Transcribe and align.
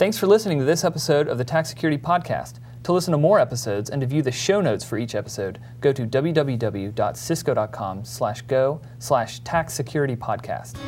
Thanks 0.00 0.16
for 0.16 0.26
listening 0.26 0.58
to 0.58 0.64
this 0.64 0.82
episode 0.82 1.28
of 1.28 1.36
the 1.36 1.44
TAC 1.44 1.66
Security 1.66 2.02
Podcast. 2.02 2.54
To 2.84 2.92
listen 2.94 3.12
to 3.12 3.18
more 3.18 3.38
episodes 3.38 3.90
and 3.90 4.00
to 4.00 4.06
view 4.06 4.22
the 4.22 4.32
show 4.32 4.62
notes 4.62 4.82
for 4.82 4.96
each 4.96 5.14
episode, 5.14 5.60
go 5.82 5.92
to 5.92 6.06
www.cisco.com 6.06 8.04
slash 8.06 8.40
go 8.40 8.80
slash 8.98 9.40
tac 9.40 9.68
security 9.68 10.16
podcast. 10.16 10.78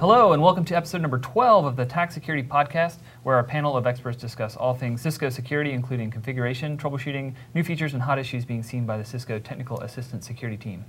Hello, 0.00 0.32
and 0.32 0.40
welcome 0.40 0.64
to 0.66 0.76
episode 0.76 1.02
number 1.02 1.18
12 1.18 1.64
of 1.64 1.74
the 1.74 1.84
TAC 1.84 2.12
Security 2.12 2.48
Podcast, 2.48 2.98
where 3.24 3.34
our 3.34 3.42
panel 3.42 3.76
of 3.76 3.84
experts 3.84 4.16
discuss 4.16 4.54
all 4.54 4.72
things 4.72 5.00
Cisco 5.00 5.28
security, 5.28 5.72
including 5.72 6.08
configuration, 6.08 6.78
troubleshooting, 6.78 7.34
new 7.52 7.64
features, 7.64 7.94
and 7.94 8.02
hot 8.02 8.16
issues 8.16 8.44
being 8.44 8.62
seen 8.62 8.86
by 8.86 8.96
the 8.96 9.04
Cisco 9.04 9.40
Technical 9.40 9.80
Assistance 9.80 10.24
Security 10.24 10.56
Team. 10.56 10.84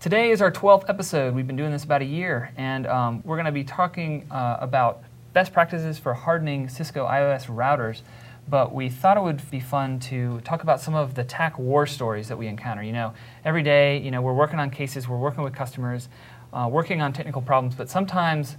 Today 0.00 0.30
is 0.30 0.40
our 0.40 0.50
12th 0.50 0.88
episode. 0.88 1.34
We've 1.34 1.46
been 1.46 1.56
doing 1.56 1.72
this 1.72 1.84
about 1.84 2.00
a 2.00 2.06
year, 2.06 2.54
and 2.56 2.86
um, 2.86 3.20
we're 3.26 3.36
going 3.36 3.44
to 3.44 3.52
be 3.52 3.64
talking 3.64 4.26
uh, 4.30 4.56
about 4.60 5.02
best 5.34 5.52
practices 5.52 5.98
for 5.98 6.14
hardening 6.14 6.70
Cisco 6.70 7.06
IOS 7.06 7.48
routers. 7.54 8.00
But 8.48 8.74
we 8.74 8.90
thought 8.90 9.16
it 9.16 9.22
would 9.22 9.50
be 9.50 9.60
fun 9.60 9.98
to 10.00 10.40
talk 10.40 10.62
about 10.62 10.80
some 10.80 10.94
of 10.94 11.14
the 11.14 11.24
TAC 11.24 11.58
war 11.58 11.86
stories 11.86 12.28
that 12.28 12.36
we 12.36 12.46
encounter. 12.46 12.82
You 12.82 12.92
know, 12.92 13.14
every 13.44 13.62
day, 13.62 13.98
you 13.98 14.10
know, 14.10 14.20
we're 14.20 14.34
working 14.34 14.58
on 14.58 14.70
cases, 14.70 15.08
we're 15.08 15.18
working 15.18 15.42
with 15.42 15.54
customers, 15.54 16.08
uh, 16.54 16.68
working 16.68 17.02
on 17.02 17.12
technical 17.12 17.42
problems, 17.42 17.74
but 17.74 17.90
sometimes, 17.90 18.56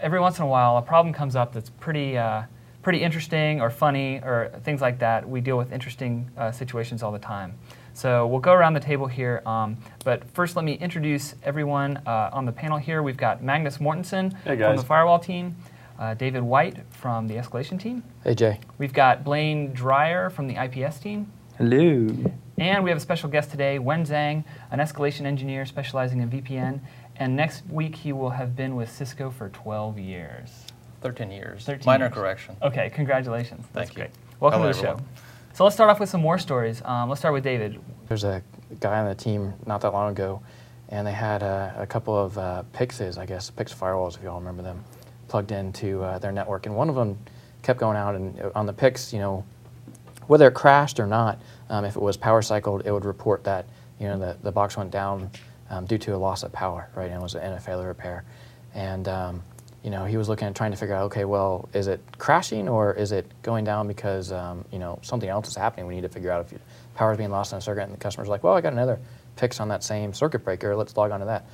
every 0.00 0.20
once 0.20 0.38
in 0.38 0.44
a 0.44 0.46
while, 0.46 0.76
a 0.76 0.82
problem 0.82 1.12
comes 1.14 1.34
up 1.34 1.52
that's 1.52 1.70
pretty, 1.70 2.16
uh, 2.16 2.42
pretty 2.82 3.02
interesting 3.02 3.60
or 3.60 3.70
funny 3.70 4.20
or 4.22 4.52
things 4.62 4.80
like 4.80 4.98
that. 5.00 5.28
We 5.28 5.40
deal 5.40 5.56
with 5.56 5.72
interesting 5.72 6.30
uh, 6.36 6.52
situations 6.52 7.02
all 7.02 7.10
the 7.10 7.18
time. 7.18 7.54
So 7.94 8.26
we'll 8.28 8.40
go 8.40 8.52
around 8.52 8.74
the 8.74 8.80
table 8.80 9.08
here. 9.08 9.42
Um, 9.44 9.76
but 10.04 10.22
first, 10.30 10.54
let 10.54 10.64
me 10.64 10.74
introduce 10.74 11.34
everyone 11.42 11.96
uh, 12.06 12.30
on 12.32 12.44
the 12.44 12.52
panel 12.52 12.78
here. 12.78 13.02
We've 13.02 13.16
got 13.16 13.42
Magnus 13.42 13.78
Mortensen 13.78 14.36
Hey, 14.44 14.56
from 14.56 14.76
the 14.76 14.84
firewall 14.84 15.18
team, 15.18 15.56
uh, 15.98 16.14
David 16.14 16.42
White 16.42 16.76
from 16.90 17.26
the 17.26 17.34
escalation 17.34 17.80
team. 17.80 18.04
Hey 18.22 18.36
Jay. 18.36 18.60
We've 18.78 18.92
got 18.92 19.24
Blaine 19.24 19.72
Dreyer 19.72 20.30
from 20.30 20.46
the 20.46 20.62
IPS 20.62 21.00
team. 21.00 21.32
Hello. 21.56 22.06
And 22.56 22.84
we 22.84 22.90
have 22.90 22.96
a 22.96 23.00
special 23.00 23.28
guest 23.28 23.50
today, 23.50 23.78
Wen 23.80 24.04
Zhang, 24.04 24.44
an 24.70 24.78
escalation 24.78 25.26
engineer 25.26 25.66
specializing 25.66 26.20
in 26.20 26.30
VPN. 26.30 26.80
And 27.18 27.34
next 27.34 27.66
week, 27.68 27.96
he 27.96 28.12
will 28.12 28.30
have 28.30 28.54
been 28.54 28.76
with 28.76 28.90
Cisco 28.90 29.30
for 29.30 29.48
12 29.48 29.98
years. 29.98 30.64
13 31.00 31.30
years. 31.32 31.64
13 31.64 31.82
Minor 31.84 32.06
years. 32.06 32.14
correction. 32.14 32.56
Okay, 32.62 32.90
congratulations. 32.90 33.66
That's 33.72 33.90
Thank 33.90 33.98
you. 33.98 34.12
Welcome 34.38 34.60
Hello, 34.60 34.72
to 34.72 34.78
the 34.78 34.86
show. 34.86 35.00
So 35.52 35.64
let's 35.64 35.74
start 35.74 35.90
off 35.90 35.98
with 35.98 36.08
some 36.08 36.20
more 36.20 36.38
stories. 36.38 36.80
Um, 36.84 37.08
let's 37.08 37.20
start 37.20 37.34
with 37.34 37.42
David. 37.42 37.80
There's 38.06 38.22
a 38.22 38.42
guy 38.78 39.00
on 39.00 39.08
the 39.08 39.16
team 39.16 39.52
not 39.66 39.80
that 39.80 39.92
long 39.92 40.12
ago, 40.12 40.40
and 40.90 41.04
they 41.04 41.12
had 41.12 41.42
uh, 41.42 41.72
a 41.76 41.86
couple 41.86 42.16
of 42.16 42.38
uh, 42.38 42.62
PIXes, 42.72 43.18
I 43.18 43.26
guess, 43.26 43.50
PIX 43.50 43.74
firewalls, 43.74 44.16
if 44.16 44.22
you 44.22 44.28
all 44.28 44.38
remember 44.38 44.62
them, 44.62 44.84
plugged 45.26 45.50
into 45.50 46.02
uh, 46.04 46.20
their 46.20 46.30
network. 46.30 46.66
And 46.66 46.76
one 46.76 46.88
of 46.88 46.94
them 46.94 47.18
kept 47.62 47.80
going 47.80 47.96
out, 47.96 48.14
and 48.14 48.40
uh, 48.40 48.50
on 48.54 48.66
the 48.66 48.72
PIX, 48.72 49.12
you 49.12 49.18
know, 49.18 49.44
whether 50.28 50.46
it 50.46 50.54
crashed 50.54 51.00
or 51.00 51.06
not, 51.06 51.40
um, 51.68 51.84
if 51.84 51.96
it 51.96 52.02
was 52.02 52.16
power 52.16 52.42
cycled, 52.42 52.82
it 52.86 52.92
would 52.92 53.04
report 53.04 53.42
that, 53.42 53.66
you 53.98 54.06
know, 54.06 54.18
the, 54.18 54.36
the 54.44 54.52
box 54.52 54.76
went 54.76 54.92
down 54.92 55.28
um, 55.70 55.86
due 55.86 55.98
to 55.98 56.14
a 56.14 56.18
loss 56.18 56.42
of 56.42 56.52
power, 56.52 56.88
right? 56.94 57.10
And 57.10 57.14
it 57.20 57.22
was 57.22 57.34
in 57.34 57.52
a 57.52 57.56
failover 57.56 57.96
pair. 57.96 58.24
And, 58.74 59.06
um, 59.08 59.42
you 59.82 59.90
know, 59.90 60.04
he 60.04 60.16
was 60.16 60.28
looking 60.28 60.48
at 60.48 60.54
trying 60.54 60.70
to 60.72 60.76
figure 60.76 60.94
out, 60.94 61.04
okay, 61.04 61.24
well, 61.24 61.68
is 61.72 61.86
it 61.86 62.00
crashing 62.18 62.68
or 62.68 62.92
is 62.94 63.12
it 63.12 63.30
going 63.42 63.64
down 63.64 63.86
because, 63.88 64.32
um, 64.32 64.64
you 64.72 64.78
know, 64.78 64.98
something 65.02 65.28
else 65.28 65.48
is 65.48 65.56
happening? 65.56 65.86
We 65.86 65.94
need 65.94 66.02
to 66.02 66.08
figure 66.08 66.30
out 66.30 66.46
if 66.50 66.58
power 66.94 67.12
is 67.12 67.18
being 67.18 67.30
lost 67.30 67.52
on 67.52 67.58
a 67.58 67.62
circuit. 67.62 67.82
And 67.84 67.92
the 67.92 67.96
customer's 67.98 68.28
like, 68.28 68.42
well, 68.42 68.54
I 68.54 68.60
got 68.60 68.72
another 68.72 68.98
PIX 69.36 69.60
on 69.60 69.68
that 69.68 69.84
same 69.84 70.12
circuit 70.12 70.44
breaker. 70.44 70.74
Let's 70.74 70.96
log 70.96 71.10
onto 71.12 71.26
that. 71.26 71.44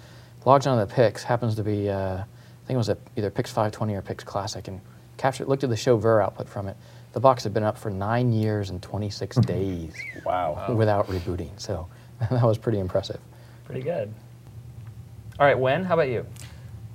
Logs 0.45 0.67
onto 0.67 0.87
the 0.87 0.95
PIX, 0.95 1.23
happens 1.23 1.55
to 1.57 1.63
be, 1.63 1.89
uh, 1.91 2.17
I 2.19 2.67
think 2.67 2.75
it 2.75 2.77
was 2.77 2.89
a, 2.89 2.97
either 3.17 3.31
PIX 3.31 3.51
520 3.51 3.95
or 3.95 4.03
PIX 4.03 4.25
Classic, 4.25 4.69
and 4.69 4.81
captured, 5.17 5.49
looked 5.49 5.65
at 5.65 5.71
the 5.71 5.77
show 5.77 5.97
VER 5.97 6.21
output 6.21 6.49
from 6.49 6.69
it. 6.69 6.77
The 7.13 7.21
box 7.21 7.45
had 7.45 7.55
been 7.55 7.63
up 7.63 7.79
for 7.79 7.91
nine 7.91 8.33
years 8.33 8.71
and 8.71 8.83
26 8.83 9.37
days 9.47 9.95
Wow. 10.25 10.75
without 10.75 11.07
rebooting. 11.09 11.51
So 11.61 11.87
that 12.31 12.43
was 12.43 12.59
pretty 12.59 12.79
impressive. 12.79 13.21
Pretty 13.65 13.83
good. 13.83 14.13
All 15.39 15.47
right, 15.47 15.59
Wen, 15.59 15.85
how 15.85 15.95
about 15.95 16.09
you? 16.09 16.27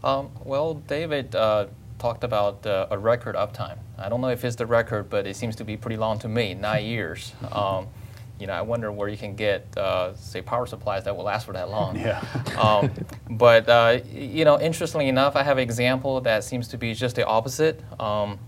Um, 0.03 0.30
well, 0.44 0.75
David 0.75 1.35
uh, 1.35 1.68
talked 1.97 2.24
about 2.24 2.66
uh, 2.66 2.88
a 2.90 2.97
record 2.97 3.35
uptime. 3.35 3.78
I 3.97 4.07
don't 4.07 4.22
know 4.22 4.30
if 4.30 4.46
it's 4.46 4.56
the 4.56 4.66
record, 4.66 5.09
but 5.09 5.28
it 5.28 5.35
seems 5.35 5.56
to 5.58 5.66
be 5.66 5.75
pretty 5.75 5.97
long 5.97 6.19
to 6.19 6.28
me, 6.28 6.53
nine 6.53 6.85
years. 6.85 7.34
Um, 7.52 7.88
you 8.40 8.47
know, 8.47 8.53
I 8.53 8.62
wonder 8.62 8.90
where 8.90 9.09
you 9.09 9.18
can 9.18 9.35
get, 9.35 9.66
uh, 9.78 10.16
say, 10.16 10.41
power 10.41 10.66
supplies 10.66 11.03
that 11.03 11.18
will 11.18 11.25
last 11.25 11.46
for 11.46 11.52
that 11.52 11.69
long. 11.69 12.00
Yeah. 12.00 12.24
um, 12.58 12.90
but 13.31 13.68
uh, 13.68 14.00
you 14.13 14.46
know, 14.46 14.58
interestingly 14.62 15.09
enough, 15.09 15.35
I 15.35 15.44
have 15.44 15.58
an 15.58 15.63
example 15.63 16.22
that 16.22 16.46
seems 16.46 16.69
to 16.69 16.78
be 16.78 16.94
just 16.94 17.18
the 17.18 17.25
opposite. 17.25 17.81
Um, 18.00 18.40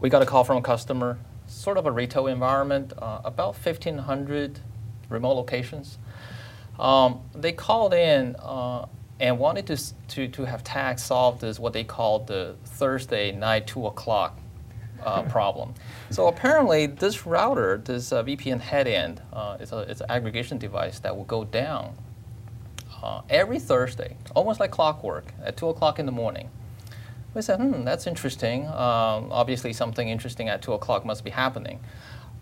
we 0.00 0.10
got 0.10 0.22
a 0.22 0.26
call 0.26 0.44
from 0.44 0.58
a 0.58 0.62
customer, 0.62 1.18
sort 1.48 1.76
of 1.76 1.86
a 1.86 1.90
retail 1.90 2.28
environment, 2.28 2.92
uh, 2.98 3.20
about 3.24 3.56
1,500 3.56 4.60
remote 5.08 5.32
locations. 5.32 5.98
Um, 6.80 7.20
they 7.34 7.52
called 7.52 7.92
in 7.94 8.36
uh, 8.36 8.86
and 9.20 9.38
wanted 9.38 9.66
to, 9.66 9.76
to, 10.08 10.28
to 10.28 10.44
have 10.44 10.64
TAC 10.64 10.98
solve 10.98 11.40
this, 11.40 11.58
what 11.58 11.72
they 11.72 11.84
called 11.84 12.26
the 12.26 12.56
Thursday 12.64 13.32
night 13.32 13.66
2 13.66 13.86
o'clock 13.86 14.38
uh, 15.04 15.22
problem. 15.28 15.74
So 16.10 16.28
apparently, 16.28 16.86
this 16.86 17.26
router, 17.26 17.78
this 17.84 18.12
uh, 18.12 18.24
VPN 18.24 18.60
head 18.60 18.88
end, 18.88 19.20
uh, 19.32 19.58
it's, 19.60 19.72
a, 19.72 19.80
it's 19.80 20.00
an 20.00 20.10
aggregation 20.10 20.58
device 20.58 20.98
that 21.00 21.14
will 21.14 21.24
go 21.24 21.44
down 21.44 21.94
uh, 23.02 23.22
every 23.28 23.58
Thursday, 23.58 24.16
almost 24.34 24.58
like 24.58 24.70
clockwork, 24.70 25.32
at 25.44 25.56
2 25.56 25.68
o'clock 25.68 25.98
in 25.98 26.06
the 26.06 26.12
morning. 26.12 26.50
We 27.34 27.42
said, 27.42 27.60
hmm, 27.60 27.84
that's 27.84 28.06
interesting. 28.06 28.66
Um, 28.66 29.30
obviously, 29.30 29.72
something 29.72 30.08
interesting 30.08 30.48
at 30.48 30.62
2 30.62 30.72
o'clock 30.72 31.04
must 31.04 31.24
be 31.24 31.30
happening. 31.30 31.80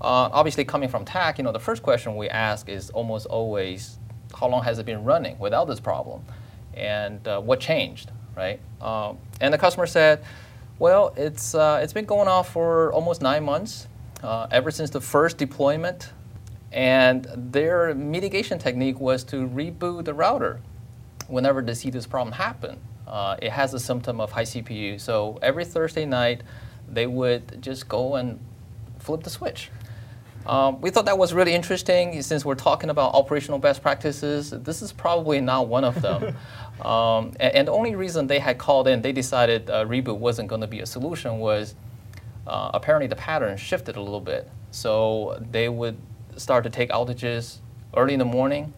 Uh, 0.00 0.30
obviously, 0.32 0.64
coming 0.64 0.88
from 0.88 1.04
TAC, 1.04 1.38
you 1.38 1.44
know, 1.44 1.52
the 1.52 1.60
first 1.60 1.82
question 1.82 2.16
we 2.16 2.28
ask 2.28 2.68
is 2.68 2.90
almost 2.90 3.26
always, 3.26 3.98
how 4.38 4.48
long 4.48 4.62
has 4.64 4.78
it 4.78 4.86
been 4.86 5.04
running 5.04 5.38
without 5.38 5.66
this 5.66 5.80
problem? 5.80 6.24
And 6.74 7.26
uh, 7.26 7.40
what 7.40 7.60
changed, 7.60 8.10
right? 8.36 8.60
Um, 8.80 9.18
and 9.40 9.52
the 9.52 9.58
customer 9.58 9.86
said, 9.86 10.24
well, 10.78 11.12
it's, 11.16 11.54
uh, 11.54 11.80
it's 11.82 11.92
been 11.92 12.04
going 12.04 12.28
on 12.28 12.44
for 12.44 12.92
almost 12.92 13.20
nine 13.20 13.44
months, 13.44 13.88
uh, 14.22 14.46
ever 14.50 14.70
since 14.70 14.90
the 14.90 15.00
first 15.00 15.38
deployment. 15.38 16.12
And 16.70 17.26
their 17.34 17.94
mitigation 17.94 18.58
technique 18.58 19.00
was 19.00 19.24
to 19.24 19.48
reboot 19.48 20.04
the 20.04 20.14
router 20.14 20.60
whenever 21.26 21.62
they 21.62 21.74
see 21.74 21.90
this 21.90 22.06
problem 22.06 22.32
happen. 22.32 22.78
Uh, 23.06 23.36
it 23.40 23.50
has 23.50 23.72
a 23.72 23.80
symptom 23.80 24.20
of 24.20 24.32
high 24.32 24.44
CPU. 24.44 25.00
So 25.00 25.38
every 25.40 25.64
Thursday 25.64 26.04
night, 26.04 26.42
they 26.86 27.06
would 27.06 27.62
just 27.62 27.88
go 27.88 28.16
and 28.16 28.38
flip 28.98 29.22
the 29.22 29.30
switch. 29.30 29.70
Um, 30.46 30.80
we 30.80 30.90
thought 30.90 31.04
that 31.06 31.18
was 31.18 31.34
really 31.34 31.52
interesting 31.52 32.22
since 32.22 32.44
we're 32.44 32.54
talking 32.54 32.90
about 32.90 33.14
operational 33.14 33.58
best 33.58 33.82
practices. 33.82 34.50
This 34.50 34.80
is 34.80 34.92
probably 34.92 35.40
not 35.40 35.68
one 35.68 35.84
of 35.84 36.00
them. 36.00 36.36
um, 36.84 37.34
and, 37.38 37.54
and 37.54 37.68
the 37.68 37.72
only 37.72 37.94
reason 37.94 38.26
they 38.26 38.38
had 38.38 38.56
called 38.56 38.88
in, 38.88 39.02
they 39.02 39.12
decided 39.12 39.68
uh, 39.68 39.84
reboot 39.84 40.16
wasn't 40.16 40.48
going 40.48 40.62
to 40.62 40.66
be 40.66 40.80
a 40.80 40.86
solution, 40.86 41.38
was 41.38 41.74
uh, 42.46 42.70
apparently 42.72 43.06
the 43.06 43.16
pattern 43.16 43.56
shifted 43.56 43.96
a 43.96 44.00
little 44.00 44.20
bit. 44.20 44.50
So 44.70 45.42
they 45.50 45.68
would 45.68 45.98
start 46.36 46.64
to 46.64 46.70
take 46.70 46.90
outages 46.90 47.58
early 47.94 48.14
in 48.14 48.18
the 48.18 48.24
morning, 48.24 48.72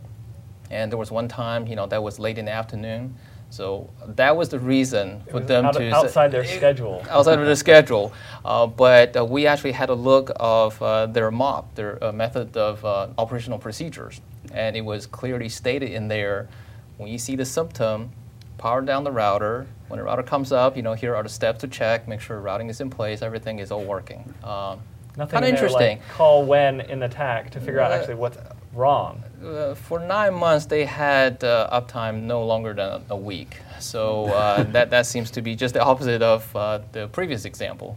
and 0.71 0.91
there 0.91 0.99
was 0.99 1.11
one 1.11 1.29
time, 1.29 1.67
you 1.67 1.77
know, 1.77 1.87
that 1.87 2.03
was 2.03 2.19
late 2.19 2.39
in 2.39 2.47
the 2.47 2.53
afternoon. 2.53 3.17
So 3.51 3.91
that 4.07 4.37
was 4.37 4.49
the 4.49 4.59
reason 4.61 5.23
for 5.31 5.41
them 5.41 5.67
out- 5.67 5.75
to 5.75 5.91
outside 5.91 6.31
their 6.31 6.45
schedule. 6.45 7.03
outside 7.11 7.39
of 7.39 7.47
their 7.47 7.57
schedule. 7.57 8.13
Uh, 8.45 8.67
but 8.67 9.17
uh, 9.17 9.25
we 9.25 9.47
actually 9.47 9.73
had 9.73 9.91
a 9.91 9.95
look 9.95 10.31
of 10.37 10.81
uh, 10.81 11.07
their 11.07 11.31
MOP, 11.31 11.75
their 11.75 12.03
uh, 12.03 12.13
method 12.13 12.57
of 12.57 12.85
uh, 12.85 13.09
operational 13.19 13.59
procedures, 13.59 14.21
and 14.53 14.77
it 14.77 14.83
was 14.83 15.07
clearly 15.07 15.49
stated 15.49 15.91
in 15.91 16.09
there. 16.09 16.49
When 16.97 17.11
you 17.11 17.19
see 17.19 17.35
the 17.35 17.45
symptom, 17.45 18.11
power 18.59 18.83
down 18.83 19.05
the 19.05 19.11
router. 19.11 19.67
When 19.89 19.99
the 19.99 20.05
router 20.05 20.23
comes 20.23 20.53
up, 20.53 20.77
you 20.77 20.83
know 20.83 20.93
here 20.93 21.17
are 21.17 21.23
the 21.23 21.29
steps 21.29 21.61
to 21.61 21.69
check, 21.69 22.07
make 22.07 22.21
sure 22.21 22.39
routing 22.41 22.69
is 22.69 22.81
in 22.81 22.91
place, 22.91 23.23
everything 23.23 23.59
is 23.59 23.73
all 23.73 23.83
working. 23.85 24.23
Um, 24.45 24.79
Nothing 25.17 25.41
there, 25.41 25.51
interesting. 25.51 25.99
Like 25.99 26.09
call 26.11 26.45
when 26.45 26.83
in 26.83 27.01
the 27.01 27.09
TAC 27.09 27.51
to 27.51 27.59
figure 27.61 27.81
out 27.81 27.91
Uh, 27.91 27.95
actually 27.97 28.15
what's 28.15 28.39
wrong. 28.73 29.23
Uh, 29.45 29.75
for 29.75 29.99
nine 29.99 30.35
months, 30.35 30.67
they 30.67 30.85
had 30.85 31.43
uh, 31.43 31.69
uptime 31.73 32.23
no 32.23 32.45
longer 32.45 32.75
than 32.75 33.03
a 33.11 33.17
week. 33.17 33.57
So 33.79 34.27
uh, 34.27 34.63
that, 34.73 34.91
that 34.91 35.07
seems 35.07 35.31
to 35.33 35.43
be 35.43 35.55
just 35.57 35.75
the 35.75 35.83
opposite 35.83 36.23
of 36.23 36.55
uh, 36.55 36.81
the 36.93 37.09
previous 37.09 37.45
example. 37.45 37.97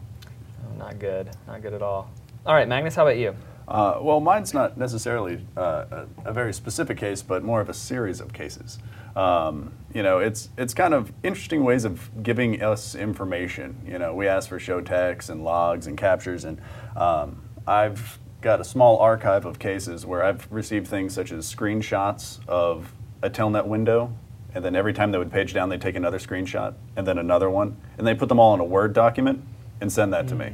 Oh, 0.65 0.77
not 0.77 0.99
good. 0.99 1.29
Not 1.47 1.61
good 1.61 1.73
at 1.73 1.81
all. 1.81 2.09
All 2.45 2.53
right, 2.53 2.67
Magnus, 2.67 2.95
how 2.95 3.03
about 3.03 3.17
you? 3.17 3.35
Uh, 3.67 3.97
well, 4.01 4.19
mine's 4.19 4.53
not 4.53 4.77
necessarily 4.77 5.45
uh, 5.55 5.85
a, 6.25 6.29
a 6.29 6.33
very 6.33 6.53
specific 6.53 6.97
case, 6.97 7.21
but 7.21 7.43
more 7.43 7.61
of 7.61 7.69
a 7.69 7.73
series 7.73 8.19
of 8.19 8.33
cases. 8.33 8.79
Um, 9.15 9.71
you 9.93 10.03
know, 10.03 10.19
it's 10.19 10.49
it's 10.57 10.73
kind 10.73 10.93
of 10.93 11.13
interesting 11.23 11.63
ways 11.63 11.85
of 11.85 12.09
giving 12.23 12.61
us 12.61 12.95
information. 12.95 13.77
You 13.87 13.99
know, 13.99 14.13
we 14.13 14.27
ask 14.27 14.49
for 14.49 14.59
show 14.59 14.81
techs 14.81 15.29
and 15.29 15.43
logs 15.43 15.87
and 15.87 15.97
captures, 15.97 16.43
and 16.43 16.59
um, 16.97 17.41
I've 17.65 18.19
got 18.43 18.61
a 18.61 18.63
small 18.63 18.97
archive 18.99 19.45
of 19.45 19.57
cases 19.57 20.05
where 20.05 20.23
I've 20.23 20.51
received 20.51 20.87
things 20.87 21.13
such 21.13 21.31
as 21.31 21.53
screenshots 21.53 22.39
of 22.47 22.93
a 23.23 23.29
telnet 23.29 23.65
window 23.65 24.13
and 24.55 24.63
then 24.63 24.75
every 24.75 24.93
time 24.93 25.11
they 25.11 25.17
would 25.17 25.31
page 25.31 25.53
down, 25.53 25.69
they'd 25.69 25.81
take 25.81 25.95
another 25.95 26.19
screenshot 26.19 26.75
and 26.95 27.07
then 27.07 27.17
another 27.17 27.49
one, 27.49 27.75
and 27.97 28.05
they 28.05 28.13
put 28.13 28.29
them 28.29 28.39
all 28.39 28.53
in 28.53 28.59
a 28.59 28.63
Word 28.63 28.93
document 28.93 29.43
and 29.81 29.91
send 29.91 30.13
that 30.13 30.27
to 30.27 30.35
me. 30.35 30.53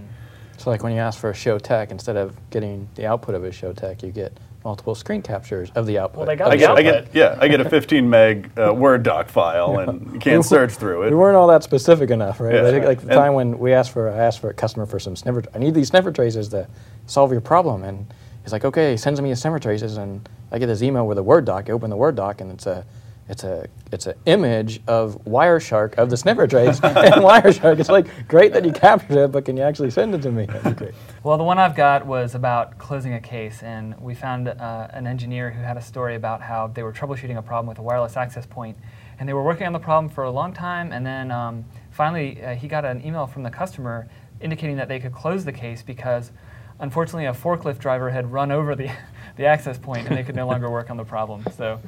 So 0.58 0.70
like 0.70 0.84
when 0.84 0.94
you 0.94 1.00
ask 1.00 1.20
for 1.20 1.30
a 1.30 1.34
show 1.34 1.60
tech, 1.60 1.92
instead 1.92 2.16
of 2.16 2.38
getting 2.50 2.88
the 2.96 3.06
output 3.06 3.36
of 3.36 3.44
a 3.44 3.52
show 3.52 3.74
tech, 3.74 4.04
you 4.04 4.12
get 4.12 4.38
multiple 4.64 4.94
screen 4.94 5.22
captures 5.22 5.72
of 5.76 5.86
the 5.86 5.98
output. 5.98 6.18
Well, 6.18 6.26
they 6.28 6.36
got 6.36 6.48
I 6.50 6.52
the 6.52 6.58
get, 6.58 6.72
I 6.72 6.82
get, 6.82 7.16
yeah, 7.16 7.38
I 7.40 7.48
get 7.48 7.62
a 7.62 7.70
15 7.70 8.10
meg 8.10 8.52
uh, 8.60 8.74
Word 8.78 9.04
doc 9.04 9.30
file, 9.30 9.80
and 9.80 10.14
you 10.14 10.20
can't 10.20 10.44
search 10.44 10.74
through 10.74 11.04
it. 11.04 11.12
We 11.12 11.16
weren't 11.16 11.38
all 11.38 11.48
that 11.48 11.64
specific 11.64 12.10
enough, 12.10 12.40
right? 12.40 12.56
Yeah. 12.56 12.68
I 12.68 12.72
think 12.72 12.86
like 12.86 13.00
the 13.00 13.08
And- 13.10 13.18
time 13.18 13.34
when 13.34 13.58
we 13.60 13.74
asked 13.74 13.92
for, 13.92 14.10
I 14.10 14.18
asked 14.18 14.40
for 14.40 14.50
a 14.50 14.54
customer 14.54 14.86
for 14.86 15.00
some 15.00 15.16
sniffer. 15.16 15.44
I 15.56 15.60
need 15.60 15.74
these 15.74 15.88
sniffer 15.90 16.12
traces 16.12 16.50
to 16.50 16.68
solve 17.06 17.32
your 17.32 17.42
problem, 17.42 17.84
and 17.84 18.06
he's 18.44 18.52
like, 18.52 18.66
okay, 18.66 18.92
he 18.92 18.98
sends 18.98 19.22
me 19.22 19.30
his 19.30 19.40
sniffer 19.42 19.60
traces, 19.60 19.98
and 19.98 20.28
I 20.52 20.60
get 20.60 20.66
this 20.68 20.82
email 20.82 21.08
with 21.08 21.18
a 21.18 21.24
Word 21.24 21.46
doc. 21.46 21.70
I 21.70 21.72
open 21.74 21.90
the 21.90 21.98
Word 21.98 22.16
doc, 22.16 22.42
and 22.42 22.52
it's 22.52 22.66
a, 22.66 22.86
it's 23.30 23.44
a, 23.44 23.68
it's 23.92 24.08
an 24.08 24.16
image 24.26 24.82
of 24.88 25.24
Wireshark 25.24 25.94
of 25.96 26.10
the 26.10 26.18
sniffer 26.18 26.48
trace 26.48 26.80
and 26.84 27.24
Wireshark. 27.24 27.80
It's 27.80 27.90
like 27.90 28.28
great 28.28 28.54
that 28.54 28.66
you 28.66 28.72
captured 28.72 29.24
it, 29.24 29.32
but 29.32 29.46
can 29.46 29.56
you 29.56 29.62
actually 29.62 29.92
send 29.92 30.16
it 30.16 30.24
to 30.24 30.32
me? 30.32 30.48
Well, 31.24 31.38
the 31.38 31.44
one 31.44 31.60
I've 31.60 31.76
got 31.76 32.08
was 32.08 32.34
about 32.34 32.80
closing 32.80 33.14
a 33.14 33.22
case, 33.22 33.62
and 33.62 33.96
we 34.02 34.16
found 34.16 34.48
uh, 34.48 34.88
an 34.92 35.06
engineer 35.06 35.52
who 35.52 35.62
had 35.62 35.78
a 35.78 35.82
story 35.82 36.16
about 36.16 36.42
how 36.42 36.68
they 36.68 36.82
were 36.82 36.92
troubleshooting 36.92 37.38
a 37.38 37.42
problem 37.44 37.68
with 37.68 37.78
a 37.78 37.84
wireless 37.84 38.18
access 38.18 38.48
point, 38.48 38.76
and 39.20 39.30
they 39.30 39.34
were 39.34 39.44
working 39.44 39.68
on 39.68 39.74
the 39.74 39.80
problem 39.80 40.12
for 40.12 40.24
a 40.24 40.32
long 40.32 40.52
time, 40.52 40.92
and 40.92 41.06
then 41.06 41.30
um, 41.30 41.66
finally 41.92 42.44
uh, 42.44 42.56
he 42.56 42.68
got 42.68 42.84
an 42.84 43.06
email 43.06 43.28
from 43.28 43.44
the 43.44 43.52
customer 43.52 44.08
indicating 44.42 44.78
that 44.78 44.88
they 44.88 45.00
could 45.00 45.14
close 45.14 45.46
the 45.46 45.52
case 45.52 45.84
because, 45.84 46.32
unfortunately, 46.80 47.26
a 47.26 47.34
forklift 47.34 47.78
driver 47.78 48.10
had 48.10 48.32
run 48.32 48.52
over 48.52 48.76
the 48.76 48.90
the 49.36 49.46
access 49.46 49.78
point, 49.78 50.08
and 50.08 50.18
they 50.18 50.24
could 50.24 50.36
no 50.36 50.48
longer 50.48 50.70
work 50.72 50.90
on 50.90 50.98
the 50.98 51.06
problem. 51.06 51.46
So. 51.56 51.80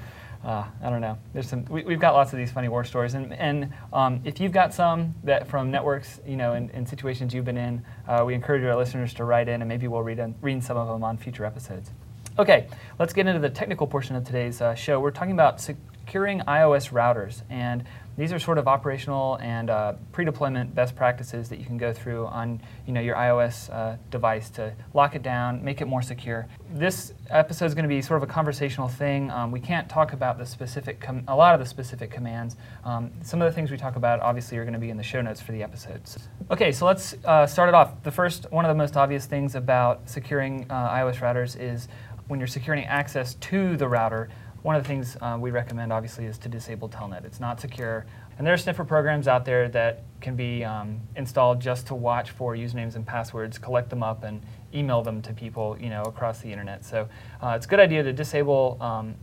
Uh, 0.43 0.65
I 0.81 0.89
don't 0.89 1.01
know. 1.01 1.17
There's 1.33 1.47
some. 1.47 1.65
We, 1.65 1.83
we've 1.83 1.99
got 1.99 2.13
lots 2.13 2.33
of 2.33 2.39
these 2.39 2.51
funny 2.51 2.67
war 2.67 2.83
stories, 2.83 3.13
and 3.13 3.31
and 3.33 3.71
um, 3.93 4.21
if 4.23 4.39
you've 4.39 4.51
got 4.51 4.73
some 4.73 5.13
that 5.23 5.47
from 5.47 5.69
networks, 5.69 6.19
you 6.25 6.35
know, 6.35 6.53
in 6.53 6.85
situations 6.85 7.33
you've 7.33 7.45
been 7.45 7.57
in, 7.57 7.83
uh, 8.07 8.23
we 8.25 8.33
encourage 8.33 8.63
our 8.63 8.75
listeners 8.75 9.13
to 9.15 9.23
write 9.23 9.47
in, 9.47 9.61
and 9.61 9.69
maybe 9.69 9.87
we'll 9.87 10.01
read 10.01 10.17
in, 10.17 10.33
read 10.41 10.63
some 10.63 10.77
of 10.77 10.87
them 10.87 11.03
on 11.03 11.17
future 11.17 11.45
episodes. 11.45 11.91
Okay, 12.39 12.67
let's 12.97 13.13
get 13.13 13.27
into 13.27 13.39
the 13.39 13.49
technical 13.49 13.85
portion 13.85 14.15
of 14.15 14.23
today's 14.23 14.61
uh, 14.61 14.73
show. 14.73 14.99
We're 14.99 15.11
talking 15.11 15.33
about 15.33 15.61
securing 15.61 16.39
IOS 16.39 16.91
routers, 16.91 17.43
and 17.49 17.83
these 18.17 18.33
are 18.33 18.39
sort 18.39 18.57
of 18.57 18.67
operational 18.67 19.37
and 19.41 19.69
uh, 19.69 19.93
pre-deployment 20.11 20.75
best 20.75 20.95
practices 20.95 21.49
that 21.49 21.59
you 21.59 21.65
can 21.65 21.77
go 21.77 21.93
through 21.93 22.25
on 22.27 22.61
you 22.85 22.93
know 22.93 23.01
your 23.01 23.15
IOS 23.15 23.69
uh, 23.73 23.97
device 24.09 24.49
to 24.51 24.73
lock 24.93 25.15
it 25.15 25.23
down, 25.23 25.63
make 25.63 25.81
it 25.81 25.85
more 25.85 26.01
secure. 26.01 26.47
This 26.73 27.13
episode 27.29 27.65
is 27.65 27.73
going 27.73 27.83
to 27.83 27.89
be 27.89 28.01
sort 28.01 28.21
of 28.21 28.29
a 28.29 28.31
conversational 28.31 28.87
thing. 28.87 29.31
Um, 29.31 29.51
we 29.51 29.59
can't 29.59 29.87
talk 29.89 30.13
about 30.13 30.37
the 30.37 30.45
specific, 30.45 30.99
com- 30.99 31.23
a 31.27 31.35
lot 31.35 31.53
of 31.53 31.59
the 31.59 31.65
specific 31.65 32.11
commands. 32.11 32.57
Um, 32.83 33.11
some 33.23 33.41
of 33.41 33.49
the 33.49 33.55
things 33.55 33.71
we 33.71 33.77
talk 33.77 33.95
about 33.95 34.19
obviously 34.19 34.57
are 34.57 34.63
going 34.63 34.73
to 34.73 34.79
be 34.79 34.89
in 34.89 34.97
the 34.97 35.03
show 35.03 35.21
notes 35.21 35.39
for 35.41 35.51
the 35.51 35.63
episodes. 35.63 36.27
Okay, 36.49 36.71
so 36.71 36.85
let's 36.85 37.15
uh, 37.25 37.47
start 37.47 37.69
it 37.69 37.75
off. 37.75 38.03
The 38.03 38.11
first, 38.11 38.51
one 38.51 38.65
of 38.65 38.69
the 38.69 38.75
most 38.75 38.97
obvious 38.97 39.25
things 39.25 39.55
about 39.55 40.09
securing 40.09 40.65
uh, 40.69 40.89
IOS 40.89 41.17
routers 41.17 41.59
is 41.59 41.87
when 42.27 42.39
you're 42.39 42.47
securing 42.47 42.85
access 42.85 43.35
to 43.35 43.75
the 43.77 43.87
router, 43.87 44.29
one 44.63 44.75
of 44.75 44.83
the 44.83 44.87
things 44.87 45.17
uh, 45.21 45.37
we 45.39 45.51
recommend 45.51 45.91
obviously 45.91 46.25
is 46.25 46.37
to 46.39 46.49
disable 46.49 46.87
Telnet. 46.87 47.25
It's 47.25 47.39
not 47.39 47.59
secure. 47.59 48.05
And 48.37 48.45
there 48.45 48.53
are 48.53 48.57
sniffer 48.57 48.83
programs 48.83 49.27
out 49.27 49.43
there 49.45 49.69
that 49.69 50.03
can 50.19 50.35
be 50.35 50.63
um, 50.63 50.99
installed 51.15 51.59
just 51.59 51.87
to 51.87 51.95
watch 51.95 52.31
for 52.31 52.55
usernames 52.55 52.95
and 52.95 53.05
passwords, 53.05 53.57
collect 53.57 53.89
them 53.89 54.03
up, 54.03 54.23
and 54.23 54.41
email 54.73 55.01
them 55.01 55.21
to 55.23 55.33
people 55.33 55.77
you 55.79 55.89
know, 55.89 56.03
across 56.03 56.39
the 56.39 56.51
internet. 56.51 56.85
So 56.85 57.07
uh, 57.41 57.53
it's 57.55 57.65
a 57.65 57.69
good 57.69 57.79
idea 57.79 58.03
to 58.03 58.13
disable 58.13 58.77
um, 58.79 59.15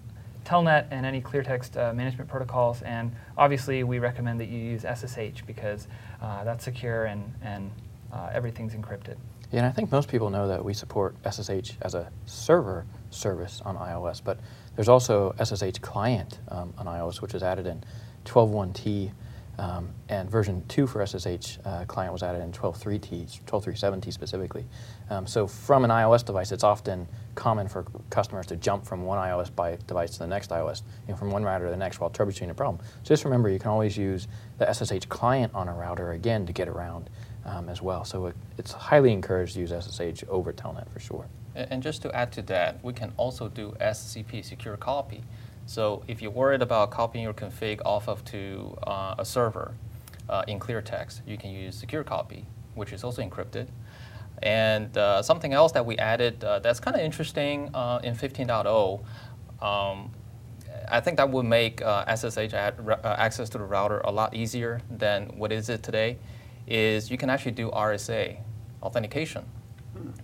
Telnet 0.44 0.86
and 0.90 1.06
any 1.06 1.20
clear 1.20 1.42
text 1.42 1.76
uh, 1.76 1.92
management 1.92 2.28
protocols. 2.28 2.82
And 2.82 3.14
obviously, 3.36 3.84
we 3.84 3.98
recommend 3.98 4.40
that 4.40 4.48
you 4.48 4.58
use 4.58 4.82
SSH 4.82 5.42
because 5.46 5.86
uh, 6.20 6.42
that's 6.44 6.64
secure 6.64 7.04
and, 7.04 7.32
and 7.42 7.70
uh, 8.12 8.30
everything's 8.32 8.74
encrypted. 8.74 9.16
Yeah, 9.50 9.60
and 9.60 9.66
I 9.66 9.70
think 9.70 9.90
most 9.90 10.08
people 10.08 10.28
know 10.28 10.46
that 10.48 10.62
we 10.62 10.74
support 10.74 11.16
SSH 11.28 11.72
as 11.80 11.94
a 11.94 12.10
server 12.26 12.84
service 13.10 13.62
on 13.64 13.76
IOS, 13.76 14.22
but 14.22 14.38
there's 14.78 14.88
also 14.88 15.34
SSH 15.42 15.80
client 15.80 16.38
um, 16.52 16.72
on 16.78 16.86
IOS, 16.86 17.20
which 17.20 17.32
was 17.32 17.42
added 17.42 17.66
in 17.66 17.82
12.1t, 18.24 19.10
um, 19.58 19.88
and 20.08 20.30
version 20.30 20.62
2 20.68 20.86
for 20.86 21.04
SSH 21.04 21.58
uh, 21.64 21.84
client 21.86 22.12
was 22.12 22.22
added 22.22 22.42
in 22.42 22.52
12.3t, 22.52 23.42
12.3.7t 23.44 24.12
specifically. 24.12 24.64
Um, 25.10 25.26
so 25.26 25.48
from 25.48 25.84
an 25.84 25.90
IOS 25.90 26.24
device, 26.24 26.52
it's 26.52 26.62
often 26.62 27.08
common 27.34 27.66
for 27.66 27.86
customers 28.10 28.46
to 28.46 28.56
jump 28.56 28.86
from 28.86 29.02
one 29.02 29.18
IOS 29.18 29.50
device 29.88 30.10
to 30.12 30.18
the 30.20 30.28
next 30.28 30.50
IOS, 30.50 30.82
know, 31.08 31.16
from 31.16 31.32
one 31.32 31.42
router 31.42 31.64
to 31.64 31.70
the 31.72 31.76
next 31.76 31.98
while 31.98 32.10
troubleshooting 32.10 32.50
a 32.50 32.54
problem. 32.54 32.80
So 33.02 33.08
just 33.08 33.24
remember, 33.24 33.48
you 33.48 33.58
can 33.58 33.70
always 33.70 33.96
use 33.96 34.28
the 34.58 34.72
SSH 34.72 35.06
client 35.08 35.52
on 35.56 35.66
a 35.66 35.74
router 35.74 36.12
again 36.12 36.46
to 36.46 36.52
get 36.52 36.68
around 36.68 37.10
um, 37.44 37.68
as 37.68 37.82
well. 37.82 38.04
So 38.04 38.26
it, 38.26 38.36
it's 38.58 38.70
highly 38.70 39.12
encouraged 39.12 39.54
to 39.54 39.60
use 39.60 39.70
SSH 39.70 40.22
over 40.28 40.52
Telnet 40.52 40.88
for 40.88 41.00
sure. 41.00 41.26
And 41.58 41.82
just 41.82 42.02
to 42.02 42.14
add 42.14 42.32
to 42.32 42.42
that, 42.42 42.82
we 42.84 42.92
can 42.92 43.12
also 43.16 43.48
do 43.48 43.74
SCP, 43.80 44.44
secure 44.44 44.76
copy. 44.76 45.24
So 45.66 46.02
if 46.06 46.22
you're 46.22 46.30
worried 46.30 46.62
about 46.62 46.90
copying 46.90 47.24
your 47.24 47.34
config 47.34 47.80
off 47.84 48.08
of 48.08 48.24
to 48.26 48.78
uh, 48.86 49.16
a 49.18 49.24
server 49.24 49.74
uh, 50.28 50.44
in 50.46 50.58
clear 50.58 50.80
text, 50.80 51.22
you 51.26 51.36
can 51.36 51.50
use 51.50 51.74
secure 51.74 52.04
copy, 52.04 52.46
which 52.74 52.92
is 52.92 53.02
also 53.04 53.22
encrypted. 53.22 53.68
And 54.42 54.96
uh, 54.96 55.20
something 55.22 55.52
else 55.52 55.72
that 55.72 55.84
we 55.84 55.98
added 55.98 56.44
uh, 56.44 56.60
that's 56.60 56.78
kind 56.78 56.96
of 56.96 57.02
interesting 57.02 57.70
uh, 57.74 58.00
in 58.04 58.14
15.0, 58.14 59.04
um, 59.60 60.10
I 60.90 61.00
think 61.00 61.16
that 61.16 61.28
would 61.28 61.44
make 61.44 61.80
SSH 61.80 62.54
uh, 62.54 62.72
access 63.04 63.48
to 63.50 63.58
the 63.58 63.64
router 63.64 63.98
a 64.00 64.10
lot 64.10 64.34
easier 64.34 64.80
than 64.88 65.36
what 65.36 65.52
is 65.52 65.68
it 65.68 65.82
today. 65.82 66.18
Is 66.66 67.10
you 67.10 67.18
can 67.18 67.30
actually 67.30 67.52
do 67.52 67.70
RSA 67.70 68.38
authentication. 68.82 69.44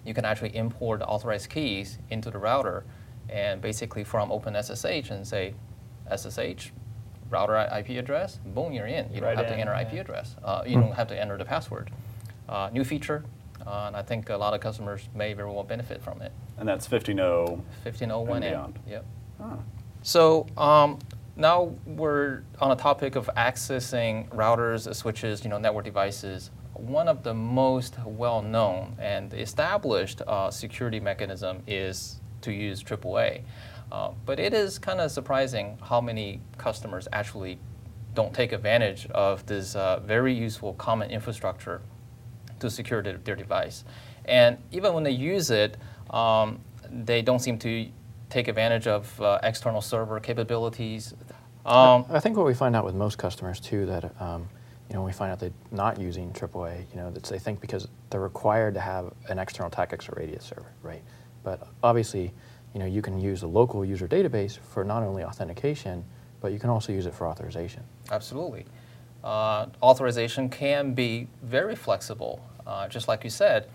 You 0.04 0.14
can 0.14 0.24
actually 0.24 0.54
import 0.56 1.02
authorized 1.02 1.50
keys 1.50 1.98
into 2.10 2.30
the 2.30 2.38
router, 2.38 2.84
and 3.28 3.60
basically 3.60 4.04
from 4.04 4.30
OpenSSH 4.30 5.10
and 5.10 5.26
say 5.26 5.54
SSH 6.14 6.72
router 7.30 7.56
IP 7.76 7.90
address. 7.98 8.38
Boom, 8.44 8.72
you're 8.72 8.86
in. 8.86 9.12
You 9.12 9.20
Right 9.20 9.34
don't 9.34 9.36
have 9.38 9.46
to 9.48 9.54
in, 9.54 9.60
enter 9.60 9.72
yeah. 9.72 9.80
IP 9.80 9.92
address. 10.00 10.36
Uh, 10.42 10.62
you 10.66 10.78
don't 10.78 10.92
have 10.92 11.08
to 11.08 11.20
enter 11.20 11.36
the 11.38 11.44
password. 11.44 11.90
Uh, 12.48 12.68
new 12.72 12.84
feature, 12.84 13.24
uh, 13.66 13.84
and 13.86 13.96
I 13.96 14.02
think 14.02 14.28
a 14.28 14.36
lot 14.36 14.52
of 14.52 14.60
customers 14.60 15.08
may 15.14 15.32
very 15.32 15.50
well 15.50 15.64
benefit 15.64 16.02
from 16.02 16.20
it. 16.20 16.32
And 16.58 16.68
that's 16.68 16.86
15.0. 16.86 17.48
1501 17.48 18.36
And 18.36 18.44
in. 18.44 18.50
beyond. 18.50 18.78
Yep. 18.86 19.06
Oh. 19.40 19.58
So 20.02 20.46
um, 20.58 20.98
now 21.36 21.74
we're 21.86 22.42
on 22.60 22.70
a 22.70 22.76
topic 22.76 23.16
of 23.16 23.30
accessing 23.36 24.28
routers, 24.28 24.92
switches, 24.94 25.42
you 25.42 25.50
know, 25.50 25.58
network 25.58 25.86
devices. 25.86 26.50
One 26.86 27.08
of 27.08 27.22
the 27.22 27.32
most 27.32 27.96
well-known 28.04 28.96
and 28.98 29.32
established 29.32 30.20
uh, 30.26 30.50
security 30.50 31.00
mechanism 31.00 31.62
is 31.66 32.20
to 32.42 32.52
use 32.52 32.82
AAA. 32.82 33.42
Uh, 33.90 34.10
but 34.26 34.38
it 34.38 34.52
is 34.52 34.78
kind 34.78 35.00
of 35.00 35.10
surprising 35.10 35.78
how 35.82 36.00
many 36.00 36.40
customers 36.58 37.08
actually 37.12 37.58
don't 38.14 38.34
take 38.34 38.52
advantage 38.52 39.06
of 39.10 39.46
this 39.46 39.74
uh, 39.74 40.00
very 40.00 40.34
useful 40.34 40.74
common 40.74 41.10
infrastructure 41.10 41.80
to 42.60 42.70
secure 42.70 43.02
their, 43.02 43.16
their 43.16 43.36
device. 43.36 43.84
And 44.26 44.58
even 44.70 44.92
when 44.92 45.04
they 45.04 45.10
use 45.10 45.50
it, 45.50 45.76
um, 46.10 46.60
they 46.90 47.22
don't 47.22 47.40
seem 47.40 47.58
to 47.60 47.88
take 48.28 48.48
advantage 48.48 48.86
of 48.86 49.20
uh, 49.22 49.38
external 49.42 49.80
server 49.80 50.20
capabilities. 50.20 51.14
Um, 51.64 52.04
I 52.10 52.20
think 52.20 52.36
what 52.36 52.44
we 52.44 52.54
find 52.54 52.76
out 52.76 52.84
with 52.84 52.94
most 52.94 53.16
customers 53.16 53.58
too 53.58 53.86
that 53.86 54.20
um, 54.20 54.48
you 54.88 54.94
know 54.94 55.02
we 55.02 55.12
find 55.12 55.32
out 55.32 55.40
they're 55.40 55.50
not 55.70 55.98
using 55.98 56.32
AAA. 56.32 56.84
You 56.90 56.96
know 56.96 57.10
they 57.10 57.38
think 57.38 57.60
because 57.60 57.88
they're 58.10 58.20
required 58.20 58.74
to 58.74 58.80
have 58.80 59.12
an 59.28 59.38
external 59.38 59.70
TACACS 59.70 60.10
or 60.10 60.16
radius 60.16 60.44
server, 60.44 60.72
right? 60.82 61.02
But 61.42 61.66
obviously, 61.82 62.32
you 62.72 62.80
know 62.80 62.86
you 62.86 63.02
can 63.02 63.18
use 63.18 63.42
a 63.42 63.46
local 63.46 63.84
user 63.84 64.08
database 64.08 64.58
for 64.58 64.84
not 64.84 65.02
only 65.02 65.24
authentication, 65.24 66.04
but 66.40 66.52
you 66.52 66.58
can 66.58 66.70
also 66.70 66.92
use 66.92 67.06
it 67.06 67.14
for 67.14 67.26
authorization. 67.26 67.82
Absolutely. 68.10 68.66
Uh, 69.22 69.66
authorization 69.82 70.50
can 70.50 70.92
be 70.92 71.26
very 71.42 71.74
flexible. 71.74 72.46
Uh, 72.66 72.86
just 72.86 73.08
like 73.08 73.24
you 73.24 73.30
said, 73.30 73.68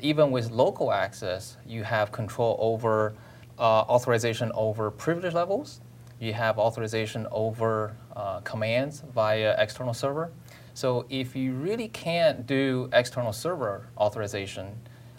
even 0.00 0.30
with 0.30 0.50
local 0.50 0.92
access, 0.92 1.56
you 1.66 1.82
have 1.82 2.12
control 2.12 2.56
over 2.60 3.14
uh, 3.58 3.62
authorization 3.62 4.52
over 4.54 4.90
privilege 4.90 5.34
levels. 5.34 5.80
You 6.20 6.32
have 6.32 6.58
authorization 6.58 7.26
over 7.30 7.96
uh, 8.20 8.40
commands 8.40 9.02
via 9.14 9.54
external 9.58 9.94
server. 9.94 10.30
So 10.74 11.06
if 11.08 11.34
you 11.34 11.54
really 11.54 11.88
can't 11.88 12.46
do 12.46 12.90
external 12.92 13.32
server 13.32 13.88
authorization, 13.96 14.66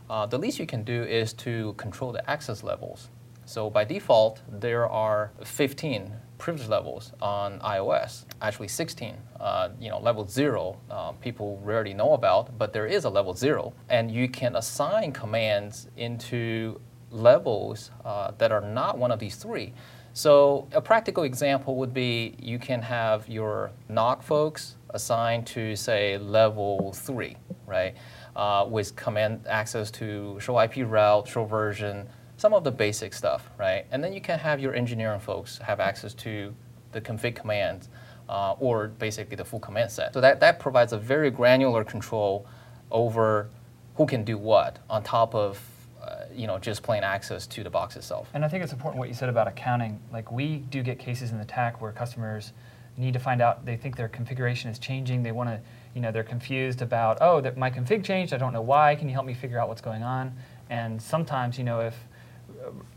uh, 0.09 0.27
the 0.27 0.37
least 0.37 0.59
you 0.59 0.67
can 0.67 0.83
do 0.83 1.03
is 1.03 1.33
to 1.45 1.73
control 1.77 2.11
the 2.11 2.23
access 2.29 2.63
levels. 2.63 3.09
So 3.45 3.69
by 3.69 3.85
default, 3.85 4.41
there 4.47 4.87
are 4.87 5.31
15 5.43 6.13
privilege 6.37 6.67
levels 6.67 7.11
on 7.21 7.59
IOS. 7.61 8.25
Actually, 8.41 8.67
16. 8.67 9.15
Uh, 9.39 9.69
you 9.79 9.89
know, 9.89 9.99
level 9.99 10.27
zero, 10.27 10.77
uh, 10.91 11.11
people 11.13 11.59
rarely 11.63 11.93
know 11.93 12.13
about, 12.13 12.57
but 12.57 12.71
there 12.71 12.85
is 12.85 13.05
a 13.05 13.09
level 13.09 13.33
zero, 13.33 13.73
and 13.89 14.11
you 14.11 14.29
can 14.29 14.55
assign 14.55 15.11
commands 15.11 15.87
into 15.97 16.79
levels 17.09 17.91
uh, 18.05 18.31
that 18.37 18.51
are 18.51 18.61
not 18.61 18.97
one 18.97 19.11
of 19.11 19.19
these 19.19 19.35
three. 19.35 19.73
So 20.13 20.67
a 20.73 20.81
practical 20.81 21.23
example 21.23 21.77
would 21.77 21.93
be 21.93 22.35
you 22.39 22.59
can 22.59 22.81
have 22.81 23.29
your 23.29 23.71
NOC 23.89 24.23
folks 24.23 24.75
assigned 24.89 25.47
to 25.47 25.75
say 25.75 26.17
level 26.17 26.91
three, 26.93 27.37
right, 27.65 27.95
uh, 28.35 28.65
with 28.69 28.95
command 28.97 29.45
access 29.47 29.89
to 29.91 30.37
show 30.41 30.59
IP 30.59 30.79
route, 30.85 31.27
show 31.27 31.45
version, 31.45 32.07
some 32.35 32.53
of 32.53 32.63
the 32.63 32.71
basic 32.71 33.13
stuff, 33.13 33.49
right, 33.57 33.85
and 33.91 34.03
then 34.03 34.11
you 34.11 34.19
can 34.19 34.37
have 34.37 34.59
your 34.59 34.73
engineering 34.73 35.19
folks 35.19 35.59
have 35.59 35.79
access 35.79 36.13
to 36.15 36.53
the 36.91 36.99
config 36.99 37.35
commands 37.35 37.87
uh, 38.27 38.53
or 38.59 38.89
basically 38.89 39.37
the 39.37 39.45
full 39.45 39.59
command 39.59 39.91
set. 39.91 40.13
So 40.13 40.19
that, 40.19 40.41
that 40.41 40.59
provides 40.59 40.91
a 40.91 40.97
very 40.97 41.31
granular 41.31 41.85
control 41.85 42.45
over 42.89 43.49
who 43.95 44.05
can 44.05 44.25
do 44.25 44.37
what 44.37 44.79
on 44.89 45.03
top 45.03 45.33
of 45.35 45.61
you 46.35 46.47
know 46.47 46.57
just 46.57 46.83
plain 46.83 47.03
access 47.03 47.47
to 47.47 47.63
the 47.63 47.69
box 47.69 47.95
itself. 47.95 48.29
And 48.33 48.43
I 48.43 48.47
think 48.47 48.63
it's 48.63 48.73
important 48.73 48.99
what 48.99 49.09
you 49.09 49.15
said 49.15 49.29
about 49.29 49.47
accounting. 49.47 49.99
Like 50.11 50.31
we 50.31 50.57
do 50.57 50.83
get 50.83 50.99
cases 50.99 51.31
in 51.31 51.37
the 51.37 51.45
TAC 51.45 51.81
where 51.81 51.91
customers 51.91 52.53
need 52.97 53.13
to 53.13 53.19
find 53.19 53.41
out 53.41 53.65
they 53.65 53.77
think 53.77 53.95
their 53.95 54.09
configuration 54.09 54.69
is 54.69 54.77
changing. 54.77 55.23
They 55.23 55.31
want 55.31 55.49
to, 55.49 55.59
you 55.95 56.01
know, 56.01 56.11
they're 56.11 56.23
confused 56.23 56.81
about 56.81 57.17
oh 57.21 57.41
that 57.41 57.57
my 57.57 57.69
config 57.69 58.03
changed. 58.03 58.33
I 58.33 58.37
don't 58.37 58.53
know 58.53 58.61
why. 58.61 58.95
Can 58.95 59.07
you 59.07 59.13
help 59.13 59.25
me 59.25 59.33
figure 59.33 59.59
out 59.59 59.67
what's 59.67 59.81
going 59.81 60.03
on? 60.03 60.33
And 60.69 61.01
sometimes 61.01 61.57
you 61.57 61.63
know 61.63 61.81
if 61.81 61.95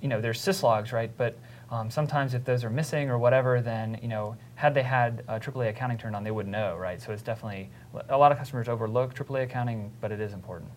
you 0.00 0.08
know 0.08 0.20
there's 0.20 0.40
syslogs 0.40 0.92
right, 0.92 1.10
but 1.16 1.36
um, 1.70 1.90
sometimes 1.90 2.34
if 2.34 2.44
those 2.44 2.62
are 2.62 2.70
missing 2.70 3.10
or 3.10 3.18
whatever, 3.18 3.60
then 3.60 3.98
you 4.02 4.08
know, 4.08 4.36
had 4.54 4.74
they 4.74 4.82
had 4.82 5.26
AAA 5.26 5.70
accounting 5.70 5.98
turned 5.98 6.14
on, 6.14 6.22
they 6.22 6.30
would 6.30 6.46
know, 6.46 6.76
right? 6.76 7.00
So 7.00 7.12
it's 7.12 7.22
definitely 7.22 7.70
a 8.08 8.16
lot 8.16 8.32
of 8.32 8.38
customers 8.38 8.68
overlook 8.68 9.14
AAA 9.14 9.44
accounting, 9.44 9.90
but 10.00 10.12
it 10.12 10.20
is 10.20 10.32
important. 10.32 10.70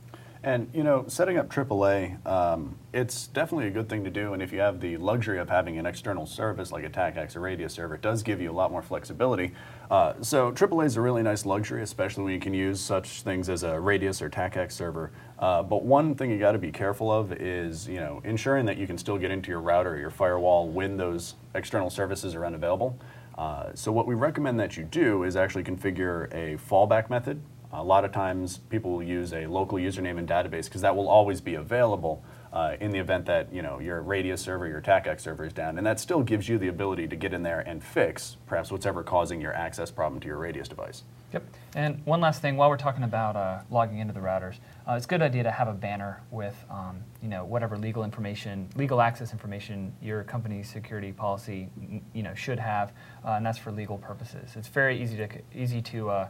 And 0.44 0.70
you 0.74 0.84
know, 0.84 1.06
setting 1.08 1.38
up 1.38 1.50
AAA, 1.50 2.25
um, 2.25 2.77
it's 2.94 3.27
definitely 3.27 3.67
a 3.67 3.72
good 3.72 3.89
thing 3.89 4.03
to 4.03 4.10
do. 4.10 4.34
And 4.34 4.41
if 4.41 4.53
you 4.53 4.60
have 4.60 4.79
the 4.79 4.98
luxury 4.98 5.39
of 5.39 5.50
having 5.50 5.77
an 5.77 5.86
external 5.86 6.25
service 6.25 6.72
like 6.72 6.84
a 6.84 6.89
TACACS 6.89 7.36
or 7.36 7.41
Radius 7.41 7.74
server, 7.74 7.96
it 7.96 8.01
does 8.01 8.24
give 8.24 8.39
you 8.39 8.51
a 8.51 8.53
lot 8.53 8.72
more 8.72 8.82
flexibility. 8.82 9.51
Uh, 9.89 10.13
so 10.22 10.51
AAA 10.51 10.86
is 10.86 10.98
a 10.98 11.01
really 11.01 11.24
nice 11.24 11.46
luxury, 11.46 11.82
especially 11.82 12.24
when 12.24 12.34
you 12.34 12.39
can 12.39 12.53
use 12.53 12.79
such 12.79 13.24
things 13.24 13.50
as 13.50 13.63
a 13.63 13.79
Radius 13.79 14.22
or 14.22 14.29
TACACS 14.29 14.72
server. 14.74 15.12
Uh, 15.39 15.63
but 15.63 15.84
one 15.84 16.15
thing 16.15 16.32
you 16.32 16.39
got 16.39 16.53
to 16.53 16.60
be 16.60 16.72
careful 16.72 17.12
of 17.12 17.32
is 17.34 17.88
you 17.88 18.00
know 18.00 18.22
ensuring 18.24 18.65
that 18.65 18.77
you 18.77 18.88
can 18.88 18.98
still 18.98 19.17
get 19.17 19.32
into 19.32 19.50
your 19.50 19.62
router 19.62 19.96
or 19.96 19.98
your 19.98 20.10
firewall 20.10 20.67
when 20.67 20.98
those 20.98 21.36
external 21.56 21.89
services 21.89 22.36
are 22.36 22.46
unavailable. 22.46 22.98
Uh, 23.38 23.70
so 23.75 23.91
what 23.91 24.08
we 24.08 24.15
recommend 24.15 24.60
that 24.60 24.77
you 24.77 24.84
do 24.84 25.24
is 25.24 25.36
actually 25.36 25.63
configure 25.63 26.25
a 26.34 26.58
fallback 26.58 27.10
method 27.10 27.39
a 27.71 27.83
lot 27.83 28.05
of 28.05 28.12
times 28.12 28.57
people 28.69 28.91
will 28.91 29.03
use 29.03 29.33
a 29.33 29.45
local 29.47 29.77
username 29.77 30.17
and 30.17 30.27
database 30.27 30.65
because 30.65 30.81
that 30.81 30.95
will 30.95 31.09
always 31.09 31.41
be 31.41 31.55
available 31.55 32.24
uh, 32.53 32.77
in 32.79 32.91
the 32.91 33.00
event 33.00 33.25
that 33.25 33.51
you 33.53 33.62
know 33.62 33.79
your 33.79 34.01
Radius 34.01 34.41
server, 34.41 34.67
your 34.67 34.81
TACACS 34.81 35.21
server 35.21 35.45
is 35.45 35.53
down, 35.53 35.77
and 35.77 35.86
that 35.86 36.00
still 36.00 36.24
gives 36.24 36.47
you 36.47 36.57
the 36.57 36.69
ability 36.69 37.07
to 37.07 37.15
get 37.15 37.33
in 37.33 37.43
there 37.43 37.59
and 37.59 37.83
fix 37.83 38.38
perhaps 38.45 38.71
what's 38.71 38.86
ever 38.86 39.03
causing 39.03 39.41
your 39.41 39.53
access 39.53 39.91
problem 39.91 40.19
to 40.21 40.27
your 40.27 40.38
Radius 40.38 40.67
device. 40.67 41.03
Yep. 41.33 41.43
And 41.75 42.05
one 42.05 42.21
last 42.21 42.41
thing, 42.41 42.55
while 42.55 42.69
we're 42.69 42.77
talking 42.77 43.03
about 43.03 43.36
uh, 43.36 43.59
logging 43.69 44.00
into 44.00 44.13
the 44.13 44.21
routers, 44.21 44.55
uh, 44.88 44.93
it's 44.93 45.05
a 45.05 45.09
good 45.09 45.21
idea 45.21 45.43
to 45.43 45.51
have 45.51 45.67
a 45.67 45.74
banner 45.74 46.21
with 46.31 46.55
um, 46.69 47.03
you 47.21 47.27
know 47.27 47.43
whatever 47.43 47.77
legal 47.77 48.03
information, 48.03 48.69
legal 48.75 49.01
access 49.01 49.33
information 49.33 49.93
your 50.01 50.24
company's 50.24 50.69
security 50.69 51.12
policy 51.12 51.69
you 52.13 52.24
know 52.24 52.33
should 52.33 52.59
have, 52.59 52.93
uh, 53.25 53.31
and 53.31 53.45
that's 53.45 53.57
for 53.57 53.71
legal 53.71 53.97
purposes. 53.97 54.55
It's 54.55 54.69
very 54.69 55.01
easy 55.01 55.17
to 55.17 55.29
easy 55.53 55.81
to 55.81 56.09
uh, 56.09 56.27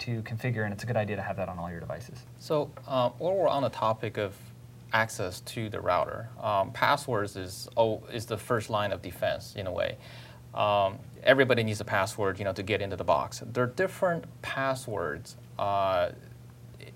to 0.00 0.22
configure, 0.22 0.64
and 0.64 0.72
it's 0.72 0.82
a 0.82 0.86
good 0.86 0.96
idea 0.96 1.16
to 1.16 1.22
have 1.22 1.36
that 1.36 1.48
on 1.48 1.58
all 1.58 1.70
your 1.70 1.80
devices. 1.80 2.18
So 2.38 2.70
um, 2.86 3.12
while 3.18 3.34
we're 3.34 3.48
on 3.48 3.62
the 3.62 3.70
topic 3.70 4.18
of 4.18 4.34
access 4.92 5.40
to 5.40 5.68
the 5.68 5.80
router, 5.80 6.28
um, 6.42 6.72
passwords 6.72 7.36
is, 7.36 7.68
oh, 7.76 8.02
is 8.12 8.26
the 8.26 8.36
first 8.36 8.70
line 8.70 8.92
of 8.92 9.02
defense 9.02 9.54
in 9.56 9.66
a 9.66 9.72
way. 9.72 9.96
Um, 10.54 10.98
everybody 11.22 11.62
needs 11.62 11.80
a 11.80 11.84
password, 11.84 12.38
you 12.38 12.44
know, 12.44 12.52
to 12.52 12.62
get 12.62 12.80
into 12.80 12.96
the 12.96 13.04
box. 13.04 13.42
There 13.52 13.64
are 13.64 13.68
different 13.68 14.24
passwords 14.42 15.36
uh, 15.58 16.10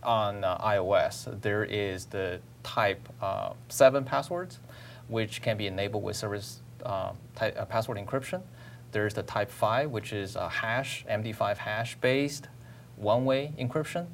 on 0.03 0.43
uh, 0.43 0.59
IOS. 0.59 1.41
There 1.41 1.65
is 1.65 2.07
the 2.07 2.41
type 2.63 3.09
uh, 3.23 3.53
7 3.69 4.05
passwords, 4.05 4.59
which 5.09 5.41
can 5.41 5.57
be 5.57 5.67
enabled 5.67 6.03
with 6.03 6.17
service 6.17 6.61
uh, 6.85 7.13
type, 7.37 7.57
uh, 7.59 7.65
password 7.65 7.99
encryption. 7.99 8.43
There's 8.91 9.15
the 9.15 9.23
type 9.23 9.51
5, 9.51 9.91
which 9.91 10.13
is 10.13 10.37
a 10.37 10.49
hash, 10.49 11.05
MD5 11.09 11.57
hash 11.59 11.97
based 11.97 12.49
one-way 12.97 13.53
encryption. 13.59 14.07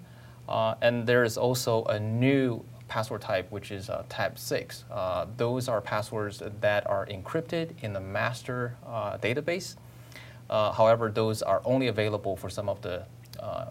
Uh, 0.49 0.75
and 0.83 1.07
there 1.07 1.23
is 1.23 1.37
also 1.39 1.85
a 1.85 1.99
new 1.99 2.65
password 2.89 3.23
type, 3.23 3.51
which 3.51 3.71
is 3.71 3.89
uh, 3.89 4.03
type 4.09 4.37
6. 4.37 4.85
Uh, 4.91 5.27
those 5.37 5.69
are 5.69 5.81
passwords 5.81 6.43
that 6.61 6.87
are 6.89 7.07
encrypted 7.07 7.71
in 7.83 7.93
the 7.93 8.01
master 8.01 8.77
uh, 8.87 9.17
database. 9.19 9.77
Uh, 10.51 10.73
however, 10.73 11.11
those 11.11 11.41
are 11.43 11.63
only 11.65 11.87
available 11.87 12.37
for 12.37 12.51
some 12.51 12.69
of 12.69 12.83
the 12.83 13.05
uh, 13.39 13.67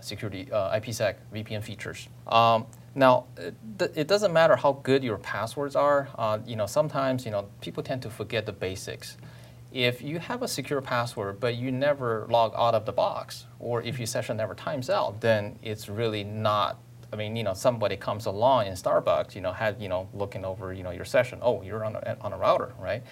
security 0.00 0.46
IPsec 0.46 1.16
VPN 1.32 1.62
features. 1.62 2.08
Um, 2.26 2.66
now, 2.94 3.26
it, 3.36 3.54
it, 3.94 4.08
doesn't 4.08 4.32
matter 4.32 4.56
how 4.56 4.80
good 4.82 5.04
your 5.04 5.18
passwords 5.18 5.76
are. 5.76 6.08
you 6.46 6.56
know, 6.56 6.66
sometimes 6.66 7.26
you 7.26 7.30
know 7.30 7.46
people 7.60 7.82
tend 7.82 8.00
to 8.02 8.10
forget 8.10 8.46
the 8.46 8.52
basics 8.52 9.18
if 9.72 10.00
you 10.00 10.18
have 10.18 10.42
a 10.42 10.48
secure 10.48 10.80
password 10.80 11.40
but 11.40 11.56
you 11.56 11.70
never 11.70 12.26
log 12.30 12.52
out 12.56 12.74
of 12.74 12.86
the 12.86 12.92
box, 12.92 13.46
or 13.58 13.82
if 13.82 13.98
your 13.98 14.06
session 14.06 14.36
never 14.36 14.54
times 14.54 14.88
out, 14.88 15.20
then 15.20 15.58
it's 15.62 15.88
really 15.88 16.24
not. 16.24 16.78
I 17.12 17.16
mean, 17.16 17.36
you 17.36 17.42
know, 17.42 17.54
somebody 17.54 17.96
comes 17.96 18.26
along 18.26 18.66
in 18.66 18.74
Starbucks, 18.74 19.34
you 19.34 19.40
know, 19.40 19.52
had 19.52 19.80
you 19.80 19.88
know 19.88 20.08
looking 20.12 20.44
over 20.44 20.72
you 20.72 20.82
know 20.82 20.90
your 20.90 21.04
session. 21.04 21.38
Oh, 21.42 21.62
you're 21.62 21.84
on 21.84 21.96
a, 21.96 22.16
on 22.20 22.32
a 22.32 22.38
router, 22.38 22.74
right? 22.78 23.02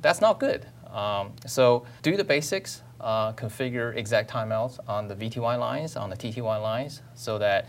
That's 0.00 0.20
not 0.20 0.40
good. 0.40 0.66
Um, 0.90 1.32
so 1.46 1.86
do 2.02 2.16
the 2.16 2.24
basics. 2.24 2.82
Uh, 3.00 3.32
configure 3.32 3.96
exec 3.96 4.28
timeouts 4.28 4.78
on 4.86 5.08
the 5.08 5.14
VTY 5.14 5.58
lines, 5.58 5.96
on 5.96 6.10
the 6.10 6.16
TTY 6.16 6.60
lines, 6.60 7.00
so 7.14 7.38
that 7.38 7.66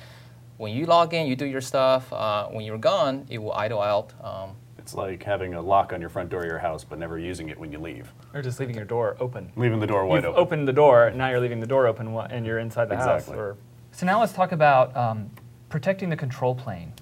when 0.58 0.74
you 0.74 0.86
log 0.86 1.14
in, 1.14 1.26
you 1.26 1.38
do 1.38 1.46
your 1.46 1.62
stuff. 1.62 2.12
Uh, 2.12 2.48
when 2.50 2.66
you're 2.66 2.78
gone, 2.78 3.26
it 3.30 3.38
will 3.38 3.54
idle 3.54 3.82
out. 3.82 4.14
Um, 4.22 4.58
it's 4.82 4.96
like 4.96 5.22
having 5.24 5.54
a 5.54 5.62
lock 5.62 5.94
on 5.94 6.02
your 6.02 6.10
front 6.10 6.30
door 6.30 6.42
of 6.42 6.48
your 6.48 6.58
house, 6.58 6.84
but 6.84 6.98
never 6.98 7.20
using 7.20 7.50
it 7.50 7.60
when 7.60 7.72
you 7.72 7.78
leave. 7.78 8.12
Or 8.34 8.42
just 8.42 8.60
leaving 8.60 8.76
your 8.76 8.86
door 8.86 9.16
open. 9.20 9.52
Leaving 9.56 9.80
the 9.80 9.88
door 9.88 10.06
wide 10.06 10.18
You've 10.18 10.26
open. 10.26 10.42
opened 10.42 10.68
the 10.68 10.74
door, 10.74 11.12
now 11.12 11.30
you're 11.30 11.40
leaving 11.40 11.60
the 11.60 11.68
door 11.68 11.86
open 11.86 12.08
and 12.08 12.46
you're 12.46 12.60
inside 12.60 12.90
the 12.90 12.96
exactly. 12.96 13.36
house. 13.36 13.40
Or... 13.40 13.58
So 13.92 14.06
now 14.06 14.20
let's 14.20 14.34
talk 14.34 14.52
about 14.52 14.96
um, 14.98 15.30
protecting 15.70 16.10
the 16.10 16.18
control 16.18 16.56
plane. 16.56 16.94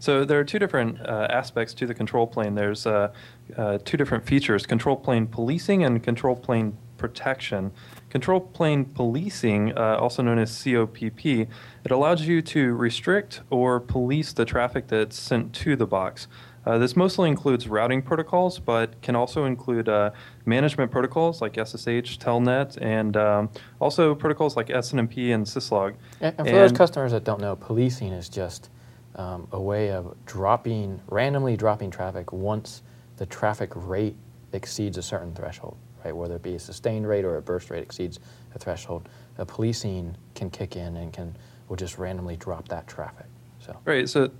So 0.00 0.24
there 0.24 0.38
are 0.38 0.44
two 0.44 0.58
different 0.58 1.00
uh, 1.00 1.28
aspects 1.30 1.74
to 1.74 1.86
the 1.86 1.94
control 1.94 2.26
plane. 2.26 2.54
There's 2.54 2.86
uh, 2.86 3.12
uh, 3.56 3.78
two 3.84 3.96
different 3.96 4.24
features, 4.26 4.66
control 4.66 4.96
plane 4.96 5.26
policing 5.26 5.84
and 5.84 6.02
control 6.02 6.36
plane 6.36 6.76
protection. 6.98 7.70
Control 8.10 8.40
plane 8.40 8.84
policing, 8.84 9.76
uh, 9.76 9.96
also 10.00 10.22
known 10.22 10.38
as 10.38 10.50
COPP, 10.50 11.48
it 11.84 11.90
allows 11.90 12.22
you 12.22 12.42
to 12.42 12.74
restrict 12.74 13.42
or 13.50 13.80
police 13.80 14.32
the 14.32 14.44
traffic 14.44 14.88
that's 14.88 15.18
sent 15.18 15.52
to 15.54 15.76
the 15.76 15.86
box. 15.86 16.26
Uh, 16.68 16.76
this 16.76 16.96
mostly 16.96 17.30
includes 17.30 17.66
routing 17.66 18.02
protocols, 18.02 18.58
but 18.58 19.00
can 19.00 19.16
also 19.16 19.46
include 19.46 19.88
uh, 19.88 20.10
management 20.44 20.90
protocols 20.90 21.40
like 21.40 21.54
SSH, 21.54 22.18
Telnet, 22.18 22.76
and 22.82 23.16
um, 23.16 23.48
also 23.80 24.14
protocols 24.14 24.54
like 24.54 24.66
SNMP 24.66 25.34
and 25.34 25.46
Syslog. 25.46 25.94
And, 26.20 26.34
and 26.36 26.46
for 26.46 26.54
and 26.54 26.56
those 26.56 26.72
customers 26.72 27.12
that 27.12 27.24
don't 27.24 27.40
know, 27.40 27.56
policing 27.56 28.12
is 28.12 28.28
just 28.28 28.68
um, 29.16 29.48
a 29.52 29.58
way 29.58 29.92
of 29.92 30.14
dropping, 30.26 31.00
randomly 31.08 31.56
dropping 31.56 31.90
traffic 31.90 32.34
once 32.34 32.82
the 33.16 33.24
traffic 33.24 33.70
rate 33.74 34.16
exceeds 34.52 34.98
a 34.98 35.02
certain 35.02 35.34
threshold, 35.34 35.78
right? 36.04 36.14
Whether 36.14 36.36
it 36.36 36.42
be 36.42 36.56
a 36.56 36.60
sustained 36.60 37.08
rate 37.08 37.24
or 37.24 37.38
a 37.38 37.42
burst 37.42 37.70
rate 37.70 37.82
exceeds 37.82 38.20
a 38.54 38.58
threshold, 38.58 39.08
a 39.38 39.46
policing 39.46 40.14
can 40.34 40.50
kick 40.50 40.76
in 40.76 40.98
and 40.98 41.14
can 41.14 41.34
will 41.70 41.76
just 41.76 41.96
randomly 41.96 42.36
drop 42.36 42.68
that 42.68 42.86
traffic. 42.86 43.26
So 43.58 43.74
right. 43.86 44.06
So 44.06 44.30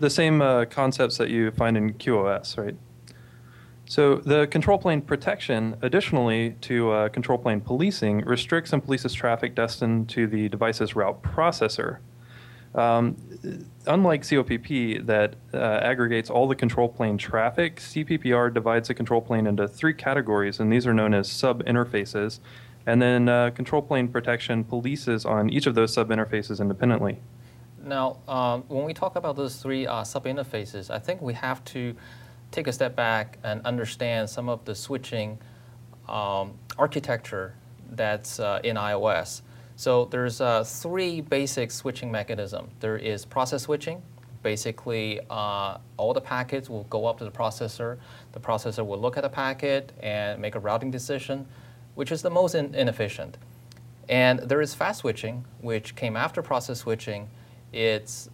the 0.00 0.10
same 0.10 0.42
uh, 0.42 0.64
concepts 0.64 1.18
that 1.18 1.28
you 1.28 1.50
find 1.52 1.76
in 1.76 1.94
QoS, 1.94 2.58
right? 2.58 2.76
So 3.86 4.16
the 4.16 4.46
control 4.46 4.78
plane 4.78 5.02
protection, 5.02 5.76
additionally 5.82 6.56
to 6.62 6.90
uh, 6.90 7.08
control 7.08 7.38
plane 7.38 7.60
policing, 7.60 8.20
restricts 8.20 8.72
and 8.72 8.84
polices 8.84 9.14
traffic 9.14 9.54
destined 9.54 10.08
to 10.10 10.26
the 10.26 10.48
device's 10.48 10.94
route 10.94 11.22
processor. 11.22 11.98
Um, 12.72 13.16
unlike 13.86 14.22
COPP 14.22 15.06
that 15.06 15.34
uh, 15.52 15.56
aggregates 15.82 16.30
all 16.30 16.46
the 16.46 16.54
control 16.54 16.88
plane 16.88 17.18
traffic, 17.18 17.76
CPPR 17.76 18.54
divides 18.54 18.88
the 18.88 18.94
control 18.94 19.20
plane 19.20 19.46
into 19.46 19.66
three 19.66 19.94
categories, 19.94 20.60
and 20.60 20.72
these 20.72 20.86
are 20.86 20.94
known 20.94 21.12
as 21.12 21.30
sub-interfaces. 21.30 22.38
And 22.86 23.02
then 23.02 23.28
uh, 23.28 23.50
control 23.50 23.82
plane 23.82 24.06
protection 24.06 24.62
polices 24.64 25.28
on 25.28 25.50
each 25.50 25.66
of 25.66 25.74
those 25.74 25.92
sub-interfaces 25.92 26.60
independently. 26.60 27.18
Now, 27.90 28.18
um, 28.28 28.62
when 28.68 28.84
we 28.84 28.94
talk 28.94 29.16
about 29.16 29.34
those 29.34 29.56
three 29.56 29.84
uh, 29.84 30.04
sub-interfaces, 30.04 30.90
I 30.90 31.00
think 31.00 31.20
we 31.20 31.34
have 31.34 31.64
to 31.66 31.96
take 32.52 32.68
a 32.68 32.72
step 32.72 32.94
back 32.94 33.38
and 33.42 33.60
understand 33.66 34.30
some 34.30 34.48
of 34.48 34.64
the 34.64 34.76
switching 34.76 35.38
um, 36.08 36.52
architecture 36.78 37.54
that's 37.90 38.38
uh, 38.38 38.60
in 38.62 38.76
IOS. 38.76 39.42
So 39.74 40.04
there's 40.04 40.40
uh, 40.40 40.62
three 40.62 41.20
basic 41.20 41.72
switching 41.72 42.12
mechanisms. 42.12 42.70
There 42.78 42.96
is 42.96 43.24
process 43.24 43.62
switching, 43.62 44.02
Basically, 44.42 45.20
uh, 45.28 45.78
all 45.98 46.14
the 46.14 46.20
packets 46.20 46.70
will 46.70 46.84
go 46.84 47.04
up 47.06 47.18
to 47.18 47.24
the 47.24 47.30
processor. 47.30 47.98
The 48.32 48.40
processor 48.40 48.86
will 48.86 48.98
look 48.98 49.18
at 49.18 49.22
the 49.22 49.28
packet 49.28 49.92
and 50.00 50.40
make 50.40 50.54
a 50.54 50.58
routing 50.58 50.90
decision, 50.90 51.46
which 51.94 52.10
is 52.10 52.22
the 52.22 52.30
most 52.30 52.54
in- 52.54 52.74
inefficient. 52.74 53.36
And 54.08 54.38
there 54.40 54.62
is 54.62 54.74
fast 54.74 55.00
switching, 55.00 55.44
which 55.60 55.94
came 55.94 56.16
after 56.16 56.40
process 56.40 56.78
switching. 56.78 57.28
It's 57.72 58.28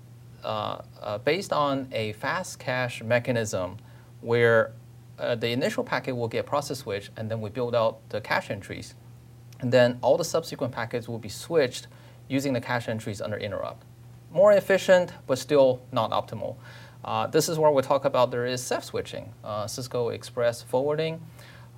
uh, 0.45 0.83
uh, 1.03 1.19
based 1.19 1.53
on 1.53 1.89
a 1.93 2.13
fast 2.13 2.59
cache 2.59 3.03
mechanism 3.03 3.79
where 4.21 4.73
uh, 5.19 5.35
the 5.35 5.49
initial 5.49 5.83
packet 5.83 6.15
will 6.15 6.29
get 6.29 6.47
process 6.47 6.79
switched, 6.79 7.11
and 7.17 7.31
then 7.31 7.41
we 7.41 7.51
build 7.51 7.75
out 7.75 7.99
the 8.11 8.21
cache 8.21 8.51
entries. 8.51 8.95
And 9.61 9.73
then 9.73 9.99
all 10.03 10.17
the 10.17 10.25
subsequent 10.25 10.73
packets 10.73 11.09
will 11.09 11.19
be 11.19 11.29
switched 11.29 11.89
using 12.29 12.53
the 12.53 12.61
cache 12.61 12.89
entries 12.89 13.21
under 13.21 13.37
interrupt. 13.37 13.85
More 14.31 14.53
efficient, 14.53 15.13
but 15.27 15.39
still 15.39 15.81
not 15.93 16.11
optimal. 16.11 16.57
Uh, 17.05 17.27
this 17.27 17.49
is 17.49 17.59
where 17.59 17.71
we 17.71 17.83
talk 17.83 18.05
about 18.05 18.31
there 18.31 18.47
is 18.47 18.61
CEF 18.61 18.85
switching, 18.85 19.33
uh, 19.43 19.67
Cisco 19.67 20.11
Express 20.11 20.63
forwarding. 20.63 21.21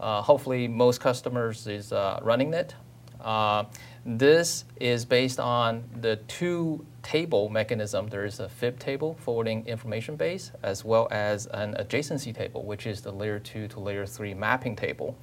Uh, 0.00 0.22
hopefully, 0.22 0.68
most 0.68 1.00
customers 1.00 1.66
is 1.66 1.92
running 2.22 2.52
it. 2.54 2.74
Uh, 3.20 3.64
this 4.04 4.64
is 4.80 5.04
based 5.04 5.40
on 5.40 5.84
the 6.00 6.16
two 6.28 6.84
table 7.02 7.48
mechanism. 7.48 8.08
There 8.08 8.24
is 8.24 8.40
a 8.40 8.48
FIB 8.48 8.78
table, 8.78 9.16
forwarding 9.20 9.66
information 9.66 10.16
base, 10.16 10.52
as 10.62 10.84
well 10.84 11.08
as 11.10 11.46
an 11.46 11.74
adjacency 11.74 12.34
table, 12.34 12.62
which 12.64 12.86
is 12.86 13.00
the 13.00 13.12
layer 13.12 13.38
2 13.38 13.68
to 13.68 13.80
layer 13.80 14.06
3 14.06 14.34
mapping 14.34 14.76
table. 14.76 15.16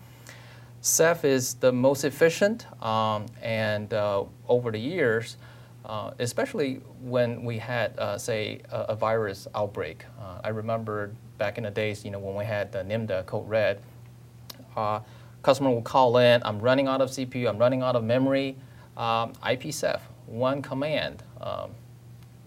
CEF 0.82 1.24
is 1.24 1.56
the 1.56 1.72
most 1.72 2.04
efficient, 2.04 2.68
um, 2.84 3.26
and 3.42 3.92
uh, 3.94 4.24
over 4.48 4.70
the 4.70 4.80
years, 4.80 5.38
uh, 5.86 6.12
especially 6.20 6.76
when 7.02 7.44
we 7.44 7.58
had, 7.58 7.98
uh, 7.98 8.18
say, 8.18 8.62
a, 8.72 8.82
a, 8.90 8.96
virus 8.96 9.48
outbreak. 9.56 10.06
Uh, 10.20 10.42
I 10.44 10.50
remember 10.50 11.12
back 11.38 11.58
in 11.58 11.64
the 11.64 11.72
days, 11.72 12.06
you 12.06 12.12
know, 12.12 12.20
when 12.20 12.36
we 12.36 12.46
had 12.46 12.72
the 12.72 12.84
NIMDA 12.84 13.26
code 13.26 13.48
red, 13.50 13.80
uh, 14.76 15.00
customer 15.46 15.70
will 15.70 15.84
call 15.84 16.18
in, 16.18 16.42
I'm 16.44 16.60
running 16.60 16.88
out 16.88 17.02
of 17.02 17.10
CPU, 17.12 17.48
I'm 17.48 17.60
running 17.60 17.84
out 17.84 17.96
of 17.96 18.04
memory, 18.04 18.58
um, 18.98 19.34
one 20.26 20.62
command, 20.64 21.22
um, 21.40 21.70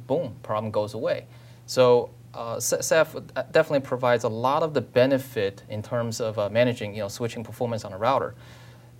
boom, 0.08 0.34
problem 0.42 0.72
goes 0.72 0.94
away. 0.94 1.26
So 1.66 2.10
uh, 2.34 2.56
CEF 2.56 3.22
definitely 3.52 3.86
provides 3.86 4.24
a 4.24 4.28
lot 4.28 4.64
of 4.64 4.74
the 4.74 4.80
benefit 4.80 5.62
in 5.68 5.80
terms 5.80 6.20
of 6.20 6.40
uh, 6.40 6.48
managing, 6.50 6.92
you 6.92 7.00
know, 7.00 7.08
switching 7.08 7.44
performance 7.44 7.84
on 7.84 7.92
a 7.92 7.98
router. 7.98 8.34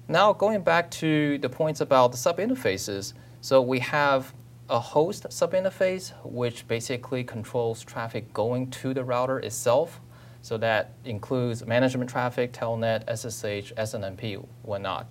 Now 0.06 0.32
going 0.32 0.62
back 0.62 0.90
to 0.92 1.38
the 1.38 1.48
points 1.48 1.80
about 1.80 2.12
the 2.12 2.18
sub-interfaces, 2.18 3.14
so 3.40 3.60
we 3.60 3.80
have 3.80 4.32
a 4.70 4.78
host 4.78 5.26
sub-interface, 5.28 6.12
which 6.24 6.68
basically 6.68 7.24
controls 7.24 7.82
traffic 7.82 8.32
going 8.32 8.70
to 8.70 8.94
the 8.94 9.02
router 9.02 9.40
itself. 9.40 10.00
So 10.48 10.56
that 10.56 10.92
includes 11.04 11.66
management 11.66 12.08
traffic, 12.08 12.54
telnet, 12.54 13.02
SSH, 13.04 13.70
SNMP, 13.74 14.42
whatnot. 14.62 15.06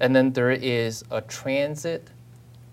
And 0.00 0.14
then 0.16 0.32
there 0.32 0.50
is 0.50 1.04
a 1.08 1.20
transit 1.20 2.10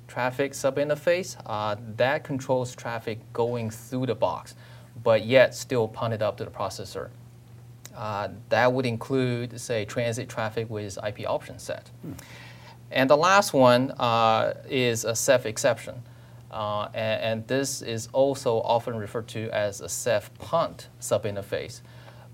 traffic 0.08 0.56
sub-interface 0.56 1.40
uh, 1.46 1.76
that 1.98 2.24
controls 2.24 2.74
traffic 2.76 3.20
going 3.32 3.70
through 3.70 4.08
the 4.08 4.16
box, 4.16 4.56
but 5.04 5.28
yet 5.28 5.54
still 5.54 5.88
punted 5.88 6.24
up 6.24 6.36
to 6.38 6.46
the 6.46 6.50
processor. 6.50 7.12
Uh, 7.96 8.30
that 8.50 8.74
would 8.74 8.88
include, 8.88 9.62
say, 9.62 9.86
transit 9.86 10.28
traffic 10.28 10.72
with 10.72 10.98
IP 11.08 11.30
option 11.30 11.60
set. 11.60 11.92
Hmm. 12.02 12.14
And 12.90 13.08
the 13.08 13.18
last 13.18 13.54
one 13.54 13.92
uh, 14.00 14.56
is 14.68 15.06
a 15.06 15.12
CEF 15.12 15.46
exception. 15.46 16.02
Uh, 16.54 16.88
and, 16.94 17.22
and, 17.24 17.48
this 17.48 17.82
is 17.82 18.10
also 18.14 18.62
often 18.62 18.96
referred 18.96 19.28
to 19.28 19.50
as 19.50 19.82
a 19.82 19.88
CEF 19.88 20.30
punt 20.38 20.90
subinterface. 21.02 21.82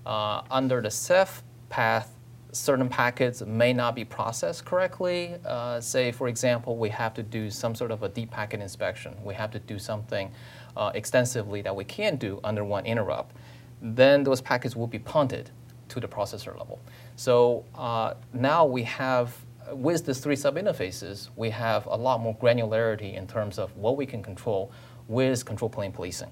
Uh, 0.04 0.42
under 0.50 0.82
the 0.82 0.90
CEF 0.90 1.40
path, 1.70 2.14
certain 2.52 2.88
packets 2.88 3.42
may 3.42 3.72
not 3.72 3.94
be 3.94 4.04
processed 4.04 4.66
correctly. 4.66 5.36
Uh, 5.46 5.80
say, 5.80 6.12
for 6.12 6.28
example, 6.28 6.76
we 6.76 6.90
have 6.90 7.14
to 7.14 7.22
do 7.22 7.50
some 7.50 7.74
sort 7.74 7.90
of 7.90 8.02
a 8.02 8.10
deep 8.10 8.30
packet 8.30 8.60
inspection. 8.60 9.14
We 9.24 9.34
have 9.34 9.50
to 9.52 9.58
do 9.58 9.78
something 9.78 10.30
uh, 10.76 10.92
extensively 10.94 11.62
that 11.62 11.74
we 11.74 11.84
can't 11.84 12.18
do 12.18 12.40
under 12.44 12.62
one 12.62 12.84
interrupt. 12.84 13.34
Then 13.80 14.24
those 14.24 14.42
packets 14.42 14.76
will 14.76 14.86
be 14.86 14.98
punted 14.98 15.50
to 15.88 16.00
the 16.00 16.08
processor 16.08 16.56
level. 16.58 16.78
So 17.16 17.64
uh, 17.74 18.14
now 18.32 18.64
we 18.64 18.82
have, 18.84 19.34
with 19.72 20.06
these 20.06 20.20
three 20.20 20.36
sub-interfaces, 20.36 21.28
we 21.36 21.50
have 21.50 21.86
a 21.86 21.96
lot 21.96 22.20
more 22.20 22.36
granularity 22.36 23.14
in 23.14 23.26
terms 23.26 23.58
of 23.58 23.76
what 23.76 23.96
we 23.96 24.06
can 24.06 24.22
control 24.22 24.70
with 25.08 25.44
control 25.44 25.68
plane 25.68 25.92
policing. 25.92 26.30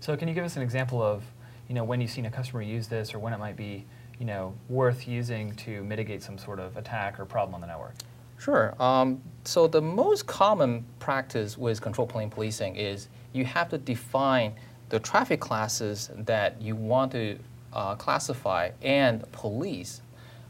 So 0.00 0.16
can 0.16 0.28
you 0.28 0.34
give 0.34 0.44
us 0.44 0.56
an 0.56 0.62
example 0.62 1.02
of, 1.02 1.22
you 1.68 1.74
know, 1.74 1.84
when 1.84 2.00
you've 2.00 2.10
seen 2.10 2.26
a 2.26 2.30
customer 2.30 2.62
use 2.62 2.88
this 2.88 3.14
or 3.14 3.18
when 3.18 3.32
it 3.32 3.38
might 3.38 3.56
be 3.56 3.86
you 4.18 4.26
know, 4.26 4.54
worth 4.68 5.06
using 5.06 5.54
to 5.56 5.82
mitigate 5.84 6.22
some 6.22 6.38
sort 6.38 6.58
of 6.58 6.76
attack 6.76 7.20
or 7.20 7.24
problem 7.24 7.54
on 7.54 7.60
the 7.60 7.66
network? 7.66 7.94
Sure. 8.38 8.74
Um, 8.82 9.20
so 9.44 9.66
the 9.66 9.80
most 9.80 10.26
common 10.26 10.84
practice 10.98 11.56
with 11.56 11.80
control 11.80 12.06
plane 12.06 12.30
policing 12.30 12.76
is 12.76 13.08
you 13.32 13.44
have 13.44 13.68
to 13.70 13.78
define 13.78 14.54
the 14.88 14.98
traffic 15.00 15.40
classes 15.40 16.10
that 16.16 16.60
you 16.60 16.76
want 16.76 17.12
to 17.12 17.38
uh, 17.72 17.94
classify 17.96 18.70
and 18.82 19.30
police 19.32 20.00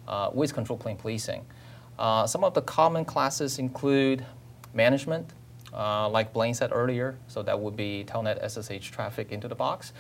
uh, 0.07 0.31
with 0.33 0.53
control 0.55 0.79
plane 0.79 0.97
policing. 0.97 1.45
Uh, 1.99 2.27
some 2.27 2.45
of 2.45 2.55
the 2.55 2.63
common 2.63 3.05
classes 3.05 3.59
include 3.59 4.25
management, 4.75 5.31
uh, 5.73 6.09
like 6.09 6.33
Blaine 6.33 6.55
said 6.55 6.71
earlier, 6.73 7.19
so 7.27 7.43
that 7.43 7.59
would 7.59 7.77
be 7.77 8.05
telnet 8.07 8.39
SSH 8.45 8.91
traffic 8.91 9.33
into 9.33 9.49
the 9.49 9.55
box. 9.55 9.93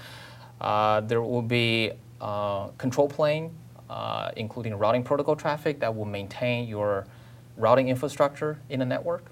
Uh, 0.60 1.00
there 1.00 1.22
will 1.22 1.42
be 1.42 1.92
uh, 2.20 2.68
control 2.78 3.08
plane, 3.08 3.54
uh, 3.88 4.30
including 4.36 4.74
routing 4.76 5.02
protocol 5.02 5.36
traffic 5.36 5.80
that 5.80 5.94
will 5.94 6.04
maintain 6.04 6.68
your 6.68 7.06
routing 7.56 7.88
infrastructure 7.88 8.58
in 8.68 8.80
the 8.80 8.86
network. 8.86 9.26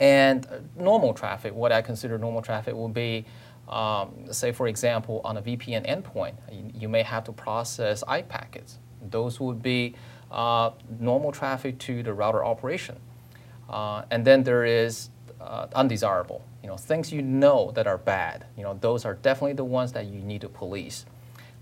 And 0.00 0.46
normal 0.76 1.14
traffic, 1.14 1.54
what 1.54 1.70
I 1.70 1.82
consider 1.82 2.18
normal 2.18 2.42
traffic, 2.42 2.74
will 2.74 2.88
be, 2.88 3.24
um, 3.68 4.26
say, 4.32 4.52
for 4.52 4.66
example, 4.66 5.20
on 5.24 5.36
a 5.36 5.42
VPN 5.42 5.88
endpoint, 5.88 6.34
you, 6.50 6.70
you, 6.74 6.88
may 6.88 7.02
have 7.02 7.24
to 7.24 7.32
process 7.32 8.02
IP 8.12 8.28
packets. 8.28 8.78
Those 9.10 9.38
would 9.38 9.62
be 9.62 9.94
normal 10.98 11.32
traffic 11.32 11.78
to 11.78 12.02
the 12.02 12.12
router 12.12 12.44
operation. 12.44 12.96
Uh, 13.68 14.02
and 14.10 14.24
then 14.24 14.42
there 14.42 14.64
is 14.64 15.10
uh, 15.40 15.66
undesirable, 15.74 16.44
you 16.62 16.68
know, 16.68 16.76
things 16.76 17.12
you 17.12 17.22
know 17.22 17.72
that 17.74 17.86
are 17.86 17.98
bad. 17.98 18.46
You 18.56 18.62
know, 18.62 18.78
those 18.80 19.04
are 19.04 19.14
definitely 19.14 19.54
the 19.54 19.64
ones 19.64 19.92
that 19.92 20.06
you 20.06 20.20
need 20.20 20.40
to 20.42 20.48
police. 20.48 21.06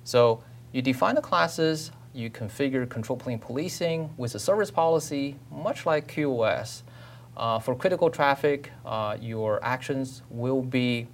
So 0.04 0.42
you 0.72 0.82
define 0.82 1.14
the 1.14 1.22
classes, 1.22 1.92
you 2.12 2.30
configure 2.30 2.88
control 2.88 3.16
plane 3.16 3.38
policing 3.38 4.10
with 4.16 4.34
a 4.34 4.38
service 4.38 4.70
policy, 4.70 5.36
much 5.50 5.86
like 5.86 6.12
QoS. 6.12 6.82
Uh, 7.36 7.58
for 7.58 7.74
critical 7.74 8.10
traffic, 8.10 8.72
uh, 8.84 9.16
your 9.20 9.64
actions 9.64 10.22
will 10.30 10.62
be 10.62 11.06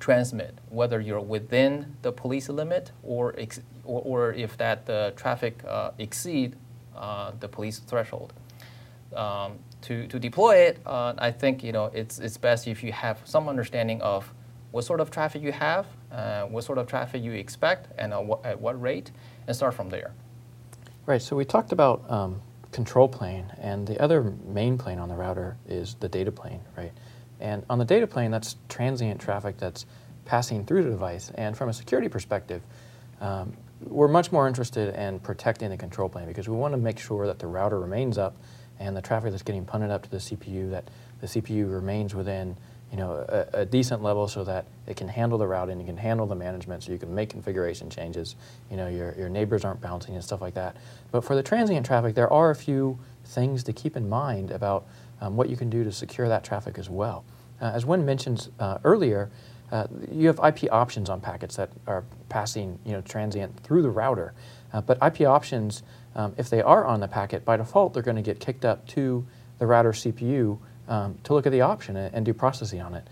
transmit, 0.00 0.58
whether 0.70 1.00
you're 1.00 1.20
within 1.20 1.96
the 2.02 2.10
police 2.10 2.48
limit 2.48 2.92
or, 3.02 3.34
or, 3.84 4.02
or, 4.02 4.32
if 4.32 4.56
that 4.56 4.86
the 4.86 5.12
traffic 5.16 5.62
uh, 5.68 5.92
exceed 5.98 6.56
uh, 6.96 7.32
the 7.40 7.48
police 7.48 7.78
threshold. 7.78 8.32
Um, 9.14 9.58
to, 9.82 10.06
to 10.08 10.18
deploy 10.18 10.56
it, 10.56 10.78
uh, 10.86 11.14
I 11.18 11.30
think 11.30 11.62
you 11.62 11.72
know 11.72 11.86
it's, 11.94 12.18
it's 12.18 12.36
best 12.36 12.66
if 12.66 12.82
you 12.82 12.92
have 12.92 13.20
some 13.24 13.48
understanding 13.48 14.00
of 14.02 14.32
what 14.70 14.84
sort 14.84 15.00
of 15.00 15.10
traffic 15.10 15.42
you 15.42 15.52
have, 15.52 15.86
uh, 16.10 16.44
what 16.46 16.64
sort 16.64 16.78
of 16.78 16.86
traffic 16.86 17.22
you 17.22 17.32
expect, 17.32 17.88
and 17.98 18.12
what, 18.26 18.44
at 18.44 18.60
what 18.60 18.80
rate, 18.80 19.12
and 19.46 19.54
start 19.54 19.74
from 19.74 19.88
there. 19.88 20.12
Right, 21.06 21.22
so 21.22 21.36
we 21.36 21.44
talked 21.44 21.70
about 21.70 22.10
um, 22.10 22.40
control 22.72 23.06
plane, 23.06 23.52
and 23.60 23.86
the 23.86 24.00
other 24.02 24.32
main 24.46 24.76
plane 24.78 24.98
on 24.98 25.08
the 25.08 25.14
router 25.14 25.56
is 25.68 25.94
the 26.00 26.08
data 26.08 26.32
plane, 26.32 26.60
right? 26.76 26.92
And 27.40 27.64
on 27.70 27.78
the 27.78 27.84
data 27.84 28.06
plane, 28.06 28.30
that's 28.30 28.56
transient 28.68 29.20
traffic 29.20 29.58
that's 29.58 29.86
passing 30.24 30.64
through 30.64 30.84
the 30.84 30.90
device. 30.90 31.30
And 31.34 31.56
from 31.56 31.68
a 31.68 31.72
security 31.72 32.08
perspective, 32.08 32.62
um, 33.20 33.52
we're 33.80 34.08
much 34.08 34.32
more 34.32 34.48
interested 34.48 34.94
in 34.94 35.20
protecting 35.20 35.70
the 35.70 35.76
control 35.76 36.08
plane 36.08 36.26
because 36.26 36.48
we 36.48 36.56
want 36.56 36.72
to 36.72 36.78
make 36.78 36.98
sure 36.98 37.26
that 37.26 37.38
the 37.38 37.46
router 37.46 37.78
remains 37.78 38.18
up 38.18 38.36
and 38.78 38.96
the 38.96 39.02
traffic 39.02 39.30
that's 39.30 39.42
getting 39.42 39.64
punted 39.64 39.90
up 39.90 40.02
to 40.02 40.10
the 40.10 40.16
CPU, 40.16 40.70
that 40.70 40.84
the 41.20 41.26
CPU 41.26 41.72
remains 41.72 42.14
within 42.14 42.56
you 42.90 43.00
know, 43.00 43.24
a, 43.28 43.60
a, 43.60 43.64
decent 43.64 44.04
level 44.04 44.28
so 44.28 44.44
that 44.44 44.66
it 44.86 44.96
can 44.96 45.08
handle 45.08 45.36
the 45.36 45.46
routing, 45.48 45.80
it 45.80 45.86
can 45.86 45.96
handle 45.96 46.26
the 46.26 46.34
management, 46.36 46.84
so 46.84 46.92
you 46.92 46.98
can 46.98 47.12
make 47.12 47.28
configuration 47.28 47.90
changes. 47.90 48.36
You 48.70 48.76
know, 48.76 48.86
your, 48.86 49.14
your 49.18 49.28
neighbors 49.28 49.64
aren't 49.64 49.80
bouncing 49.80 50.14
and 50.14 50.22
stuff 50.22 50.40
like 50.40 50.54
that. 50.54 50.76
But 51.10 51.24
for 51.24 51.34
the 51.34 51.42
transient 51.42 51.86
traffic, 51.86 52.14
there 52.14 52.32
are 52.32 52.50
a 52.50 52.54
few 52.54 53.00
things 53.24 53.64
to 53.64 53.72
keep 53.72 53.96
in 53.96 54.08
mind 54.08 54.52
about 54.52 54.86
um, 55.20 55.36
what 55.36 55.48
you 55.48 55.56
can 55.56 55.70
do 55.70 55.82
to 55.82 55.90
secure 55.90 56.28
that 56.28 56.44
traffic 56.44 56.78
as 56.78 56.88
well. 56.88 57.24
Uh, 57.60 57.72
as 57.74 57.84
Wen 57.84 58.04
mentioned 58.04 58.48
uh, 58.60 58.78
earlier, 58.84 59.28
uh, 59.74 59.88
you 60.08 60.28
have 60.28 60.38
IP 60.38 60.70
options 60.70 61.10
on 61.10 61.20
packets 61.20 61.56
that 61.56 61.68
are 61.88 62.04
passing, 62.28 62.78
you 62.84 62.92
know, 62.92 63.00
transient 63.00 63.58
through 63.60 63.82
the 63.82 63.90
router. 63.90 64.32
Uh, 64.72 64.80
but 64.80 64.96
IP 65.04 65.22
options, 65.22 65.82
um, 66.14 66.32
if 66.38 66.48
they 66.48 66.62
are 66.62 66.84
on 66.84 67.00
the 67.00 67.08
packet, 67.08 67.44
by 67.44 67.56
default, 67.56 67.92
they're 67.92 68.02
going 68.02 68.16
to 68.16 68.22
get 68.22 68.38
kicked 68.38 68.64
up 68.64 68.86
to 68.86 69.26
the 69.58 69.66
router 69.66 69.90
CPU 69.90 70.56
um, 70.86 71.18
to 71.24 71.34
look 71.34 71.44
at 71.44 71.50
the 71.50 71.60
option 71.60 71.96
and, 71.96 72.14
and, 72.14 72.24
do 72.24 72.32
processing 72.32 72.80
on 72.80 72.94
it. 72.94 73.04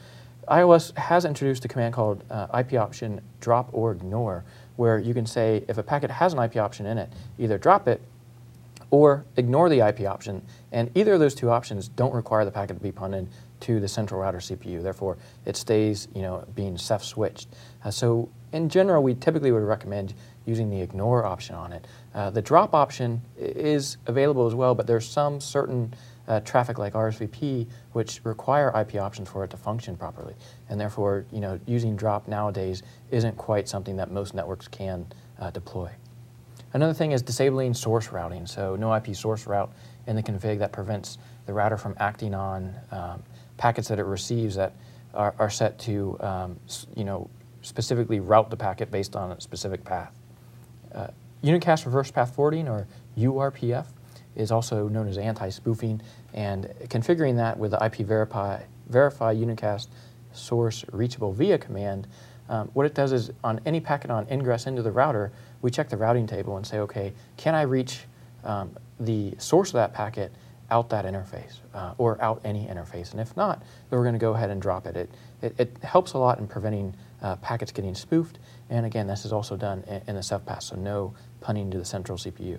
IOS 0.46 0.96
has 0.96 1.24
introduced 1.24 1.64
a 1.64 1.68
command 1.68 1.94
called 1.94 2.22
uh, 2.30 2.46
IP 2.56 2.74
option 2.74 3.20
drop 3.40 3.68
or 3.72 3.90
ignore, 3.90 4.44
where 4.76 5.00
you 5.00 5.14
can 5.14 5.26
say 5.26 5.64
if 5.66 5.78
a 5.78 5.82
packet 5.82 6.12
has 6.12 6.32
an 6.32 6.38
IP 6.38 6.58
option 6.58 6.86
in 6.86 6.96
it, 6.96 7.12
either 7.40 7.58
drop 7.58 7.88
it 7.88 8.00
or 8.92 9.24
ignore 9.36 9.68
the 9.68 9.80
IP 9.80 10.02
option. 10.02 10.42
And 10.70 10.92
either 10.94 11.14
of 11.14 11.20
those 11.20 11.34
two 11.34 11.50
options 11.50 11.88
don't 11.88 12.14
require 12.14 12.44
the 12.44 12.52
packet 12.52 12.74
to 12.74 12.80
be 12.80 12.92
punted 12.92 13.26
to 13.62 13.80
the 13.80 13.88
central 13.88 14.20
router 14.20 14.38
CPU. 14.38 14.82
Therefore, 14.82 15.16
it 15.46 15.56
stays, 15.56 16.08
you 16.14 16.22
know, 16.22 16.44
being 16.54 16.76
CEF-switched. 16.76 17.48
Uh, 17.84 17.90
so 17.90 18.28
in 18.52 18.68
general, 18.68 19.02
we 19.02 19.14
typically 19.14 19.52
would 19.52 19.62
recommend 19.62 20.14
using 20.44 20.68
the 20.70 20.80
ignore 20.80 21.24
option 21.24 21.54
on 21.54 21.72
it. 21.72 21.86
Uh, 22.14 22.30
the 22.30 22.42
drop 22.42 22.74
option 22.74 23.22
is 23.38 23.96
available 24.06 24.46
as 24.46 24.54
well, 24.54 24.74
but 24.74 24.86
there's 24.86 25.08
some 25.08 25.40
certain 25.40 25.94
uh, 26.28 26.40
traffic 26.40 26.78
like 26.78 26.92
RSVP 26.94 27.66
which 27.92 28.20
require 28.24 28.72
IP 28.78 29.00
options 29.00 29.28
for 29.28 29.44
it 29.44 29.50
to 29.50 29.56
function 29.56 29.96
properly. 29.96 30.34
And 30.68 30.80
therefore, 30.80 31.24
you 31.32 31.40
know, 31.40 31.58
using 31.66 31.96
drop 31.96 32.28
nowadays 32.28 32.82
isn't 33.10 33.36
quite 33.36 33.68
something 33.68 33.96
that 33.96 34.10
most 34.10 34.34
networks 34.34 34.68
can 34.68 35.06
uh, 35.40 35.50
deploy. 35.50 35.90
Another 36.74 36.94
thing 36.94 37.12
is 37.12 37.22
disabling 37.22 37.74
source 37.74 38.08
routing. 38.08 38.46
So 38.46 38.76
no 38.76 38.94
IP 38.94 39.14
source 39.14 39.46
route 39.46 39.70
in 40.06 40.16
the 40.16 40.22
config 40.22 40.58
that 40.58 40.72
prevents 40.72 41.18
the 41.46 41.52
router 41.52 41.76
from 41.76 41.94
acting 41.98 42.34
on 42.34 42.74
um, 42.90 43.22
packets 43.62 43.86
that 43.86 44.00
it 44.00 44.04
receives 44.04 44.56
that 44.56 44.72
are, 45.14 45.36
are 45.38 45.48
set 45.48 45.78
to, 45.78 46.16
um, 46.18 46.58
you 46.96 47.04
know, 47.04 47.30
specifically 47.60 48.18
route 48.18 48.50
the 48.50 48.56
packet 48.56 48.90
based 48.90 49.14
on 49.14 49.30
a 49.30 49.40
specific 49.40 49.84
path. 49.84 50.12
Uh, 50.92 51.06
unicast 51.44 51.86
reverse 51.86 52.10
path 52.10 52.34
forwarding, 52.34 52.66
or 52.66 52.88
URPF, 53.16 53.86
is 54.34 54.50
also 54.50 54.88
known 54.88 55.06
as 55.06 55.16
anti-spoofing, 55.16 56.02
and 56.34 56.64
configuring 56.88 57.36
that 57.36 57.56
with 57.56 57.70
the 57.70 57.84
IP 57.84 57.98
verify, 57.98 58.60
verify 58.88 59.32
unicast 59.32 59.86
source 60.32 60.84
reachable 60.90 61.32
via 61.32 61.56
command, 61.56 62.08
um, 62.48 62.68
what 62.74 62.84
it 62.84 62.96
does 62.96 63.12
is 63.12 63.30
on 63.44 63.60
any 63.64 63.78
packet 63.78 64.10
on 64.10 64.26
ingress 64.28 64.66
into 64.66 64.82
the 64.82 64.90
router, 64.90 65.30
we 65.60 65.70
check 65.70 65.88
the 65.88 65.96
routing 65.96 66.26
table 66.26 66.56
and 66.56 66.66
say, 66.66 66.80
okay, 66.80 67.12
can 67.36 67.54
I 67.54 67.62
reach 67.62 68.00
um, 68.42 68.76
the 68.98 69.36
source 69.38 69.68
of 69.68 69.74
that 69.74 69.94
packet 69.94 70.32
out 70.72 70.88
that 70.88 71.04
interface 71.04 71.60
uh, 71.74 71.94
or 71.98 72.20
out 72.22 72.40
any 72.44 72.66
interface? 72.66 73.12
And 73.12 73.20
if 73.20 73.36
not, 73.36 73.60
then 73.60 73.98
we're 73.98 74.04
going 74.04 74.14
to 74.14 74.18
go 74.18 74.32
ahead 74.32 74.50
and 74.50 74.60
drop 74.60 74.86
it. 74.86 74.96
It, 74.96 75.10
it, 75.42 75.54
it 75.58 75.76
helps 75.82 76.14
a 76.14 76.18
lot 76.18 76.38
in 76.38 76.46
preventing 76.48 76.94
uh, 77.20 77.36
packets 77.36 77.70
getting 77.70 77.94
spoofed. 77.94 78.38
And 78.70 78.86
again, 78.86 79.06
this 79.06 79.26
is 79.26 79.32
also 79.32 79.56
done 79.56 79.84
in, 79.86 80.02
in 80.08 80.16
the 80.16 80.42
path, 80.44 80.62
so 80.62 80.76
no 80.76 81.14
punning 81.40 81.70
to 81.70 81.78
the 81.78 81.84
central 81.84 82.16
CPU. 82.16 82.58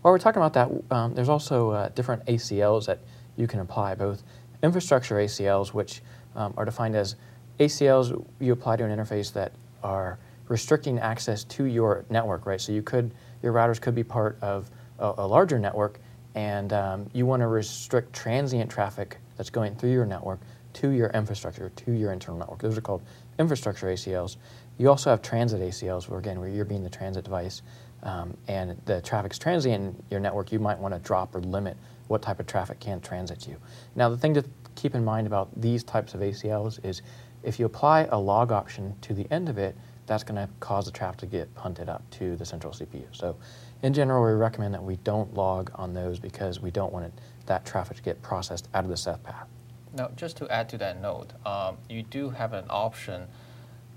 While 0.00 0.12
we're 0.12 0.18
talking 0.18 0.40
about 0.40 0.52
that, 0.52 0.94
um, 0.94 1.14
there's 1.14 1.28
also 1.28 1.70
uh, 1.70 1.88
different 1.88 2.24
ACLs 2.26 2.86
that 2.86 3.00
you 3.36 3.48
can 3.48 3.60
apply, 3.60 3.96
both 3.96 4.22
infrastructure 4.62 5.16
ACLs, 5.16 5.74
which 5.74 6.00
um, 6.36 6.54
are 6.56 6.64
defined 6.64 6.94
as 6.94 7.16
ACLs 7.58 8.24
you 8.38 8.52
apply 8.52 8.76
to 8.76 8.84
an 8.84 8.96
interface 8.96 9.32
that 9.32 9.52
are 9.82 10.18
restricting 10.48 10.98
access 10.98 11.42
to 11.44 11.64
your 11.64 12.04
network, 12.10 12.46
right? 12.46 12.60
So 12.60 12.70
you 12.72 12.82
could, 12.82 13.12
your 13.42 13.52
routers 13.52 13.80
could 13.80 13.94
be 13.94 14.04
part 14.04 14.38
of 14.42 14.70
a, 14.98 15.14
a 15.18 15.26
larger 15.26 15.58
network, 15.58 15.98
and 16.34 16.72
um, 16.72 17.08
you 17.12 17.26
want 17.26 17.40
to 17.40 17.46
restrict 17.46 18.12
transient 18.12 18.70
traffic 18.70 19.18
that's 19.36 19.50
going 19.50 19.74
through 19.76 19.92
your 19.92 20.06
network 20.06 20.40
to 20.74 20.90
your 20.90 21.08
infrastructure, 21.10 21.70
to 21.70 21.92
your 21.92 22.12
internal 22.12 22.38
network. 22.38 22.60
Those 22.60 22.76
are 22.76 22.80
called 22.80 23.02
infrastructure 23.38 23.86
ACLs. 23.86 24.36
You 24.78 24.88
also 24.88 25.10
have 25.10 25.22
transit 25.22 25.60
ACLs, 25.60 26.08
where 26.08 26.18
again, 26.18 26.40
where 26.40 26.48
you're 26.48 26.64
being 26.64 26.82
the 26.82 26.90
transit 26.90 27.24
device, 27.24 27.62
um, 28.02 28.36
and 28.48 28.80
the 28.84 29.00
traffic's 29.00 29.38
transient 29.38 29.82
in 29.82 30.04
your 30.10 30.20
network, 30.20 30.52
you 30.52 30.58
might 30.58 30.78
want 30.78 30.94
to 30.94 31.00
drop 31.00 31.34
or 31.34 31.40
limit 31.40 31.76
what 32.08 32.22
type 32.22 32.38
of 32.38 32.46
traffic 32.46 32.80
can 32.80 33.00
transit 33.00 33.48
you. 33.48 33.56
Now, 33.94 34.08
the 34.08 34.18
thing 34.18 34.34
to 34.34 34.44
keep 34.74 34.94
in 34.94 35.04
mind 35.04 35.26
about 35.26 35.48
these 35.58 35.82
types 35.84 36.12
of 36.14 36.20
ACLs 36.20 36.84
is 36.84 37.02
if 37.42 37.58
you 37.58 37.66
apply 37.66 38.08
a 38.10 38.18
log 38.18 38.52
option 38.52 38.94
to 39.02 39.14
the 39.14 39.26
end 39.30 39.48
of 39.48 39.58
it, 39.58 39.76
that's 40.06 40.22
going 40.22 40.36
to 40.36 40.52
cause 40.60 40.84
the 40.84 40.90
traffic 40.90 41.18
to 41.20 41.26
get 41.26 41.54
punted 41.54 41.88
up 41.88 42.02
to 42.10 42.36
the 42.36 42.44
central 42.44 42.72
CPU. 42.72 43.04
So, 43.12 43.36
in 43.84 43.92
general, 43.92 44.24
we 44.24 44.32
recommend 44.32 44.72
that 44.72 44.82
we 44.82 44.96
don't 44.96 45.34
log 45.34 45.70
on 45.74 45.92
those 45.92 46.18
because 46.18 46.58
we 46.58 46.70
don't 46.70 46.90
want 46.90 47.04
it, 47.04 47.12
that 47.44 47.66
traffic 47.66 47.98
to 47.98 48.02
get 48.02 48.20
processed 48.22 48.66
out 48.72 48.82
of 48.82 48.88
the 48.88 48.96
CEF 48.96 49.22
path. 49.22 49.46
Now, 49.92 50.08
just 50.16 50.38
to 50.38 50.48
add 50.48 50.70
to 50.70 50.78
that 50.78 51.02
note, 51.02 51.34
um, 51.44 51.76
you 51.90 52.02
do 52.02 52.30
have 52.30 52.54
an 52.54 52.64
option 52.70 53.28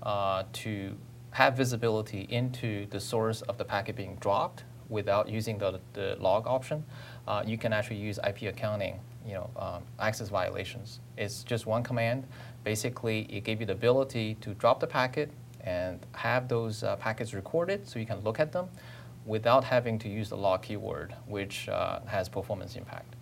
uh, 0.02 0.42
to 0.52 0.94
have 1.30 1.56
visibility 1.56 2.26
into 2.28 2.84
the 2.90 3.00
source 3.00 3.40
of 3.42 3.56
the 3.56 3.64
packet 3.64 3.96
being 3.96 4.16
dropped 4.16 4.64
without 4.90 5.26
using 5.26 5.56
the, 5.56 5.80
the 5.94 6.18
log 6.20 6.46
option. 6.46 6.84
Uh, 7.26 7.42
you 7.46 7.56
can 7.56 7.72
actually 7.72 7.96
use 7.96 8.18
IP 8.28 8.42
accounting, 8.42 9.00
you 9.26 9.32
know, 9.32 9.48
um, 9.56 9.82
access 9.98 10.28
violations. 10.28 11.00
It's 11.16 11.42
just 11.42 11.64
one 11.64 11.82
command. 11.82 12.26
Basically, 12.62 13.20
it 13.30 13.42
gives 13.44 13.60
you 13.60 13.66
the 13.66 13.72
ability 13.72 14.36
to 14.42 14.52
drop 14.52 14.80
the 14.80 14.86
packet 14.86 15.30
and 15.62 16.04
have 16.12 16.46
those 16.46 16.82
uh, 16.82 16.96
packets 16.96 17.32
recorded 17.32 17.88
so 17.88 17.98
you 17.98 18.06
can 18.06 18.20
look 18.20 18.38
at 18.38 18.52
them 18.52 18.68
without 19.28 19.62
having 19.62 19.98
to 20.00 20.08
use 20.08 20.30
the 20.30 20.36
log 20.36 20.62
keyword, 20.62 21.14
which 21.26 21.68
uh, 21.68 22.00
has 22.06 22.28
performance 22.28 22.74
impact. 22.74 23.14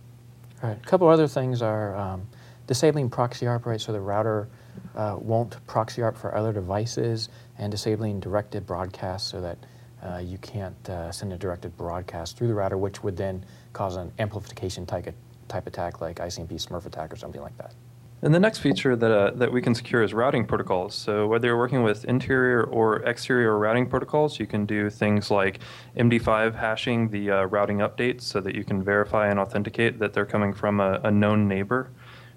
Right. 0.62 0.78
A 0.82 0.86
couple 0.86 1.08
other 1.08 1.28
things 1.28 1.60
are 1.60 1.94
um, 1.96 2.26
disabling 2.66 3.10
proxy 3.10 3.46
ARP, 3.46 3.66
right? 3.66 3.80
So 3.80 3.92
the 3.92 4.00
router 4.00 4.48
uh, 4.94 5.16
won't 5.18 5.64
proxy 5.66 6.02
ARP 6.02 6.16
for 6.16 6.34
other 6.34 6.52
devices, 6.52 7.28
and 7.58 7.70
disabling 7.70 8.20
directed 8.20 8.66
broadcast 8.66 9.28
so 9.28 9.40
that 9.40 9.58
uh, 10.02 10.18
you 10.18 10.38
can't 10.38 10.88
uh, 10.88 11.10
send 11.10 11.32
a 11.32 11.36
directed 11.36 11.76
broadcast 11.76 12.36
through 12.36 12.48
the 12.48 12.54
router, 12.54 12.76
which 12.76 13.02
would 13.02 13.16
then 13.16 13.44
cause 13.72 13.96
an 13.96 14.12
amplification 14.18 14.86
type, 14.86 15.12
type 15.48 15.66
attack 15.66 16.00
like 16.00 16.16
ICMP 16.16 16.52
Smurf 16.52 16.86
attack 16.86 17.12
or 17.12 17.16
something 17.16 17.40
like 17.40 17.56
that. 17.58 17.74
And 18.22 18.34
the 18.34 18.40
next 18.40 18.60
feature 18.60 18.96
that, 18.96 19.10
uh, 19.10 19.30
that 19.32 19.52
we 19.52 19.60
can 19.60 19.74
secure 19.74 20.02
is 20.02 20.14
routing 20.14 20.46
protocols. 20.46 20.94
So 20.94 21.26
whether 21.26 21.48
you're 21.48 21.58
working 21.58 21.82
with 21.82 22.06
interior 22.06 22.64
or 22.64 23.02
exterior 23.02 23.58
routing 23.58 23.86
protocols, 23.88 24.40
you 24.40 24.46
can 24.46 24.64
do 24.64 24.88
things 24.88 25.30
like 25.30 25.60
MD5 25.98 26.54
hashing 26.54 27.10
the 27.10 27.30
uh, 27.30 27.44
routing 27.44 27.78
updates 27.78 28.22
so 28.22 28.40
that 28.40 28.54
you 28.54 28.64
can 28.64 28.82
verify 28.82 29.28
and 29.28 29.38
authenticate 29.38 29.98
that 29.98 30.14
they're 30.14 30.24
coming 30.24 30.54
from 30.54 30.80
a, 30.80 30.98
a 31.04 31.10
known 31.10 31.46
neighbor. 31.46 31.90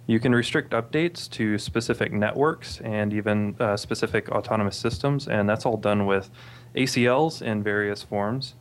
You 0.06 0.20
can 0.20 0.36
restrict 0.36 0.72
updates 0.72 1.30
to 1.32 1.58
specific 1.58 2.12
networks 2.12 2.82
and 2.82 3.14
even 3.14 3.56
uh, 3.60 3.78
specific 3.78 4.30
autonomous 4.30 4.76
systems, 4.76 5.28
and 5.28 5.48
that's 5.48 5.66
all 5.66 5.78
done 5.78 6.06
with 6.06 6.30
ACLs 6.76 7.42
in 7.42 7.64
various 7.64 8.04
forms. 8.04 8.56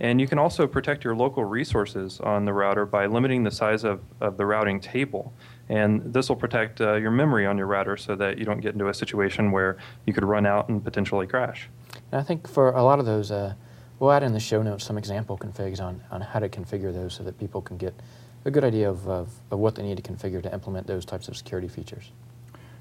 And 0.00 0.20
you 0.20 0.26
can 0.26 0.38
also 0.38 0.66
protect 0.66 1.04
your 1.04 1.14
local 1.14 1.44
resources 1.44 2.20
on 2.20 2.46
the 2.46 2.52
router 2.52 2.84
by 2.84 3.06
limiting 3.06 3.44
the 3.44 3.50
size 3.50 3.84
of, 3.84 4.00
of 4.20 4.36
the 4.36 4.46
routing 4.46 4.80
table. 4.80 5.32
And 5.68 6.12
this 6.12 6.28
will 6.28 6.36
protect 6.36 6.80
uh, 6.80 6.94
your 6.94 7.10
memory 7.10 7.46
on 7.46 7.56
your 7.56 7.66
router 7.66 7.96
so 7.96 8.14
that 8.16 8.38
you 8.38 8.44
don't 8.44 8.60
get 8.60 8.74
into 8.74 8.88
a 8.88 8.94
situation 8.94 9.50
where 9.50 9.78
you 10.06 10.12
could 10.12 10.24
run 10.24 10.46
out 10.46 10.68
and 10.68 10.84
potentially 10.84 11.26
crash. 11.26 11.68
And 12.12 12.20
I 12.20 12.24
think 12.24 12.48
for 12.48 12.70
a 12.72 12.82
lot 12.82 12.98
of 12.98 13.06
those, 13.06 13.30
uh, 13.30 13.54
we'll 13.98 14.12
add 14.12 14.22
in 14.22 14.32
the 14.32 14.40
show 14.40 14.62
notes 14.62 14.84
some 14.84 14.98
example 14.98 15.38
configs 15.38 15.80
on, 15.80 16.02
on 16.10 16.20
how 16.20 16.38
to 16.38 16.48
configure 16.48 16.92
those 16.92 17.14
so 17.14 17.22
that 17.22 17.38
people 17.38 17.62
can 17.62 17.78
get 17.78 17.94
a 18.44 18.50
good 18.50 18.64
idea 18.64 18.90
of, 18.90 19.08
of, 19.08 19.30
of 19.50 19.58
what 19.58 19.74
they 19.74 19.82
need 19.82 19.96
to 19.96 20.02
configure 20.02 20.42
to 20.42 20.52
implement 20.52 20.86
those 20.86 21.04
types 21.04 21.28
of 21.28 21.36
security 21.36 21.68
features. 21.68 22.12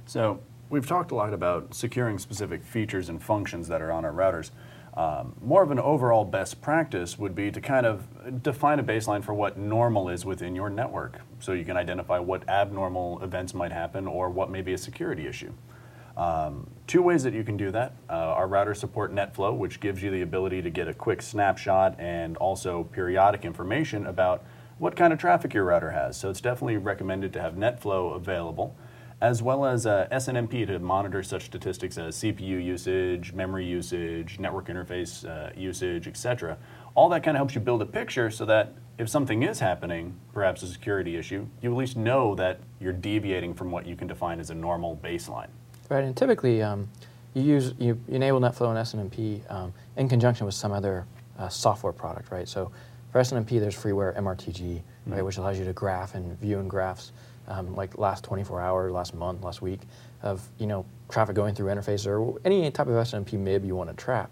So 0.06 0.42
we've 0.70 0.86
talked 0.86 1.12
a 1.12 1.16
lot 1.16 1.34
about 1.34 1.74
securing 1.74 2.20
specific 2.20 2.66
features 2.66 3.08
and 3.08 3.24
functions 3.24 3.70
that 3.70 3.82
are 3.82 3.92
on 3.92 4.04
our 4.04 4.12
routers. 4.12 4.52
Um, 4.96 5.36
more 5.42 5.64
of 5.64 5.72
an 5.72 5.80
overall 5.80 6.26
best 6.26 6.62
practice 6.62 7.18
would 7.18 7.34
be 7.34 7.50
to 7.52 7.62
kind 7.62 7.86
of 7.86 8.44
define 8.44 8.80
a 8.80 8.84
baseline 8.84 9.24
for 9.24 9.34
what 9.34 9.58
normal 9.58 10.10
is 10.10 10.26
within 10.26 10.54
your 10.54 10.70
network 10.70 11.22
so 11.44 11.52
you 11.52 11.66
can 11.66 11.76
identify 11.76 12.20
what 12.20 12.48
abnormal 12.48 13.22
events 13.22 13.54
might 13.54 13.72
happen 13.72 14.08
or 14.08 14.30
what 14.30 14.50
may 14.50 14.62
be 14.62 14.74
a 14.74 14.78
security 14.78 15.28
issue. 15.28 15.52
Um, 16.16 16.70
two 16.88 17.02
ways 17.02 17.24
that 17.24 17.34
you 17.34 17.44
can 17.44 17.58
do 17.58 17.70
that. 17.72 17.96
Uh, 18.10 18.14
our 18.14 18.48
routers 18.48 18.78
support 18.78 19.14
NetFlow, 19.14 19.58
which 19.58 19.80
gives 19.80 20.02
you 20.02 20.10
the 20.10 20.22
ability 20.22 20.62
to 20.62 20.70
get 20.70 20.88
a 20.88 20.94
quick 20.94 21.22
snapshot 21.22 22.00
and 22.00 22.38
also 22.38 22.84
periodic 22.86 23.44
information 23.44 24.06
about 24.06 24.46
what 24.78 24.96
kind 24.96 25.12
of 25.12 25.20
traffic 25.20 25.54
your 25.54 25.66
router 25.66 25.92
has. 25.92 26.16
So 26.18 26.30
it's 26.30 26.42
definitely 26.42 26.78
recommended 26.78 27.34
to 27.34 27.42
have 27.42 27.56
NetFlow 27.56 28.16
available 28.16 28.76
as 29.24 29.42
well 29.42 29.66
as 29.66 29.86
uh, 29.86 30.06
SNMP 30.12 30.68
to 30.68 30.78
monitor 30.80 31.24
such 31.24 31.46
statistics 31.46 31.98
as 31.98 32.18
CPU 32.18 32.62
usage, 32.62 33.32
memory 33.32 33.66
usage, 33.66 34.38
network 34.38 34.68
interface 34.68 35.26
uh, 35.26 35.50
usage, 35.56 36.10
etc. 36.10 36.58
All 36.94 37.08
that 37.08 37.24
kind 37.24 37.38
of 37.38 37.40
helps 37.40 37.56
you 37.56 37.62
build 37.62 37.82
a 37.82 37.86
picture 37.86 38.30
so 38.30 38.44
that 38.46 38.74
if 38.98 39.08
something 39.08 39.42
is 39.44 39.60
happening, 39.60 40.14
perhaps 40.34 40.62
a 40.62 40.68
security 40.68 41.16
issue, 41.16 41.48
you 41.62 41.72
at 41.72 41.78
least 41.78 41.96
know 41.96 42.36
that 42.36 42.60
you're 42.82 42.92
deviating 42.92 43.54
from 43.54 43.72
what 43.72 43.86
you 43.88 43.96
can 43.96 44.08
define 44.08 44.42
as 44.42 44.50
a 44.50 44.56
normal 44.56 45.00
baseline. 45.02 45.48
Right, 45.88 46.04
and 46.04 46.18
typically 46.18 46.62
um, 46.62 46.90
you 47.34 47.44
use 47.44 47.74
you 47.80 47.98
enable 48.10 48.42
NetFlow 48.42 48.76
and 48.76 49.10
SNMP 49.10 49.50
um, 49.50 49.74
in 49.96 50.10
conjunction 50.10 50.46
with 50.46 50.54
some 50.54 50.74
other 50.74 51.06
uh, 51.40 51.48
software 51.48 51.94
product, 51.94 52.30
right? 52.30 52.48
So 52.48 52.74
for 53.14 53.22
SNMP, 53.22 53.62
there's 53.62 53.76
freeware 53.76 54.18
MRTG, 54.18 54.82
right, 55.06 55.24
which 55.24 55.38
allows 55.38 55.58
you 55.58 55.64
to 55.64 55.72
graph 55.72 56.14
and 56.14 56.38
view 56.42 56.60
in 56.60 56.68
graphs 56.68 57.14
um, 57.48 57.76
like 57.76 57.98
last 57.98 58.24
24 58.24 58.62
hour, 58.62 58.92
last 58.92 59.14
month, 59.14 59.44
last 59.44 59.62
week 59.62 59.82
of 60.22 60.48
you 60.58 60.68
know 60.68 60.86
traffic 61.10 61.36
going 61.36 61.54
through 61.54 61.68
interfaces 61.68 62.08
or 62.08 62.40
any 62.46 62.70
type 62.72 62.88
of 62.88 62.94
SNMP 62.94 63.34
MIB 63.34 63.66
you 63.66 63.76
want 63.76 63.90
to 63.90 63.96
trap. 63.96 64.32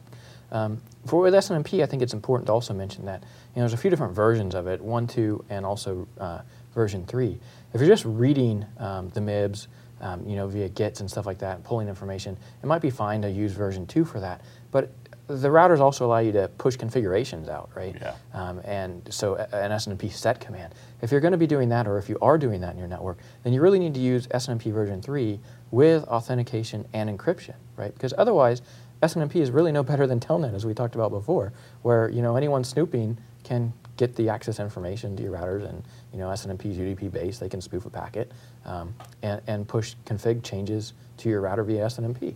Um, 0.51 0.81
for 1.05 1.21
with 1.21 1.33
SNMP, 1.33 1.81
I 1.81 1.85
think 1.85 2.01
it's 2.01 2.13
important 2.13 2.47
to 2.47 2.53
also 2.53 2.73
mention 2.73 3.05
that 3.05 3.21
you 3.21 3.27
know 3.57 3.61
there's 3.61 3.73
a 3.73 3.77
few 3.77 3.89
different 3.89 4.13
versions 4.13 4.55
of 4.55 4.67
it, 4.67 4.81
one, 4.81 5.07
two, 5.07 5.43
and 5.49 5.65
also 5.65 6.07
uh, 6.19 6.41
version 6.73 7.05
three. 7.05 7.39
If 7.73 7.79
you're 7.79 7.89
just 7.89 8.05
reading 8.05 8.65
um, 8.77 9.09
the 9.09 9.21
MIBs, 9.21 9.67
um, 10.01 10.27
you 10.27 10.35
know, 10.35 10.47
via 10.47 10.67
GETs 10.69 10.99
and 10.99 11.09
stuff 11.09 11.25
like 11.25 11.39
that, 11.39 11.55
and 11.55 11.63
pulling 11.63 11.87
information, 11.87 12.37
it 12.61 12.65
might 12.65 12.81
be 12.81 12.89
fine 12.89 13.21
to 13.21 13.29
use 13.29 13.53
version 13.53 13.85
two 13.87 14.03
for 14.03 14.19
that. 14.19 14.41
But 14.71 14.91
the 15.35 15.47
routers 15.47 15.79
also 15.79 16.05
allow 16.05 16.19
you 16.19 16.31
to 16.33 16.47
push 16.57 16.75
configurations 16.75 17.49
out, 17.49 17.69
right? 17.75 17.95
Yeah. 17.99 18.15
Um, 18.33 18.61
and 18.63 19.01
so 19.13 19.35
an 19.35 19.71
SNMP 19.71 20.11
set 20.11 20.39
command. 20.39 20.73
If 21.01 21.11
you're 21.11 21.21
going 21.21 21.31
to 21.31 21.37
be 21.37 21.47
doing 21.47 21.69
that, 21.69 21.87
or 21.87 21.97
if 21.97 22.09
you 22.09 22.17
are 22.21 22.37
doing 22.37 22.61
that 22.61 22.73
in 22.73 22.77
your 22.77 22.87
network, 22.87 23.17
then 23.43 23.53
you 23.53 23.61
really 23.61 23.79
need 23.79 23.93
to 23.93 23.99
use 23.99 24.27
SNMP 24.27 24.71
version 24.73 25.01
3 25.01 25.39
with 25.71 26.03
authentication 26.05 26.87
and 26.93 27.09
encryption, 27.09 27.55
right? 27.77 27.93
Because 27.93 28.13
otherwise, 28.17 28.61
SNMP 29.01 29.37
is 29.37 29.49
really 29.49 29.71
no 29.71 29.83
better 29.83 30.05
than 30.05 30.19
Telnet, 30.19 30.53
as 30.53 30.65
we 30.65 30.73
talked 30.73 30.95
about 30.95 31.11
before, 31.11 31.53
where 31.81 32.09
you 32.09 32.21
know 32.21 32.35
anyone 32.35 32.63
snooping 32.63 33.17
can 33.43 33.73
get 33.97 34.15
the 34.15 34.29
access 34.29 34.59
information 34.59 35.15
to 35.17 35.23
your 35.23 35.33
routers, 35.33 35.67
and 35.67 35.83
you 36.13 36.19
know 36.19 36.27
SNMP 36.27 36.65
is 36.65 36.77
UDP 36.77 37.11
based; 37.11 37.39
they 37.39 37.49
can 37.49 37.61
spoof 37.61 37.85
a 37.85 37.89
packet 37.89 38.31
um, 38.65 38.93
and, 39.23 39.41
and 39.47 39.67
push 39.67 39.95
config 40.05 40.43
changes 40.43 40.93
to 41.17 41.29
your 41.29 41.41
router 41.41 41.63
via 41.63 41.85
SNMP. 41.85 42.35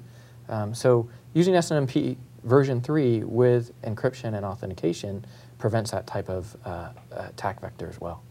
Um, 0.49 0.73
so 0.73 1.08
using 1.34 1.53
SNMP 1.53 2.17
version 2.45 2.79
3 2.79 3.23
with 3.23 3.71
encryption 3.81 4.36
and 4.36 4.45
authentication 4.45 5.25
prevents 5.58 5.91
that 5.91 6.08
type 6.08 6.29
of 6.29 6.55
uh, 6.63 6.89
attack 7.12 7.60
vector 7.60 7.89
as 7.89 7.99
well. 7.99 8.23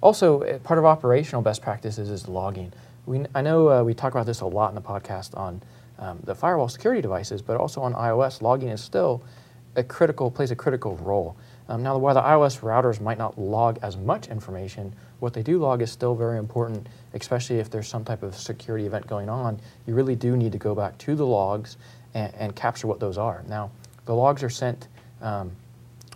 Also, 0.00 0.42
uh, 0.42 0.58
part 0.60 0.78
of 0.78 0.84
operational 0.84 1.42
best 1.42 1.62
practices 1.62 2.10
is 2.10 2.28
logging. 2.28 2.72
We, 3.06 3.24
I 3.34 3.42
know 3.42 3.68
uh, 3.68 3.82
we 3.82 3.92
talk 3.92 4.12
about 4.12 4.26
this 4.26 4.40
a 4.40 4.46
lot 4.46 4.68
in 4.68 4.74
the 4.74 4.80
podcast 4.80 5.36
on 5.36 5.62
um, 5.98 6.20
the 6.24 6.34
firewall 6.34 6.68
security 6.68 7.02
devices, 7.02 7.42
but 7.42 7.56
also 7.56 7.80
on 7.80 7.94
IOS, 7.94 8.42
logging 8.42 8.68
is 8.68 8.80
still 8.80 9.22
a 9.74 9.82
critical 9.82 10.30
plays 10.30 10.50
a 10.50 10.56
critical 10.56 10.96
role. 10.96 11.36
Um, 11.68 11.82
now, 11.82 11.98
while 11.98 12.14
the 12.14 12.22
IOS 12.22 12.60
routers 12.60 13.00
might 13.00 13.18
not 13.18 13.38
log 13.38 13.78
as 13.82 13.96
much 13.96 14.28
information, 14.28 14.94
what 15.18 15.32
they 15.32 15.42
do 15.42 15.58
log 15.58 15.82
is 15.82 15.90
still 15.90 16.14
very 16.14 16.38
important, 16.38 16.88
especially 17.14 17.58
if 17.58 17.70
there's 17.70 17.88
some 17.88 18.04
type 18.04 18.22
of 18.22 18.36
security 18.36 18.86
event 18.86 19.06
going 19.06 19.28
on. 19.28 19.60
You 19.86 19.94
really 19.94 20.14
do 20.14 20.36
need 20.36 20.52
to 20.52 20.58
go 20.58 20.74
back 20.74 20.96
to 20.98 21.14
the 21.14 21.26
logs 21.26 21.76
and, 22.16 22.34
and 22.36 22.56
capture 22.56 22.86
what 22.86 22.98
those 22.98 23.18
are. 23.18 23.44
Now, 23.46 23.70
the 24.06 24.14
logs 24.14 24.42
are 24.42 24.50
sent 24.50 24.88
um, 25.20 25.52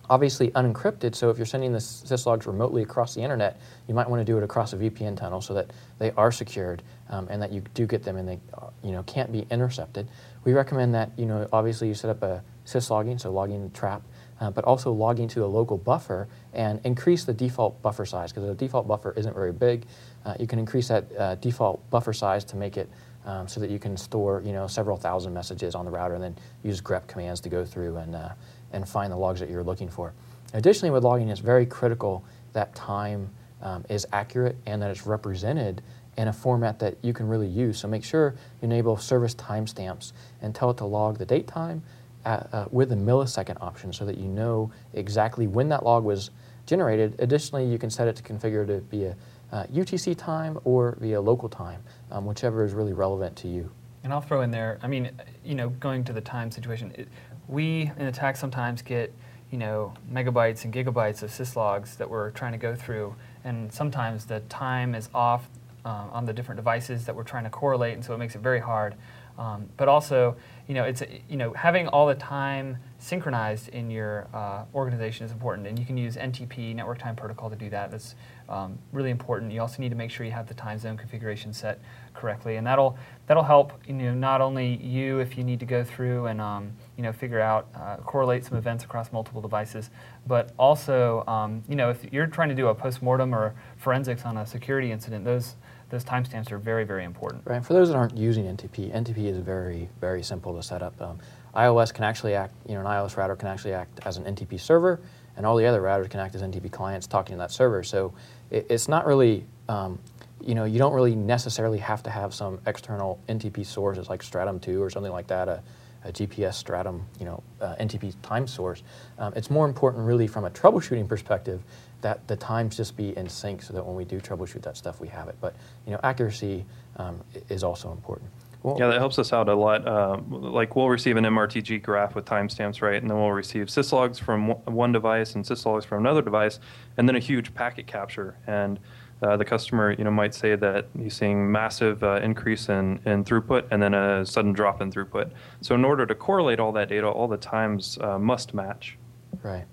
obviously 0.09 0.51
unencrypted, 0.53 1.15
so 1.15 1.29
if 1.29 1.37
you're 1.37 1.47
sending 1.47 1.73
the 1.73 1.79
syslogs 1.79 2.47
remotely 2.47 2.83
across 2.83 3.15
the 3.15 3.21
internet, 3.21 3.61
you 3.87 3.95
might 3.95 4.09
want 4.09 4.21
to 4.21 4.25
do 4.25 4.39
it 4.39 4.43
across 4.43 4.73
a 4.73 4.77
VPN 4.77 5.17
tunnel 5.17 5.41
so 5.41 5.55
that 5.55 5.71
they 5.99 6.11
are 6.13 6.33
secured 6.33 6.83
um, 7.11 7.29
and 7.31 7.41
that 7.43 7.53
you 7.53 7.63
do 7.75 7.87
get 7.87 8.03
them 8.03 8.17
and 8.17 8.27
they 8.27 8.39
uh, 8.55 8.69
you 8.83 8.93
know, 8.93 9.03
can't 9.03 9.31
be 9.31 9.47
intercepted. 9.51 10.09
We 10.45 10.55
recommend 10.55 10.95
that 10.95 11.11
you 11.19 11.27
know, 11.27 11.47
obviously 11.53 11.89
you 11.89 11.95
set 11.95 12.11
up 12.11 12.23
a 12.23 12.43
syslogging, 12.65 13.21
so 13.21 13.31
logging 13.31 13.63
the 13.63 13.79
trap, 13.79 14.03
uh, 14.41 14.51
but 14.51 14.65
also 14.65 14.91
logging 14.91 15.29
to 15.29 15.45
a 15.45 15.47
local 15.47 15.77
buffer 15.77 16.29
and 16.55 16.81
increase 16.85 17.25
the 17.25 17.35
default 17.35 17.81
buffer 17.83 18.07
size 18.07 18.33
because 18.33 18.49
the 18.49 18.55
default 18.55 18.89
buffer 18.89 19.13
isn't 19.17 19.35
very 19.35 19.53
big. 19.53 19.85
Uh, 20.25 20.35
you 20.41 20.47
can 20.47 20.59
increase 20.59 20.89
that 20.89 21.05
uh, 21.19 21.35
default 21.37 21.89
buffer 21.91 22.15
size 22.15 22.43
to 22.45 22.57
make 22.57 22.79
it 22.79 22.89
um, 23.27 23.47
so 23.47 23.61
that 23.61 23.71
you 23.71 23.79
can 23.79 23.97
store 23.97 24.43
you 24.45 24.53
know 24.53 24.67
several 24.67 24.97
thousand 24.97 25.35
messages 25.35 25.75
on 25.75 25.85
the 25.85 25.91
router 25.91 26.15
and 26.15 26.23
then 26.23 26.37
use 26.63 26.81
grep 26.81 27.07
commands 27.07 27.41
to 27.41 27.49
go 27.49 27.65
through 27.65 27.97
and 27.97 28.15
uh, 28.15 28.31
and 28.73 28.89
find 28.89 29.13
the 29.13 29.17
logs 29.17 29.41
that 29.41 29.51
you're 29.51 29.63
looking 29.65 29.89
for. 29.89 30.13
Additionally, 30.53 30.91
with 30.91 31.05
logging, 31.05 31.29
it's 31.29 31.41
very 31.41 31.67
critical 31.67 32.25
that 32.53 32.75
time 32.75 33.31
um, 33.63 33.85
is 33.89 34.07
accurate 34.13 34.57
and 34.67 34.81
that 34.83 34.91
it's 34.91 35.07
represented 35.07 35.83
in 36.17 36.29
a 36.29 36.33
format 36.33 36.79
that 36.79 36.97
you 37.03 37.13
can 37.13 37.29
really 37.29 37.47
use. 37.47 37.79
So 37.79 37.89
make 37.89 38.05
sure 38.05 38.35
you 38.61 38.67
enable 38.67 38.97
service 38.97 39.35
timestamps 39.35 40.13
and 40.43 40.55
tell 40.55 40.71
it 40.71 40.77
to 40.79 40.85
log 40.85 41.19
the 41.19 41.25
date 41.25 41.47
time 41.47 41.83
at, 42.25 42.49
uh, 42.53 42.67
with 42.71 42.89
the 42.89 42.95
millisecond 42.95 43.57
option 43.61 43.93
so 43.93 44.05
that 44.05 44.19
you 44.19 44.29
know 44.29 44.71
exactly 44.93 45.47
when 45.47 45.69
that 45.69 45.85
log 45.85 46.05
was 46.05 46.31
generated. 46.67 47.17
Additionally, 47.19 47.65
you 47.65 47.79
can 47.79 47.91
set 47.91 48.09
it 48.09 48.17
to 48.17 48.23
configure 48.23 48.67
to 48.67 48.81
be 48.83 49.05
a 49.05 49.17
uh, 49.53 49.65
UTC 49.65 50.17
time 50.17 50.59
or 50.65 50.97
via 51.01 51.21
local 51.21 51.49
time, 51.49 51.83
um, 52.11 52.27
whichever 52.27 52.65
is 52.65 52.73
really 52.73 52.93
relevant 52.93 53.37
to 53.37 53.49
you. 53.49 53.71
And 54.03 54.13
I'll 54.13 54.21
throw 54.21 54.43
in 54.43 54.51
there, 54.51 54.79
I 54.83 54.87
mean, 54.87 55.11
you 55.45 55.55
know, 55.55 55.69
going 55.69 56.05
to 56.05 56.13
the 56.13 56.21
time 56.21 56.51
situation, 56.51 56.93
it, 56.97 57.09
we 57.49 57.91
in 57.99 58.07
attack 58.07 58.37
sometimes 58.37 58.81
get, 58.81 59.13
you 59.51 59.59
know, 59.59 59.93
megabytes 60.11 60.65
and 60.65 60.73
gigabytes 60.73 61.23
of 61.23 61.31
syslogs 61.31 61.97
that 61.97 62.09
we're 62.09 62.31
trying 62.31 62.53
to 62.53 62.59
go 62.59 62.75
through, 62.75 63.15
and 63.45 63.73
sometimes 63.73 64.25
the 64.25 64.41
time 64.41 64.95
is 64.95 65.09
off 65.13 65.49
uh, 65.85 66.07
on 66.13 66.25
the 66.25 66.33
different 66.33 66.57
devices 66.57 67.05
that 67.07 67.15
we're 67.15 67.25
trying 67.25 67.45
to 67.45 67.51
correlate, 67.51 67.95
and 67.95 68.05
so 68.05 68.15
it 68.15 68.19
makes 68.19 68.35
it 68.35 68.41
very 68.41 68.61
hard. 68.61 68.95
Um, 69.39 69.69
but 69.77 69.89
also, 69.89 70.37
you 70.69 70.75
know, 70.75 70.85
it's 70.85 71.03
you 71.29 71.37
know 71.37 71.53
having 71.55 71.89
all 71.89 72.07
the 72.07 72.15
time 72.15 72.77
synchronized 72.99 73.69
in 73.71 73.91
your 73.91 74.29
uh, 74.35 74.65
organization 74.75 75.25
is 75.25 75.33
important, 75.33 75.67
and 75.67 75.79
you 75.79 75.87
can 75.87 75.97
use 75.97 76.17
NTP 76.17 76.75
Network 76.75 76.99
Time 76.99 77.17
Protocol 77.17 77.49
to 77.49 77.57
do 77.57 77.71
that. 77.71 77.91
That's 77.91 78.15
um, 78.51 78.79
really 78.93 79.11
important. 79.11 79.53
You 79.53 79.61
also 79.61 79.81
need 79.81 79.91
to 79.91 79.95
make 79.95 80.11
sure 80.11 80.27
you 80.27 80.33
have 80.33 80.49
the 80.49 80.55
time 80.55 80.79
zone 80.79 80.97
configuration 80.97 81.53
set 81.53 81.81
correctly, 82.15 82.57
and 82.57 82.67
that'll 82.67 82.99
that'll 83.27 83.43
help 83.43 83.73
you 83.87 83.95
know 83.95 84.13
not 84.13 84.41
only 84.41 84.77
you 84.77 85.21
if 85.21 85.39
you 85.39 85.45
need 85.45 85.61
to 85.61 85.67
go 85.67 85.85
through 85.85 86.27
and 86.27 86.41
um, 86.41 86.73
you 86.97 87.03
know 87.03 87.13
figure 87.13 87.41
out 87.41 87.69
uh, 87.75 87.97
correlate 87.99 88.45
some 88.45 88.59
events 88.59 88.85
across 88.85 89.13
multiple 89.13 89.41
devices, 89.41 89.91
but 90.27 90.53
also 90.59 91.25
um, 91.27 91.63
you 91.69 91.77
know 91.77 91.91
if 91.91 92.05
you're 92.13 92.27
trying 92.27 92.49
to 92.49 92.55
do 92.55 92.69
a 92.69 92.75
postmortem 92.75 93.35
or 93.35 93.55
forensics 93.77 94.25
on 94.25 94.37
a 94.37 94.47
security 94.47 94.91
incident, 94.91 95.25
those 95.25 95.57
those 95.91 96.05
timestamps 96.05 96.51
are 96.53 96.59
very, 96.59 96.85
very 96.85 97.05
important. 97.05 97.43
Right. 97.45 97.65
For 97.65 97.73
those 97.73 97.89
that 97.89 97.97
aren't 97.97 98.17
using 98.17 98.45
NTP, 98.45 98.95
NTP 98.95 99.27
is 99.27 99.39
very, 99.39 99.89
very 100.01 100.23
simple 100.23 100.55
to 100.55 100.63
set 100.63 100.83
up. 100.83 101.01
Um, 101.03 101.19
IOS 101.55 101.93
can 101.93 102.05
actually 102.05 102.35
act, 102.35 102.55
you 102.67 102.75
know, 102.75 102.81
an 102.81 102.87
IOS 102.87 103.17
router 103.17 103.37
can 103.37 103.49
actually 103.49 103.75
act 103.75 104.01
as 104.05 104.17
an 104.17 104.25
NTP 104.25 104.61
server, 104.61 105.01
and 105.37 105.45
all 105.45 105.57
the 105.57 105.67
other 105.67 105.83
routers 105.83 106.09
can 106.09 106.21
act 106.21 106.35
as 106.35 106.43
NTP 106.43 106.71
clients 106.71 107.07
talking 107.07 107.35
to 107.35 107.39
that 107.39 107.51
server. 107.51 107.83
So 107.83 108.13
it's 108.51 108.89
not 108.89 109.07
really, 109.07 109.45
um, 109.69 109.99
you 110.41 110.55
know, 110.55 110.65
you 110.65 110.79
don't 110.79 110.93
really 110.93 111.15
necessarily 111.15 111.79
have 111.79 112.03
to 112.03 112.11
have 112.11 112.35
some 112.35 112.61
external 112.67 113.21
NTP 113.29 113.65
sources 113.65 114.09
like 114.09 114.23
Stratum 114.23 114.59
2 114.59 114.83
or 114.83 114.91
something 114.91 115.13
like 115.13 115.27
that, 115.29 115.49
a, 115.49 115.63
a 116.05 116.13
GPS 116.13 116.55
Stratum, 116.55 117.07
you 117.19 117.27
know, 117.27 117.43
uh, 117.61 117.77
NTP 117.77 118.15
time 118.23 118.47
source. 118.47 118.83
Um, 119.19 119.33
it's 119.37 119.51
more 119.51 119.67
important 119.67 120.07
really 120.07 120.27
from 120.27 120.45
a 120.45 120.51
troubleshooting 120.51 121.09
perspective 121.09 121.63
that 122.01 122.27
the 122.27 122.37
times 122.37 122.77
just 122.77 122.97
be 122.97 123.17
in 123.17 123.29
sync 123.29 123.63
so 123.63 123.75
that 123.75 123.85
when 123.85 123.95
we 123.95 124.05
do 124.05 124.19
troubleshoot 124.19 124.63
that 124.63 124.77
stuff, 124.77 125.01
we 125.01 125.09
have 125.09 125.29
it. 125.29 125.37
But 125.41 125.55
you 125.87 125.93
know, 125.93 126.01
accuracy 126.03 126.65
um, 126.97 127.21
is 127.49 127.63
also 127.63 127.93
important. 127.93 128.31
Well, 128.63 128.77
yeah, 128.79 128.89
that 128.89 128.99
helps 128.99 129.19
us 129.19 129.33
out 129.33 129.49
a 129.49 129.55
lot. 129.55 129.87
Uh, 129.87 130.19
like 130.29 130.77
we'll 130.77 130.91
receive 130.91 131.17
an 131.17 131.25
MRTG 131.25 131.83
graph 131.83 132.15
with 132.15 132.27
timestamps, 132.27 132.83
right, 132.83 133.01
and 133.01 133.11
then 133.11 133.19
we'll 133.19 133.33
receive 133.33 133.67
syslogs 133.67 134.21
from 134.21 134.49
one 134.67 134.93
device 134.93 135.35
and 135.35 135.45
syslogs 135.45 135.85
from 135.85 136.01
another 136.01 136.21
device, 136.21 136.61
and 136.97 137.09
then 137.09 137.17
a 137.17 137.21
huge 137.21 137.55
packet 137.55 137.87
capture. 137.87 138.37
And 138.47 138.79
uh, 139.23 139.37
the 139.37 139.45
customer, 139.45 139.93
you 139.93 140.05
know, 140.05 140.11
might 140.11 140.35
say 140.35 140.57
that 140.57 140.87
he's 140.99 141.15
seeing 141.15 141.51
massive 141.51 142.03
uh, 142.03 142.21
increase 142.23 142.69
in, 142.69 143.01
in 143.05 143.25
throughput 143.25 143.67
and 143.71 143.83
then 143.83 143.93
a 143.93 144.25
sudden 144.25 144.53
drop 144.53 144.81
in 144.81 144.91
throughput. 144.91 145.31
So 145.61 145.75
in 145.75 145.85
order 145.85 146.07
to 146.07 146.15
correlate 146.15 146.59
all 146.59 146.73
that 146.73 146.89
data, 146.89 147.07
all 147.07 147.29
the 147.29 147.37
times 147.37 147.99
uh, 148.01 148.19
must 148.19 148.55
match. 148.55 148.97
Right. 149.43 149.65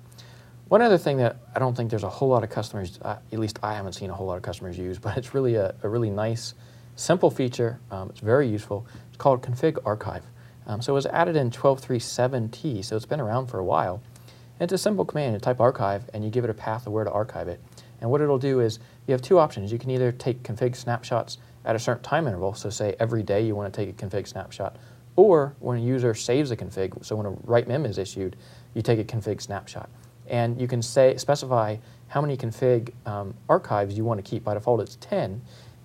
One 0.67 0.81
other 0.81 0.97
thing 0.97 1.17
that 1.17 1.37
I 1.55 1.59
don't 1.59 1.75
think 1.77 1.89
there's 1.89 2.03
a 2.03 2.09
whole 2.09 2.27
lot 2.27 2.43
of 2.43 2.49
customers, 2.49 2.99
uh, 3.03 3.17
at 3.31 3.39
least 3.39 3.59
I 3.63 3.73
haven't 3.73 3.93
seen 3.93 4.09
a 4.09 4.13
whole 4.13 4.27
lot 4.27 4.35
of 4.35 4.43
customers 4.43 4.77
use, 4.77 4.99
but 4.99 5.17
it's 5.17 5.33
really 5.33 5.55
a, 5.55 5.73
a 5.81 5.87
really 5.87 6.09
nice, 6.09 6.53
simple 6.97 7.29
feature. 7.31 7.79
Um, 7.91 8.09
it's 8.09 8.19
very 8.19 8.47
useful. 8.47 8.85
It's 9.07 9.17
called 9.17 9.41
Config 9.41 9.77
Archive. 9.85 10.23
Um, 10.65 10.81
so 10.81 10.91
it 10.91 10.95
was 10.95 11.05
added 11.05 11.37
in 11.37 11.49
12.3.7t, 11.49 12.83
so 12.83 12.97
it's 12.97 13.05
been 13.05 13.21
around 13.21 13.47
for 13.47 13.59
a 13.59 13.63
while. 13.63 14.01
And 14.59 14.69
it's 14.69 14.73
a 14.73 14.83
simple 14.83 15.05
command. 15.05 15.33
You 15.33 15.39
type 15.39 15.61
archive, 15.61 16.09
and 16.13 16.25
you 16.25 16.29
give 16.29 16.43
it 16.43 16.49
a 16.49 16.53
path 16.53 16.87
of 16.87 16.93
where 16.93 17.05
to 17.05 17.11
archive 17.11 17.47
it. 17.47 17.61
And 18.01 18.11
what 18.11 18.19
it'll 18.19 18.39
do 18.39 18.59
is 18.59 18.79
you 19.05 19.13
have 19.13 19.21
two 19.21 19.39
options. 19.39 19.71
You 19.71 19.79
can 19.79 19.91
either 19.91 20.11
take 20.11 20.43
config 20.43 20.75
snapshots 20.75 21.37
at 21.63 21.75
a 21.75 21.79
certain 21.79 22.03
time 22.03 22.27
interval, 22.27 22.53
so 22.53 22.69
say 22.69 22.95
every 22.99 23.23
day 23.23 23.45
you 23.45 23.55
want 23.55 23.71
to 23.73 23.77
take 23.77 23.89
a 23.89 24.05
config 24.05 24.27
snapshot, 24.27 24.75
or 25.15 25.55
when 25.59 25.77
a 25.77 25.81
user 25.81 26.13
saves 26.13 26.51
a 26.51 26.57
config, 26.57 27.03
so 27.05 27.15
when 27.15 27.25
a 27.25 27.31
write 27.43 27.67
mem 27.67 27.85
is 27.85 27.97
issued, 27.97 28.35
you 28.73 28.81
take 28.81 28.99
a 28.99 29.03
config 29.03 29.41
snapshot 29.41 29.89
and 30.29 30.59
you 30.59 30.67
can 30.67 30.81
say 30.81 31.15
specify 31.17 31.77
how 32.07 32.21
many 32.21 32.37
config 32.37 32.91
um, 33.05 33.33
archives 33.49 33.97
you 33.97 34.05
want 34.05 34.23
to 34.23 34.29
keep. 34.29 34.43
By 34.43 34.53
default, 34.53 34.81
it's 34.81 34.97
10. 35.01 35.41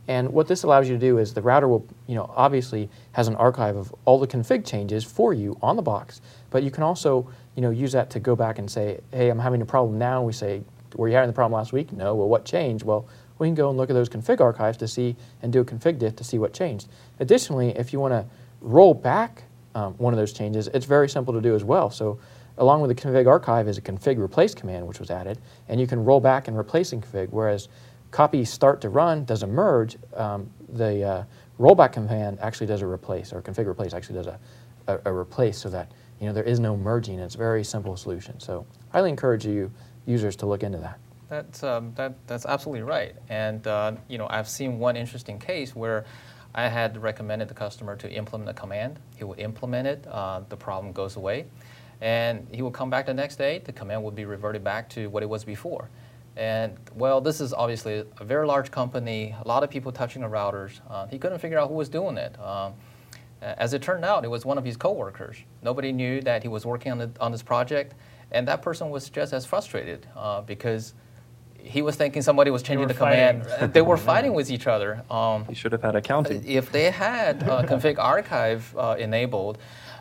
And 0.09 0.33
what 0.33 0.49
this 0.49 0.65
allows 0.65 0.88
you 0.88 0.95
to 0.95 1.01
do 1.01 1.19
is 1.19 1.33
the 1.33 1.43
router 1.43 1.69
will, 1.69 1.87
you 2.07 2.15
know, 2.15 2.33
obviously 2.35 2.88
has 3.12 3.29
an 3.29 3.37
archive 3.37 3.77
of 3.77 3.95
all 4.05 4.19
the 4.19 4.27
config 4.27 4.67
changes 4.67 5.05
for 5.05 5.33
you 5.33 5.57
on 5.62 5.77
the 5.77 5.83
box, 5.83 6.21
but 6.51 6.62
you 6.62 6.71
can 6.71 6.83
also, 6.83 7.29
you 7.55 7.62
know, 7.62 7.71
use 7.71 7.93
that 7.93 8.11
to 8.11 8.21
go 8.21 8.35
back 8.35 8.59
and 8.59 8.71
say, 8.71 9.01
hey, 9.12 9.29
I'm 9.29 9.38
having 9.38 9.62
a 9.62 9.67
problem 9.67 9.99
now. 9.99 10.23
We 10.23 10.33
say, 10.33 10.62
were 10.97 11.09
you 11.09 11.15
having 11.15 11.29
the 11.29 11.35
problem 11.35 11.57
last 11.57 11.73
week? 11.73 11.93
No. 11.93 12.15
Well, 12.15 12.29
what 12.29 12.45
changed? 12.45 12.85
Well, 12.85 13.07
we 13.38 13.47
can 13.47 13.55
go 13.55 13.69
and 13.69 13.79
look 13.79 13.91
at 13.91 13.95
those 13.95 14.09
config 14.09 14.41
archives 14.41 14.77
to 14.79 14.88
see 14.88 15.17
and 15.41 15.53
do 15.53 15.61
a 15.61 15.65
config 15.65 15.99
diff 15.99 16.17
to 16.17 16.25
see 16.25 16.38
what 16.38 16.53
changed. 16.53 16.88
Additionally, 17.21 17.71
if 17.71 17.93
you 17.93 18.01
want 18.01 18.12
to 18.12 18.27
roll 18.61 18.95
back 18.95 19.45
um, 19.75 19.95
one 19.95 20.12
of 20.12 20.19
those 20.19 20.33
changes, 20.33 20.69
it's 20.69 20.87
very 20.87 21.09
simple 21.09 21.33
to 21.33 21.41
do 21.41 21.55
as 21.55 21.65
well. 21.65 21.91
So 21.91 22.19
along 22.59 22.83
with 22.83 22.95
the 22.95 23.03
config 23.03 23.27
archive 23.27 23.69
is 23.69 23.79
a 23.79 23.81
config 23.81 24.19
replace 24.19 24.55
command, 24.55 24.87
which 24.87 25.01
was 25.01 25.11
added, 25.11 25.38
and 25.69 25.81
you 25.81 25.87
can 25.87 26.05
roll 26.05 26.21
back 26.21 26.49
and 26.49 26.57
replace 26.57 26.93
in 26.93 27.01
config, 27.01 27.29
whereas 27.31 27.69
copy 28.12 28.44
start 28.44 28.81
to 28.83 28.88
run 28.88 29.25
does 29.25 29.42
a 29.42 29.46
merge, 29.46 29.96
um, 30.14 30.48
the 30.68 31.03
uh, 31.03 31.25
rollback 31.59 31.92
command 31.92 32.38
actually 32.40 32.68
does 32.68 32.83
a 32.83 32.87
replace, 32.87 33.33
or 33.33 33.42
config 33.42 33.66
replace 33.66 33.92
actually 33.92 34.16
does 34.16 34.29
a, 34.29 34.38
a, 34.87 35.01
a, 35.07 35.12
replace 35.12 35.59
so 35.59 35.68
that 35.70 35.90
you 36.20 36.27
know 36.27 36.33
there 36.33 36.44
is 36.44 36.61
no 36.61 36.77
merging. 36.77 37.18
It's 37.18 37.35
a 37.35 37.38
very 37.38 37.64
simple 37.64 37.96
solution. 37.96 38.38
So 38.38 38.64
highly 38.92 39.11
encourage 39.11 39.44
you 39.44 39.72
users 40.07 40.37
to 40.37 40.46
look 40.46 40.62
into 40.62 40.79
that. 40.79 40.98
That's, 41.29 41.62
um, 41.62 41.94
that, 41.94 42.14
that's 42.27 42.44
absolutely 42.44 42.83
right. 42.83 43.14
And 43.31 43.66
uh, 43.66 43.92
you 44.09 44.18
know, 44.18 44.27
I've 44.29 44.48
seen 44.48 44.79
one 44.79 44.96
interesting 44.96 45.38
case 45.38 45.75
where 45.75 46.05
I 46.55 46.68
had 46.68 47.03
recommended 47.03 47.48
the 47.48 47.55
customer 47.55 47.96
to 47.96 48.12
implement 48.12 48.51
a 48.51 48.55
command. 48.55 48.98
He 49.16 49.25
would 49.25 49.38
implement 49.38 49.88
it, 49.88 50.07
uh, 50.07 50.42
the 50.51 50.57
problem 50.57 50.92
goes 50.92 51.16
away. 51.16 51.46
And 52.03 52.46
he 52.51 52.61
would 52.61 52.75
come 52.75 52.90
back 52.90 53.07
the 53.07 53.14
next 53.14 53.37
day, 53.37 53.62
the 53.64 53.72
command 53.72 54.03
would 54.05 54.14
be 54.14 54.27
reverted 54.27 54.62
back 54.62 54.90
to 54.90 55.09
what 55.09 55.22
it 55.22 55.29
was 55.29 55.44
before. 55.44 55.88
And 56.37 56.77
well, 56.95 57.21
this 57.21 57.40
is 57.40 57.53
obviously 57.53 58.05
a 58.18 58.25
very 58.25 58.47
large 58.47 58.71
company, 58.71 59.35
a 59.45 59.47
lot 59.47 59.62
of 59.62 59.71
people 59.71 59.92
touching 59.92 60.23
the 60.23 60.29
routers. 60.29 60.81
Uh, 60.88 61.07
he 61.07 61.18
couldn't 61.18 61.38
figure 61.38 61.59
out 61.59 61.68
who 61.68 61.75
was 61.75 61.88
doing 61.88 62.16
it. 62.16 62.38
Um, 62.40 62.73
as 63.42 63.75
it 63.75 63.83
turned 63.83 64.05
out, 64.05 64.25
it 64.25 64.29
was 64.29 64.45
one 64.45 64.57
of 64.57 64.64
his 64.64 64.77
coworkers. 64.77 65.37
Nobody 65.62 65.92
knew 65.92 66.21
that 66.23 66.42
he 66.42 66.49
was 66.49 66.64
working 66.64 66.92
on, 66.92 66.99
the, 66.99 67.11
on 67.21 67.33
this 67.33 67.42
project, 67.42 67.95
and 68.31 68.47
that 68.49 68.62
person 68.62 68.88
was 68.88 69.11
just 69.11 69.33
as 69.33 69.45
frustrated 69.45 70.07
uh, 70.16 70.40
because 70.42 70.95
he 71.59 71.83
was 71.83 71.97
thinking 71.97 72.23
somebody 72.23 72.51
was 72.51 72.62
changing 72.62 72.88
the 72.88 72.95
fighting. 72.95 73.42
command. 73.42 73.73
they 73.75 73.83
were 73.83 73.97
fighting 74.12 74.33
with 74.33 74.51
each 74.51 74.66
other. 74.66 75.03
Um, 75.11 75.45
You 75.49 75.55
should 75.55 75.73
have 75.73 75.83
had 75.83 75.97
accounting. 75.97 76.45
if 76.47 76.71
they 76.73 76.90
had 76.90 77.42
uh, 77.49 77.62
config 77.66 77.99
archive 77.99 78.75
uh, 78.79 78.97
enabled, 78.99 79.59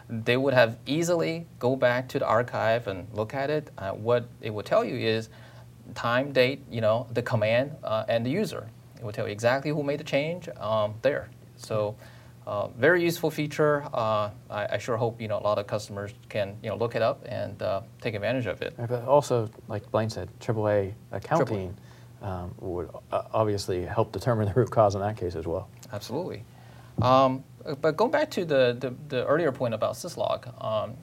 they 0.08 0.38
would 0.38 0.54
have 0.54 0.78
easily 0.86 1.48
go 1.60 1.76
back 1.76 2.08
to 2.10 2.20
the 2.20 2.26
archive 2.26 2.88
and 2.88 3.08
look 3.14 3.34
at 3.34 3.50
it. 3.50 3.70
Uh, 3.78 3.92
what 3.92 4.28
it 4.42 4.52
would 4.54 4.66
tell 4.66 4.84
you 4.86 4.96
is 4.96 5.30
time, 5.96 6.32
date, 6.32 6.64
you 6.70 6.82
know, 6.82 7.08
the 7.12 7.22
command, 7.22 7.76
uh, 7.84 8.06
and 8.08 8.26
the 8.26 8.30
user. 8.30 8.70
It 8.98 9.04
will 9.04 9.12
tell 9.12 9.26
you 9.26 9.32
exactly 9.32 9.72
who 9.72 9.84
made 9.84 10.00
the 10.00 10.04
change 10.04 10.48
um, 10.60 10.94
there. 11.02 11.30
So, 11.58 11.96
uh, 12.46 12.68
very 12.70 13.04
useful 13.04 13.30
feature. 13.30 13.84
Uh, 13.94 14.32
I, 14.50 14.68
I 14.74 14.78
sure 14.78 14.98
hope 14.98 15.22
you 15.22 15.28
know 15.28 15.40
a 15.40 15.44
lot 15.44 15.60
of 15.60 15.68
customers 15.68 16.12
can 16.30 16.58
you 16.64 16.70
know 16.70 16.76
look 16.76 16.96
it 16.96 17.02
up 17.02 17.24
and 17.28 17.62
uh, 17.62 17.82
take 18.02 18.16
advantage 18.16 18.48
of 18.48 18.62
it. 18.62 18.74
But 18.78 19.06
also, 19.06 19.50
like 19.68 19.90
Blaine 19.92 20.10
said, 20.10 20.30
AAA 20.40 20.94
accounting 21.12 21.78
um, 22.22 22.54
would 22.60 22.90
uh, 23.12 23.24
obviously 23.34 23.86
help 23.86 24.12
determine 24.12 24.48
the 24.48 24.54
root 24.60 24.72
cause 24.72 24.96
in 24.96 25.02
that 25.02 25.18
case 25.18 25.36
as 25.36 25.46
well. 25.46 25.70
Absolutely. 25.94 26.44
Um, 27.02 27.44
but 27.82 27.96
going 27.96 28.12
back 28.12 28.30
to 28.32 28.46
the, 28.46 28.76
the, 28.80 28.94
the 29.08 29.26
earlier 29.26 29.52
point 29.52 29.74
about 29.74 29.94
syslog, 29.94 30.64
um, 30.64 30.96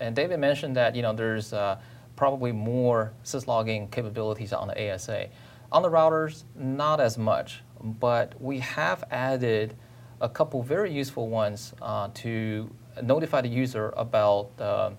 and 0.00 0.16
David 0.16 0.38
mentioned 0.40 0.76
that 0.76 0.96
you 0.96 1.02
know 1.02 1.12
there's 1.12 1.52
uh, 1.52 1.78
probably 2.16 2.52
more 2.52 3.12
syslogging 3.24 3.90
capabilities 3.90 4.52
on 4.52 4.68
the 4.68 4.92
ASA. 4.92 5.28
On 5.70 5.82
the 5.82 5.90
routers, 5.90 6.44
not 6.54 7.00
as 7.00 7.16
much, 7.16 7.62
but 7.82 8.40
we 8.40 8.58
have 8.58 9.04
added 9.10 9.74
a 10.20 10.28
couple 10.28 10.62
very 10.62 10.92
useful 10.92 11.28
ones 11.28 11.74
uh, 11.82 12.08
to 12.14 12.70
notify 13.02 13.40
the 13.40 13.48
user 13.48 13.92
about 13.96 14.50
uh, 14.60 14.90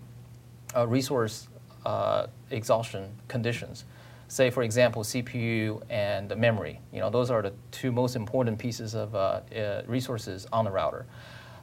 uh, 0.76 0.88
resource 0.88 1.48
uh, 1.86 2.28
exhaustion 2.52 3.12
conditions. 3.28 3.86
Say, 4.28 4.50
for 4.50 4.64
example, 4.64 5.04
CPU 5.04 5.82
and 5.90 6.36
memory. 6.36 6.80
You 6.92 7.02
know, 7.02 7.10
those 7.10 7.30
are 7.30 7.42
the 7.42 7.54
two 7.72 7.92
most 7.92 8.16
important 8.16 8.58
pieces 8.58 8.96
of 8.96 9.14
uh, 9.14 9.42
uh, 9.56 9.84
resources 9.86 10.48
on 10.52 10.66
the 10.66 10.72
router. 10.72 11.06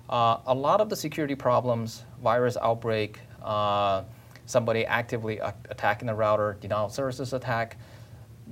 A 0.09 0.55
lot 0.55 0.81
of 0.81 0.89
the 0.89 0.97
security 0.97 1.35
problems, 1.35 2.05
virus 2.23 2.57
outbreak, 2.61 3.21
somebody 4.51 4.85
actively 4.85 5.39
attacking 5.39 6.07
the 6.07 6.15
router, 6.15 6.57
denial 6.61 6.87
of 6.87 6.93
services 6.93 7.33
attack, 7.33 7.79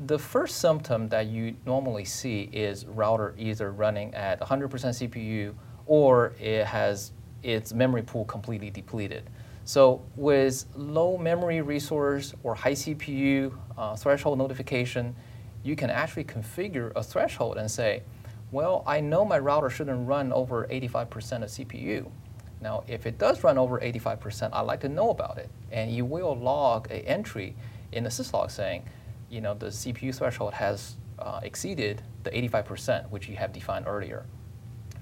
the 0.07 0.19
first 0.19 0.59
symptom 0.59 1.09
that 1.09 1.27
you 1.27 1.57
normally 1.67 2.05
see 2.05 2.49
is 2.53 2.87
router 2.87 3.35
either 3.37 3.73
running 3.73 4.15
at 4.15 4.41
100% 4.41 4.69
CPU 4.69 5.55
or 5.87 6.35
it 6.39 6.65
has 6.67 7.13
its 7.43 7.73
memory 7.73 8.03
pool 8.03 8.25
completely 8.25 8.71
depleted. 8.71 9.29
So 9.65 10.03
with 10.17 10.65
low 10.77 11.19
memory 11.19 11.61
resource 11.61 12.33
or 12.43 12.55
high 12.55 12.73
CPU 12.73 13.53
uh, 13.77 13.97
threshold 13.97 14.39
notification, 14.39 15.15
you 15.63 15.77
can 15.77 15.91
actually 15.91 16.25
configure 16.25 16.93
a 16.95 17.03
threshold 17.03 17.59
and 17.59 17.71
say, 17.71 18.03
well, 18.51 18.83
I 18.87 19.01
know 19.01 19.25
my 19.25 19.39
router 19.39 19.69
shouldn't 19.69 20.07
run 20.09 20.33
over 20.33 20.67
85% 20.71 21.03
of 21.43 21.51
CPU. 21.51 22.11
Now, 22.61 22.85
if 22.89 23.07
it 23.07 23.19
does 23.19 23.45
run 23.45 23.59
over 23.59 23.79
85%, 23.79 24.51
I'd 24.53 24.63
like 24.63 24.81
to 24.81 24.89
know 24.89 25.11
about 25.11 25.39
it. 25.39 25.49
And 25.71 25.91
you 25.91 26.05
will 26.05 26.37
log 26.37 26.91
an 26.91 27.01
entry 27.01 27.55
in 27.93 28.05
the 28.05 28.11
syslog 28.11 28.51
saying, 28.51 28.85
you 29.31 29.41
know, 29.41 29.55
the 29.55 29.67
CPU 29.67 30.15
threshold 30.15 30.55
has 30.55 30.97
uh, 31.19 31.41
exceeded 31.43 32.03
the 32.25 32.31
85%, 32.31 33.11
which 33.11 33.29
you 33.29 33.37
have 33.37 33.53
defined 33.53 33.87
earlier. 33.87 34.25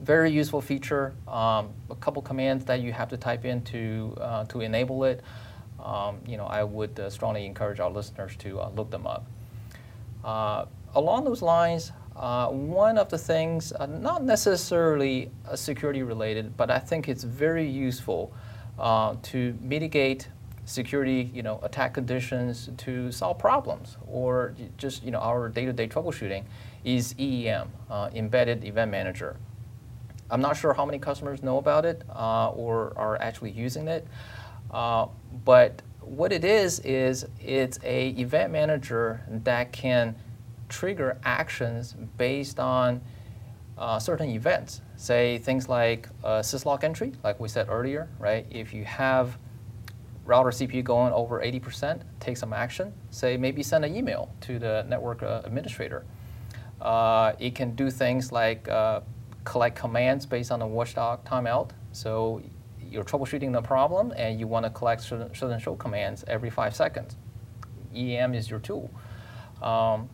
Very 0.01 0.31
useful 0.31 0.61
feature. 0.61 1.15
Um, 1.27 1.71
a 1.91 1.95
couple 1.99 2.21
commands 2.21 2.65
that 2.67 2.81
you 2.81 2.93
have 2.93 3.09
to 3.11 3.17
type 3.17 3.45
in 3.45 3.63
to, 3.65 4.17
uh, 4.21 4.45
to 4.47 4.61
enable 4.61 5.05
it. 5.05 5.23
Um, 5.83 6.19
you 6.27 6.37
know, 6.37 6.47
I 6.47 6.65
would 6.65 6.99
uh, 6.99 7.11
strongly 7.11 7.47
encourage 7.47 7.81
our 7.81 7.91
listeners 7.91 8.37
to 8.37 8.61
uh, 8.61 8.71
look 8.71 8.91
them 8.91 9.07
up. 9.07 9.27
Uh, 10.25 10.67
along 10.95 11.25
those 11.25 11.43
lines, 11.43 11.93
uh, 12.17 12.49
one 12.49 12.97
of 12.97 13.11
the 13.11 13.19
things, 13.19 13.73
uh, 13.73 13.87
not 13.87 14.25
necessarily 14.25 15.31
uh, 15.49 15.55
security 15.55 16.03
related, 16.03 16.57
but 16.57 16.71
I 16.71 16.79
think 16.79 17.09
it's 17.09 17.25
very 17.25 17.69
useful 17.69 18.33
uh, 18.79 19.17
to 19.23 19.57
mitigate 19.61 20.29
security, 20.65 21.31
you 21.33 21.43
know, 21.43 21.61
attack 21.63 21.95
conditions 21.95 22.71
to 22.79 23.13
solve 23.13 23.39
problems 23.39 23.97
or 24.09 24.55
just 24.77 25.05
you 25.05 25.11
know 25.11 25.19
our 25.21 25.49
day-to-day 25.49 25.89
troubleshooting 25.89 26.45
is 26.85 27.15
EEM, 27.15 27.69
uh, 27.91 28.11
Embedded 28.15 28.65
Event 28.65 28.91
Manager. 28.91 29.37
I'm 30.31 30.41
not 30.41 30.57
sure 30.57 30.73
how 30.75 30.85
many 30.85 30.99
customers 30.99 31.43
know 31.43 31.59
about 31.59 31.85
it 31.85 32.03
uh, 32.11 32.51
or 32.51 32.93
are 32.97 33.21
actually 33.21 33.53
using 33.53 33.87
it, 33.89 34.07
uh, 34.73 35.07
but 35.45 35.83
what 36.01 36.33
it 36.33 36.45
is 36.45 36.81
is 36.81 37.27
it's 37.41 37.79
a 37.85 38.11
event 38.11 38.53
manager 38.53 39.21
that 39.29 39.73
can 39.73 40.15
trigger 40.69 41.19
actions 41.25 41.95
based 42.17 42.59
on 42.59 43.01
uh, 43.79 43.99
certain 43.99 44.31
events. 44.31 44.81
Say 44.97 45.39
things 45.39 45.69
like 45.69 46.09
a 46.23 46.41
syslog 46.41 46.85
entry, 46.85 47.13
like 47.23 47.39
we 47.39 47.49
said 47.49 47.67
earlier, 47.69 48.09
right? 48.19 48.47
If 48.51 48.73
you 48.73 48.85
have 48.85 49.39
router 50.25 50.51
CPU 50.51 50.83
going 50.83 51.13
over 51.13 51.41
80%, 51.41 52.03
take 52.21 52.37
some 52.37 52.53
action. 52.53 52.93
Say 53.11 53.37
maybe 53.37 53.63
send 53.63 53.85
an 53.85 53.95
email 53.95 54.35
to 54.43 54.59
the 54.59 54.85
network 54.89 55.23
uh, 55.23 55.43
administrator. 55.45 56.05
Uh, 56.81 57.33
it 57.39 57.55
can 57.55 57.75
do 57.75 57.91
things 57.91 58.33
like 58.33 58.69
uh, 58.69 59.01
collect 59.45 59.77
commands 59.77 60.27
based 60.27 60.51
on 60.51 60.59
the 60.59 60.67
watchdog 60.67 61.25
timeout. 61.25 61.71
So 61.93 62.43
you're 62.91 63.05
troubleshooting 63.05 63.53
the 63.53 63.63
problem 63.63 64.13
and 64.17 64.39
you 64.39 64.47
want 64.47 64.65
to 64.65 64.71
collect 64.71 65.03
certain, 65.03 65.35
certain 65.35 65.59
show 65.59 65.75
commands 65.77 66.25
every 66.29 66.51
five 66.51 66.75
seconds. 66.75 67.17
EEM 67.95 68.35
is 68.35 68.51
your 68.51 68.61
tool. 68.61 68.91
Um, 69.63 70.09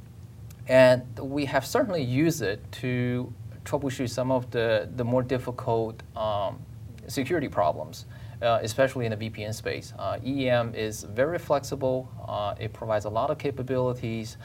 and 0.68 1.02
we 1.18 1.44
have 1.46 1.66
certainly 1.66 2.02
used 2.02 2.42
it 2.42 2.60
to 2.72 3.32
troubleshoot 3.64 4.10
some 4.10 4.30
of 4.30 4.50
the, 4.50 4.88
the 4.96 5.04
more 5.04 5.22
difficult 5.22 6.02
um, 6.16 6.58
security 7.06 7.48
problems, 7.48 8.06
uh, 8.40 8.58
especially 8.62 9.06
in 9.06 9.16
the 9.16 9.30
VPN 9.30 9.54
space. 9.54 9.92
Uh, 9.98 10.18
is 10.22 11.04
very 11.04 11.38
flexible, 11.38 12.08
uh, 12.26 12.54
it 12.58 12.72
provides 12.72 13.04
a 13.04 13.10
lot 13.10 13.30
of 13.30 13.38
capabilities. 13.38 14.36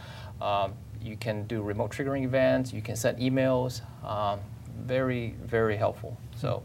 Um, 0.41 0.73
you 1.01 1.17
can 1.17 1.45
do 1.47 1.61
remote 1.61 1.91
triggering 1.91 2.23
events, 2.23 2.73
you 2.73 2.81
can 2.81 2.95
send 2.95 3.17
emails. 3.19 3.81
Um, 4.03 4.39
very, 4.85 5.35
very 5.43 5.75
helpful. 5.75 6.17
So 6.35 6.63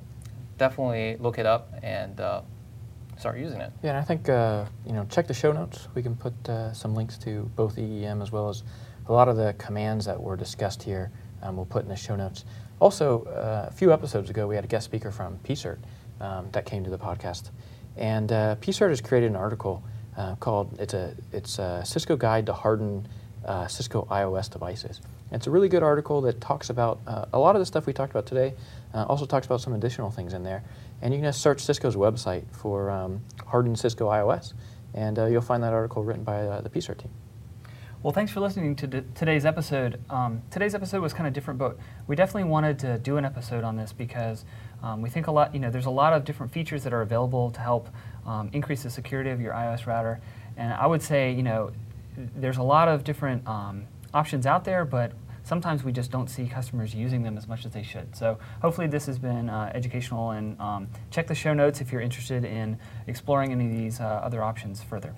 definitely 0.59 1.17
look 1.19 1.39
it 1.39 1.47
up 1.47 1.73
and 1.83 2.21
uh, 2.21 2.43
start 3.19 3.39
using 3.39 3.61
it. 3.61 3.73
Yeah, 3.83 3.91
and 3.91 3.99
I 3.99 4.03
think 4.03 4.29
uh, 4.29 4.67
you 4.87 4.93
know 4.93 5.07
check 5.11 5.27
the 5.27 5.35
show 5.35 5.53
notes. 5.53 5.89
We 5.95 6.03
can 6.03 6.15
put 6.15 6.35
uh, 6.49 6.73
some 6.73 6.95
links 6.95 7.19
to 7.19 7.51
both 7.57 7.77
EEM 7.77 8.23
as 8.23 8.31
well 8.33 8.49
as 8.49 8.63
a 9.07 9.13
lot 9.13 9.29
of 9.29 9.37
the 9.37 9.55
commands 9.59 10.05
that 10.07 10.21
were 10.21 10.37
discussed 10.37 10.83
here. 10.83 11.11
Um, 11.43 11.57
we'll 11.57 11.67
put 11.67 11.83
in 11.83 11.89
the 11.89 11.97
show 11.97 12.17
notes. 12.17 12.45
Also, 12.81 13.25
uh, 13.25 13.69
a 13.69 13.73
few 13.73 13.93
episodes 13.93 14.31
ago, 14.31 14.47
we 14.47 14.55
had 14.55 14.65
a 14.65 14.69
guest 14.69 14.85
speaker 14.85 15.11
from 15.11 15.39
PSIRT 15.45 15.79
um, 16.21 16.49
that 16.53 16.67
came 16.67 16.85
to 16.85 16.91
the 16.91 16.99
podcast, 16.99 17.51
and 17.97 18.33
uh, 18.33 18.57
PSIRT 18.57 18.89
has 18.91 19.01
created 19.01 19.31
an 19.31 19.37
article 19.37 19.83
uh, 20.17 20.35
called 20.37 20.77
"It's 20.81 20.95
a 20.95 21.15
It's 21.33 21.59
a 21.59 21.83
Cisco 21.85 22.17
Guide 22.17 22.47
to 22.47 22.53
Harden 22.53 23.07
uh, 23.45 23.67
Cisco 23.67 24.07
IOS 24.11 24.51
Devices." 24.51 25.01
And 25.31 25.39
it's 25.39 25.47
a 25.47 25.51
really 25.51 25.69
good 25.69 25.83
article 25.83 26.21
that 26.23 26.41
talks 26.41 26.71
about 26.71 27.01
uh, 27.07 27.25
a 27.33 27.39
lot 27.39 27.57
of 27.57 27.61
the 27.61 27.67
stuff 27.67 27.87
we 27.87 27.93
talked 27.93 28.11
about 28.11 28.27
today. 28.27 28.55
Uh, 28.93 29.05
also 29.05 29.25
talks 29.27 29.47
about 29.47 29.61
some 29.61 29.73
additional 29.73 30.11
things 30.11 30.35
in 30.35 30.43
there. 30.43 30.63
And 31.01 31.15
you 31.15 31.21
can 31.21 31.29
just 31.29 31.41
search 31.41 31.61
Cisco's 31.61 31.97
website 31.97 32.45
for 32.55 32.91
um, 32.91 33.23
Cisco 33.75 34.11
IOS, 34.11 34.53
and 34.93 35.19
uh, 35.19 35.27
you'll 35.27 35.41
find 35.41 35.63
that 35.63 35.73
article 35.73 36.05
written 36.05 36.25
by 36.25 36.61
the 36.61 36.69
PSIRT 36.69 36.99
team. 36.99 37.11
Well, 38.03 38.13
thanks 38.13 38.33
for 38.33 38.41
listening 38.41 38.75
to 38.77 39.03
today's 39.15 39.47
episode. 39.47 40.01
Um, 40.11 40.43
today's 40.51 40.75
episode 40.75 41.03
was 41.03 41.13
kind 41.13 41.29
of 41.29 41.33
different, 41.33 41.61
but 41.61 41.79
we 42.09 42.17
definitely 42.17 42.51
wanted 42.51 42.77
to 42.81 42.99
do 42.99 43.17
an 43.17 43.25
episode 43.25 43.63
on 43.63 43.77
this 43.77 43.93
because 43.93 44.45
um, 44.83 45.03
we 45.03 45.09
think 45.09 45.29
a 45.29 45.31
lot, 45.31 45.55
you 45.55 45.61
know, 45.61 45.71
there's 45.71 45.87
a 45.87 45.91
lot 45.91 46.13
of 46.13 46.25
different 46.25 46.51
features 46.51 46.83
that 46.83 46.93
are 46.93 47.03
available 47.03 47.53
to 47.53 47.61
help 47.61 47.89
um, 48.27 48.51
increase 48.53 48.83
the 48.83 48.91
security 48.91 49.31
of 49.31 49.41
your 49.41 49.53
IOS 49.53 49.87
router. 49.87 50.21
And 50.57 50.73
I 50.73 50.85
would 50.85 51.01
say, 51.01 51.31
you 51.31 51.45
know, 51.45 51.71
there's 52.17 52.57
a 52.57 52.63
lot 52.65 52.89
of 52.89 53.05
different 53.05 53.47
um, 53.47 53.85
options 54.13 54.47
out 54.47 54.65
there, 54.65 54.85
but 54.85 55.13
sometimes 55.45 55.85
we 55.85 55.93
just 55.93 56.11
don't 56.11 56.29
see 56.29 56.49
customers 56.49 56.97
using 56.97 57.23
them 57.23 57.39
as 57.39 57.47
much 57.47 57.65
as 57.65 57.71
they 57.71 57.85
should. 57.85 58.17
So 58.17 58.37
hopefully 58.63 58.89
this 58.89 59.07
has 59.07 59.21
been 59.21 59.49
uh, 59.49 59.71
educational 59.77 60.33
and 60.33 60.61
um, 60.61 60.89
check 61.13 61.29
the 61.29 61.37
show 61.37 61.55
notes 61.55 61.81
if 61.81 61.93
you're 61.93 62.01
interested 62.03 62.45
in 62.45 62.79
exploring 63.07 63.53
any 63.53 63.67
of 63.67 63.73
these 63.73 64.01
uh, 64.01 64.07
other 64.25 64.43
options 64.43 64.83
further. 64.83 65.15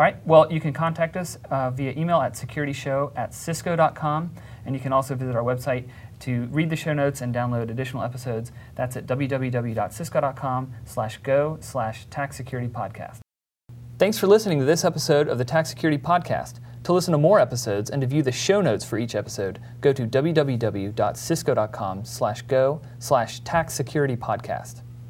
All 0.00 0.04
right, 0.04 0.26
well, 0.26 0.50
you 0.50 0.62
can 0.62 0.72
contact 0.72 1.14
us 1.14 1.36
uh, 1.50 1.70
via 1.72 1.92
email 1.92 2.22
at 2.22 2.32
securityshow 2.32 3.12
at 3.16 3.34
cisco.com. 3.34 4.30
And 4.64 4.74
you 4.74 4.80
can 4.80 4.94
also 4.94 5.14
visit 5.14 5.36
our 5.36 5.42
website 5.42 5.90
to 6.20 6.46
read 6.46 6.70
the 6.70 6.76
show 6.76 6.94
notes 6.94 7.20
and 7.20 7.34
download 7.34 7.68
additional 7.68 8.02
episodes. 8.02 8.50
That's 8.76 8.96
at 8.96 9.06
www.cisco.com 9.06 10.72
slash 10.86 11.18
go 11.18 11.58
slash 11.60 12.06
tac 12.06 12.32
security 12.32 12.68
podcast. 12.68 13.18
Thanks 13.98 14.16
for 14.16 14.26
listening 14.26 14.58
to 14.60 14.64
this 14.64 14.86
episode 14.86 15.28
of 15.28 15.36
the 15.36 15.44
TAC 15.44 15.66
Security 15.66 16.02
Podcast. 16.02 16.60
To 16.84 16.94
listen 16.94 17.12
to 17.12 17.18
more 17.18 17.38
episodes 17.38 17.90
and 17.90 18.00
to 18.00 18.06
view 18.06 18.22
the 18.22 18.32
show 18.32 18.62
notes 18.62 18.86
for 18.86 18.96
each 18.96 19.14
episode, 19.14 19.60
go 19.82 19.92
to 19.92 20.06
www.cisco.com 20.06 22.04
slash 22.06 22.40
go 22.40 22.80
slash 22.98 23.40
tac 23.40 23.70
security 23.70 24.16
podcast. 24.16 24.80